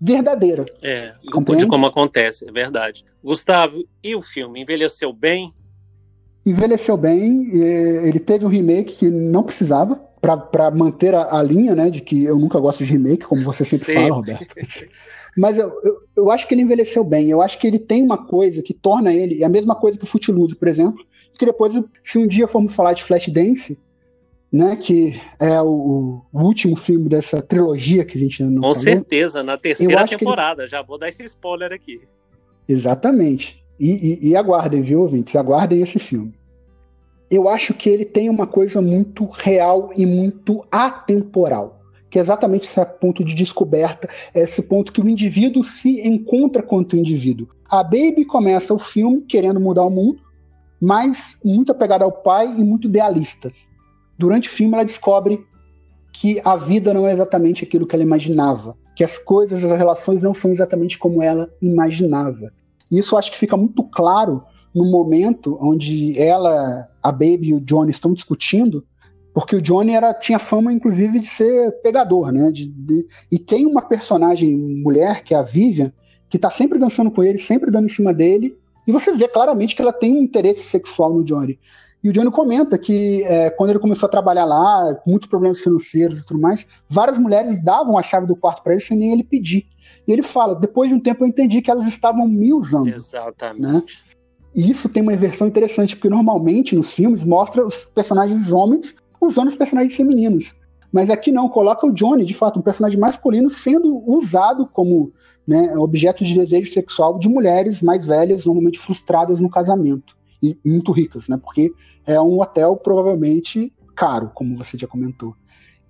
verdadeira. 0.00 0.64
É, 0.82 1.14
de 1.56 1.66
como 1.66 1.86
acontece, 1.86 2.48
é 2.48 2.52
verdade. 2.52 3.04
Gustavo, 3.22 3.84
e 4.02 4.14
o 4.14 4.20
filme 4.20 4.62
envelheceu 4.62 5.12
bem? 5.12 5.52
Envelheceu 6.44 6.96
bem, 6.96 7.52
ele 7.54 8.18
teve 8.18 8.44
um 8.44 8.48
remake 8.48 8.96
que 8.96 9.08
não 9.08 9.44
precisava, 9.44 10.04
para 10.22 10.70
manter 10.70 11.16
a, 11.16 11.38
a, 11.38 11.42
linha, 11.42 11.74
né, 11.74 11.90
de 11.90 12.00
que 12.00 12.24
eu 12.24 12.38
nunca 12.38 12.60
gosto 12.60 12.84
de 12.84 12.92
remake, 12.92 13.26
como 13.26 13.42
você 13.42 13.64
sempre, 13.64 13.86
sempre. 13.86 14.02
fala, 14.02 14.14
Roberto. 14.14 14.54
Mas 15.36 15.58
eu, 15.58 15.68
eu, 15.82 16.02
eu, 16.14 16.30
acho 16.30 16.46
que 16.46 16.54
ele 16.54 16.62
envelheceu 16.62 17.02
bem. 17.02 17.28
Eu 17.28 17.42
acho 17.42 17.58
que 17.58 17.66
ele 17.66 17.78
tem 17.78 18.02
uma 18.02 18.18
coisa 18.18 18.62
que 18.62 18.72
torna 18.72 19.12
ele, 19.12 19.42
é 19.42 19.46
a 19.46 19.48
mesma 19.48 19.74
coisa 19.74 19.98
que 19.98 20.04
o 20.04 20.06
Footloose, 20.06 20.54
por 20.54 20.68
exemplo, 20.68 21.04
que 21.36 21.44
depois, 21.44 21.74
se 22.04 22.18
um 22.18 22.26
dia 22.26 22.46
formos 22.46 22.72
falar 22.72 22.92
de 22.92 23.02
Flashdance, 23.02 23.80
né, 24.52 24.76
que 24.76 25.20
é 25.40 25.60
o, 25.60 26.22
o 26.32 26.40
último 26.40 26.76
filme 26.76 27.08
dessa 27.08 27.42
trilogia 27.42 28.04
que 28.04 28.16
a 28.16 28.20
gente 28.20 28.44
não 28.44 28.54
Com 28.56 28.60
falou, 28.60 28.74
certeza, 28.74 29.42
na 29.42 29.56
terceira 29.58 30.06
temporada. 30.06 30.62
Ele... 30.62 30.70
Já 30.70 30.82
vou 30.82 30.98
dar 30.98 31.08
esse 31.08 31.24
spoiler 31.24 31.72
aqui. 31.72 32.00
Exatamente. 32.68 33.60
E, 33.80 33.90
e, 33.90 34.28
e 34.28 34.36
aguardem, 34.36 34.82
viu, 34.82 35.00
ouvintes? 35.00 35.34
Aguardem 35.34 35.80
esse 35.80 35.98
filme 35.98 36.32
eu 37.32 37.48
acho 37.48 37.72
que 37.72 37.88
ele 37.88 38.04
tem 38.04 38.28
uma 38.28 38.46
coisa 38.46 38.82
muito 38.82 39.24
real 39.24 39.90
e 39.96 40.04
muito 40.04 40.62
atemporal. 40.70 41.80
Que 42.10 42.18
é 42.18 42.22
exatamente 42.22 42.66
esse 42.66 42.84
ponto 43.00 43.24
de 43.24 43.34
descoberta, 43.34 44.06
esse 44.34 44.60
ponto 44.60 44.92
que 44.92 45.00
o 45.00 45.08
indivíduo 45.08 45.64
se 45.64 46.06
encontra 46.06 46.62
quanto 46.62 46.94
indivíduo. 46.94 47.48
A 47.70 47.82
Baby 47.82 48.26
começa 48.26 48.74
o 48.74 48.78
filme 48.78 49.22
querendo 49.22 49.58
mudar 49.58 49.84
o 49.84 49.90
mundo, 49.90 50.20
mas 50.78 51.38
muito 51.42 51.72
apegada 51.72 52.04
ao 52.04 52.12
pai 52.12 52.54
e 52.58 52.62
muito 52.62 52.86
idealista. 52.86 53.50
Durante 54.18 54.50
o 54.50 54.52
filme, 54.52 54.74
ela 54.74 54.84
descobre 54.84 55.42
que 56.12 56.38
a 56.44 56.54
vida 56.54 56.92
não 56.92 57.08
é 57.08 57.12
exatamente 57.14 57.64
aquilo 57.64 57.86
que 57.86 57.96
ela 57.96 58.04
imaginava, 58.04 58.76
que 58.94 59.02
as 59.02 59.16
coisas, 59.16 59.64
as 59.64 59.78
relações 59.78 60.22
não 60.22 60.34
são 60.34 60.50
exatamente 60.50 60.98
como 60.98 61.22
ela 61.22 61.48
imaginava. 61.62 62.52
E 62.90 62.98
isso 62.98 63.16
acho 63.16 63.32
que 63.32 63.38
fica 63.38 63.56
muito 63.56 63.82
claro 63.84 64.42
no 64.74 64.90
momento 64.90 65.58
onde 65.60 66.18
ela, 66.18 66.88
a 67.02 67.12
Baby 67.12 67.48
e 67.48 67.54
o 67.54 67.60
Johnny 67.60 67.90
estão 67.90 68.12
discutindo, 68.12 68.84
porque 69.34 69.56
o 69.56 69.62
Johnny 69.62 69.94
era, 69.94 70.12
tinha 70.12 70.38
fama, 70.38 70.72
inclusive, 70.72 71.18
de 71.18 71.26
ser 71.26 71.72
pegador, 71.82 72.32
né? 72.32 72.50
De, 72.50 72.66
de, 72.66 73.06
e 73.30 73.38
tem 73.38 73.66
uma 73.66 73.82
personagem 73.82 74.54
mulher, 74.82 75.24
que 75.24 75.34
é 75.34 75.38
a 75.38 75.42
Vivian, 75.42 75.92
que 76.28 76.38
tá 76.38 76.50
sempre 76.50 76.78
dançando 76.78 77.10
com 77.10 77.22
ele, 77.22 77.38
sempre 77.38 77.70
dando 77.70 77.86
em 77.86 77.92
cima 77.92 78.12
dele, 78.12 78.58
e 78.86 78.92
você 78.92 79.12
vê 79.12 79.28
claramente 79.28 79.76
que 79.76 79.82
ela 79.82 79.92
tem 79.92 80.12
um 80.12 80.22
interesse 80.22 80.64
sexual 80.64 81.14
no 81.14 81.24
Johnny. 81.24 81.58
E 82.02 82.08
o 82.08 82.12
Johnny 82.12 82.30
comenta 82.32 82.76
que 82.76 83.22
é, 83.24 83.48
quando 83.50 83.70
ele 83.70 83.78
começou 83.78 84.08
a 84.08 84.10
trabalhar 84.10 84.44
lá, 84.44 84.94
com 84.96 85.10
muitos 85.10 85.28
problemas 85.28 85.60
financeiros 85.60 86.20
e 86.20 86.26
tudo 86.26 86.40
mais, 86.40 86.66
várias 86.88 87.16
mulheres 87.16 87.62
davam 87.62 87.96
a 87.96 88.02
chave 88.02 88.26
do 88.26 88.34
quarto 88.34 88.62
para 88.62 88.72
ele 88.72 88.82
sem 88.82 88.98
nem 88.98 89.12
ele 89.12 89.22
pedir. 89.22 89.66
E 90.06 90.12
ele 90.12 90.22
fala: 90.22 90.54
depois 90.56 90.88
de 90.88 90.96
um 90.96 91.00
tempo 91.00 91.22
eu 91.22 91.28
entendi 91.28 91.62
que 91.62 91.70
elas 91.70 91.86
estavam 91.86 92.26
me 92.26 92.52
usando. 92.52 92.88
Exatamente. 92.88 93.60
Né? 93.60 93.82
E 94.54 94.70
isso 94.70 94.88
tem 94.88 95.02
uma 95.02 95.14
inversão 95.14 95.46
interessante, 95.46 95.96
porque 95.96 96.08
normalmente 96.08 96.76
nos 96.76 96.92
filmes 96.92 97.24
mostra 97.24 97.64
os 97.64 97.84
personagens 97.84 98.52
homens 98.52 98.94
usando 99.20 99.48
os 99.48 99.56
personagens 99.56 99.94
femininos. 99.94 100.54
Mas 100.92 101.08
aqui 101.08 101.32
não, 101.32 101.48
coloca 101.48 101.86
o 101.86 101.92
Johnny, 101.92 102.24
de 102.24 102.34
fato, 102.34 102.58
um 102.58 102.62
personagem 102.62 102.98
masculino, 102.98 103.48
sendo 103.48 104.02
usado 104.06 104.66
como 104.66 105.10
né, 105.46 105.74
objeto 105.76 106.22
de 106.22 106.34
desejo 106.34 106.70
sexual 106.70 107.18
de 107.18 107.28
mulheres 107.28 107.80
mais 107.80 108.06
velhas, 108.06 108.44
normalmente 108.44 108.78
frustradas 108.78 109.40
no 109.40 109.48
casamento. 109.48 110.14
E 110.42 110.58
muito 110.64 110.92
ricas, 110.92 111.28
né? 111.28 111.38
Porque 111.42 111.72
é 112.04 112.20
um 112.20 112.40
hotel 112.40 112.76
provavelmente 112.76 113.72
caro, 113.94 114.30
como 114.34 114.56
você 114.56 114.76
já 114.76 114.86
comentou. 114.86 115.34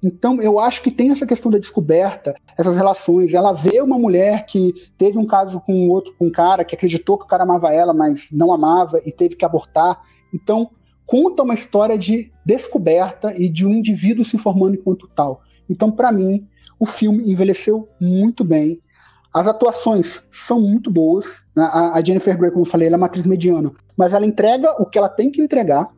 Então, 0.03 0.43
eu 0.43 0.59
acho 0.59 0.83
que 0.83 0.91
tem 0.91 1.13
essa 1.13 1.25
questão 1.25 1.51
da 1.51 1.59
descoberta, 1.59 2.35
essas 2.59 2.75
relações. 2.75 3.35
Ela 3.35 3.53
vê 3.53 3.81
uma 3.81 3.99
mulher 3.99 4.47
que 4.47 4.75
teve 4.99 5.17
um 5.17 5.27
caso 5.27 5.61
com 5.61 5.89
outro, 5.89 6.13
com 6.19 6.27
um 6.27 6.33
cara 6.33 6.65
que 6.65 6.75
acreditou 6.75 7.17
que 7.17 7.25
o 7.25 7.29
cara 7.29 7.45
amava 7.45 7.73
ela, 7.73 7.95
mas 7.95 8.29
não 8.33 8.53
amava 8.53 9.01
e 9.07 9.13
teve 9.13 9.37
que 9.37 9.45
abortar. 9.45 10.03
Então, 10.35 10.71
conta 11.07 11.45
uma 11.45 11.55
história 11.55 11.97
de 11.97 12.33
descoberta 12.45 13.33
e 13.39 13.49
de 13.49 13.65
um 13.65 13.71
indivíduo 13.71 14.25
se 14.25 14.37
formando 14.37 14.75
enquanto 14.75 15.09
tal. 15.15 15.43
Então, 15.71 15.91
para 15.93 16.11
mim, 16.11 16.49
o 16.81 16.87
filme 16.87 17.31
envelheceu 17.31 17.89
muito 18.01 18.43
bem. 18.43 18.81
As 19.33 19.47
atuações 19.47 20.21
são 20.33 20.61
muito 20.61 20.91
boas. 20.91 21.43
Né? 21.55 21.65
A 21.73 22.03
Jennifer 22.05 22.37
Grey, 22.37 22.51
como 22.51 22.63
eu 22.67 22.69
falei, 22.69 22.89
ela 22.89 22.97
é 22.97 22.99
uma 22.99 23.07
atriz 23.07 23.25
mediana, 23.25 23.71
mas 23.97 24.13
ela 24.13 24.27
entrega 24.27 24.73
o 24.83 24.85
que 24.85 24.99
ela 24.99 25.09
tem 25.09 25.31
que 25.31 25.41
entregar 25.41 25.89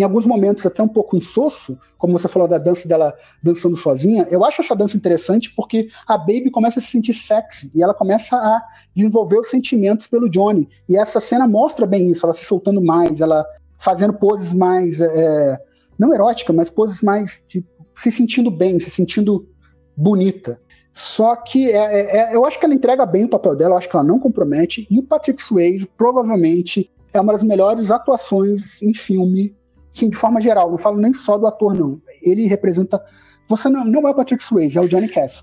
em 0.00 0.02
alguns 0.02 0.24
momentos 0.24 0.64
até 0.64 0.82
um 0.82 0.88
pouco 0.88 1.16
insosso, 1.16 1.78
como 1.98 2.18
você 2.18 2.26
falou 2.26 2.48
da 2.48 2.56
dança 2.56 2.88
dela 2.88 3.12
dançando 3.42 3.76
sozinha, 3.76 4.26
eu 4.30 4.42
acho 4.44 4.62
essa 4.62 4.74
dança 4.74 4.96
interessante 4.96 5.52
porque 5.54 5.88
a 6.06 6.16
Baby 6.16 6.50
começa 6.50 6.78
a 6.78 6.82
se 6.82 6.88
sentir 6.88 7.12
sexy 7.12 7.70
e 7.74 7.82
ela 7.82 7.92
começa 7.92 8.34
a 8.36 8.62
desenvolver 8.96 9.38
os 9.38 9.50
sentimentos 9.50 10.06
pelo 10.06 10.30
Johnny. 10.30 10.68
E 10.88 10.96
essa 10.96 11.20
cena 11.20 11.46
mostra 11.46 11.86
bem 11.86 12.10
isso, 12.10 12.24
ela 12.24 12.34
se 12.34 12.44
soltando 12.44 12.82
mais, 12.82 13.20
ela 13.20 13.44
fazendo 13.78 14.14
poses 14.14 14.54
mais, 14.54 15.00
é, 15.00 15.58
não 15.98 16.14
erótica, 16.14 16.52
mas 16.52 16.70
poses 16.70 17.02
mais, 17.02 17.44
tipo, 17.46 17.68
se 17.96 18.10
sentindo 18.10 18.50
bem, 18.50 18.80
se 18.80 18.90
sentindo 18.90 19.46
bonita. 19.94 20.58
Só 20.94 21.36
que 21.36 21.70
é, 21.70 21.76
é, 21.76 22.16
é, 22.16 22.34
eu 22.34 22.44
acho 22.46 22.58
que 22.58 22.64
ela 22.64 22.74
entrega 22.74 23.04
bem 23.04 23.24
o 23.24 23.28
papel 23.28 23.54
dela, 23.54 23.74
eu 23.74 23.78
acho 23.78 23.88
que 23.88 23.96
ela 23.96 24.04
não 24.04 24.18
compromete, 24.18 24.86
e 24.90 24.98
o 24.98 25.02
Patrick 25.02 25.42
Swayze 25.42 25.86
provavelmente 25.96 26.90
é 27.12 27.20
uma 27.20 27.32
das 27.32 27.42
melhores 27.42 27.90
atuações 27.90 28.80
em 28.82 28.94
filme 28.94 29.54
Sim, 29.92 30.08
de 30.08 30.16
forma 30.16 30.40
geral, 30.40 30.70
não 30.70 30.78
falo 30.78 30.98
nem 30.98 31.12
só 31.12 31.36
do 31.36 31.46
ator, 31.46 31.74
não. 31.74 32.00
Ele 32.22 32.46
representa. 32.46 33.02
Você 33.48 33.68
não, 33.68 33.84
não 33.84 34.06
é 34.06 34.10
o 34.10 34.14
Patrick 34.14 34.42
Swayze, 34.42 34.78
é 34.78 34.80
o 34.80 34.88
Johnny 34.88 35.08
Cass. 35.08 35.42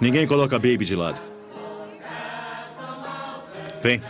Ninguém 0.00 0.26
coloca 0.26 0.58
Baby 0.58 0.84
de 0.84 0.96
lado. 0.96 1.20
Vem. 3.82 4.00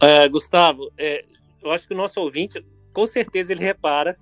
É, 0.00 0.28
Gustavo, 0.28 0.92
é, 0.98 1.24
eu 1.62 1.70
acho 1.70 1.88
que 1.88 1.94
o 1.94 1.96
nosso 1.96 2.20
ouvinte, 2.20 2.64
com 2.92 3.06
certeza, 3.06 3.52
ele 3.52 3.64
repara 3.64 4.16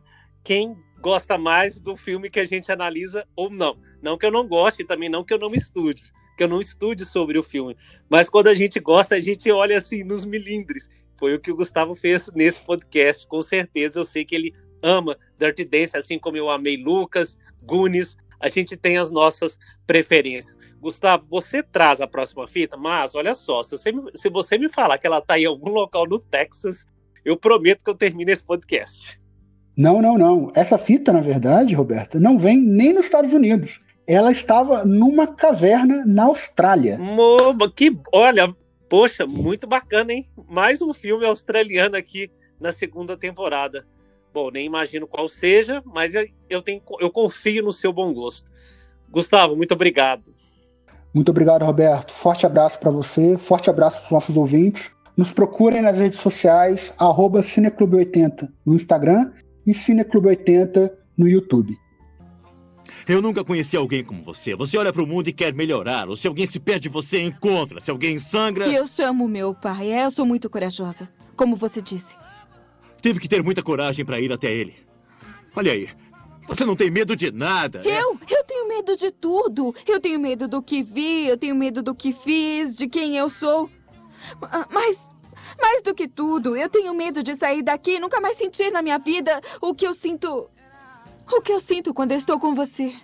quem 0.45 0.77
gosta 1.01 1.37
mais 1.37 1.81
do 1.81 1.97
filme 1.97 2.31
que 2.31 2.41
a 2.41 2.47
gente 2.47 2.71
analisa 2.71 3.27
ou 3.35 3.51
não. 3.51 3.77
Não 4.01 4.17
que 4.17 4.25
eu 4.25 4.31
não 4.31 4.47
goste, 4.47 4.85
também 4.85 5.09
não 5.09 5.25
que 5.25 5.35
eu 5.35 5.39
não 5.39 5.53
estude, 5.53 6.03
que 6.37 6.45
eu 6.45 6.49
não 6.49 6.61
estude 6.61 7.05
sobre 7.05 7.39
o 7.39 7.43
filme. 7.43 7.77
Mas 8.09 8.29
quando 8.29 8.49
a 8.49 8.55
gente 8.55 8.79
gosta, 8.81 9.17
a 9.17 9.21
gente 9.21 9.51
olha 9.51 9.77
assim 9.77 10.03
nos 10.03 10.25
milindres. 10.25 10.89
Foi 11.19 11.35
o 11.35 11.41
que 11.41 11.51
o 11.51 11.57
Gustavo 11.57 11.95
fez 11.95 12.31
nesse 12.35 12.61
podcast, 12.61 13.27
com 13.27 13.41
certeza. 13.41 14.01
Eu 14.01 14.05
sei 14.05 14.25
que 14.25 14.35
ele 14.35 14.55
ama 14.83 15.17
Dirty 15.39 15.65
Dance, 15.65 15.97
assim 15.97 16.19
como 16.19 16.37
eu 16.37 16.49
amei 16.49 16.77
Lucas, 16.77 17.39
Gunis. 17.63 18.17
A 18.39 18.49
gente 18.49 18.77
tem 18.77 18.99
as 18.99 19.11
nossas 19.11 19.59
preferências. 19.87 20.57
Gustavo, 20.79 21.27
você 21.29 21.63
traz 21.63 22.01
a 22.01 22.07
próxima 22.07 22.47
fita, 22.47 22.77
mas 22.77 23.15
olha 23.15 23.35
só, 23.35 23.63
se 23.63 23.71
você, 23.77 23.91
me, 23.91 24.11
se 24.15 24.29
você 24.29 24.59
me 24.59 24.69
falar 24.69 24.99
que 24.99 25.07
ela 25.07 25.19
está 25.19 25.39
em 25.39 25.47
algum 25.47 25.71
local 25.71 26.07
no 26.07 26.19
Texas, 26.19 26.87
eu 27.25 27.37
prometo 27.37 27.83
que 27.83 27.91
eu 27.91 27.95
termino 27.95 28.31
esse 28.31 28.45
podcast. 28.45 29.19
Não, 29.77 30.01
não, 30.01 30.17
não. 30.17 30.53
Essa 30.55 30.79
fita, 30.79 31.13
na 31.13 31.21
verdade, 31.21 31.75
Roberto, 31.75 32.21
não 32.21 32.39
vem 32.39 32.59
nem 32.59 32.93
nos 32.93 33.07
Estados 33.07 33.33
Unidos. 33.33 33.81
Ela 34.07 34.31
estava 34.31 34.85
numa 34.85 35.27
caverna 35.27 36.05
na 36.07 36.25
Austrália. 36.25 36.97
Moba, 36.99 37.71
que, 37.71 37.99
olha, 38.13 38.55
Poxa, 38.89 39.27
muito 39.27 39.67
bacana, 39.67 40.13
hein? 40.13 40.25
Mais 40.49 40.81
um 40.81 40.95
filme 40.95 41.25
australiano 41.25 41.97
aqui 41.97 42.31
na 42.61 42.73
segunda 42.73 43.17
temporada. 43.17 43.87
Bom, 44.33 44.51
nem 44.51 44.67
imagino 44.67 45.07
qual 45.07 45.27
seja, 45.29 45.83
mas 45.85 46.13
eu, 46.49 46.63
tenho, 46.63 46.83
eu 47.01 47.11
confio 47.11 47.65
no 47.65 47.73
seu 47.73 47.93
bom 47.93 48.13
gosto. 48.13 48.51
Gustavo, 49.11 49.57
muito 49.57 49.73
obrigado. 49.73 50.35
Muito 51.13 51.31
obrigado, 51.31 51.65
Roberto. 51.65 52.13
Forte 52.13 52.45
abraço 52.45 52.79
para 52.79 52.91
você, 52.91 53.39
forte 53.39 53.71
abraço 53.71 54.01
para 54.01 54.07
os 54.07 54.13
nossos 54.13 54.37
ouvintes. 54.37 54.91
Nos 55.17 55.33
procurem 55.33 55.81
nas 55.81 55.97
redes 55.97 56.21
sociais, 56.21 56.93
arroba 56.99 57.41
Cineclube80 57.41 58.53
no 58.67 58.75
Instagram 58.75 59.33
e 59.67 59.73
Cineclube80 59.73 60.93
no 61.17 61.27
YouTube. 61.27 61.75
Eu 63.09 63.23
nunca 63.23 63.45
conheci 63.45 63.77
alguém 63.77 64.05
como 64.05 64.23
você. 64.23 64.57
Você 64.57 64.77
olha 64.77 64.93
para 64.93 65.03
o 65.03 65.07
mundo 65.07 65.29
e 65.29 65.33
quer 65.33 65.55
melhorar. 65.55 66.09
Ou 66.09 66.17
se 66.17 66.27
alguém 66.27 66.47
se 66.47 66.59
perde, 66.59 66.89
você 66.89 67.21
encontra. 67.23 67.81
Se 67.81 67.91
alguém 67.91 68.19
sangra. 68.19 68.69
Eu 68.69 68.87
chamo 68.87 69.29
meu 69.29 69.55
pai. 69.55 69.93
É, 69.93 70.05
eu 70.05 70.11
sou 70.11 70.27
muito 70.27 70.51
corajosa. 70.51 71.09
Como 71.37 71.55
você 71.55 71.81
disse. 71.81 72.17
Tive 73.01 73.21
que 73.21 73.29
ter 73.29 73.43
muita 73.43 73.63
coragem 73.63 74.05
para 74.05 74.21
ir 74.21 74.33
até 74.33 74.53
ele. 74.53 74.75
Olha 75.55 75.73
aí. 75.73 75.89
Você 76.49 76.65
não 76.65 76.75
tem 76.75 76.91
medo 76.91 77.15
de 77.15 77.31
nada. 77.31 77.83
É? 77.85 78.03
Eu? 78.03 78.19
É... 78.29 78.39
Eu 78.39 78.45
tenho 78.45 78.69
medo 78.69 78.97
de 78.97 79.13
tudo. 79.13 79.75
Eu 79.87 80.01
tenho 80.01 80.19
medo 80.19 80.49
do 80.49 80.61
que 80.61 80.83
vi, 80.83 81.29
eu 81.29 81.37
tenho 81.37 81.55
medo 81.55 81.83
do 81.83 81.95
que 81.95 82.13
fiz, 82.13 82.75
de 82.75 82.89
quem 82.89 83.17
eu 83.17 83.31
sou. 83.31 83.71
Mas 84.71 84.99
mais 85.61 85.83
do 85.83 85.95
que 85.95 86.09
tudo, 86.09 86.57
eu 86.57 86.69
tenho 86.69 86.93
medo 86.95 87.23
de 87.23 87.37
sair 87.37 87.63
daqui 87.63 87.97
e 87.97 88.01
nunca 88.01 88.21
mais 88.21 88.37
sentir 88.37 88.71
na 88.73 88.83
minha 88.83 88.99
vida 88.99 89.41
o 89.61 89.75
que 89.75 89.87
eu 89.87 89.95
sinto 89.95 90.51
o 91.33 91.43
que 91.43 91.53
eu 91.53 91.61
sinto 91.61 91.93
quando 91.93 92.13
eu 92.13 92.19
estou 92.19 92.39
com 92.39 92.55
você? 92.55 92.95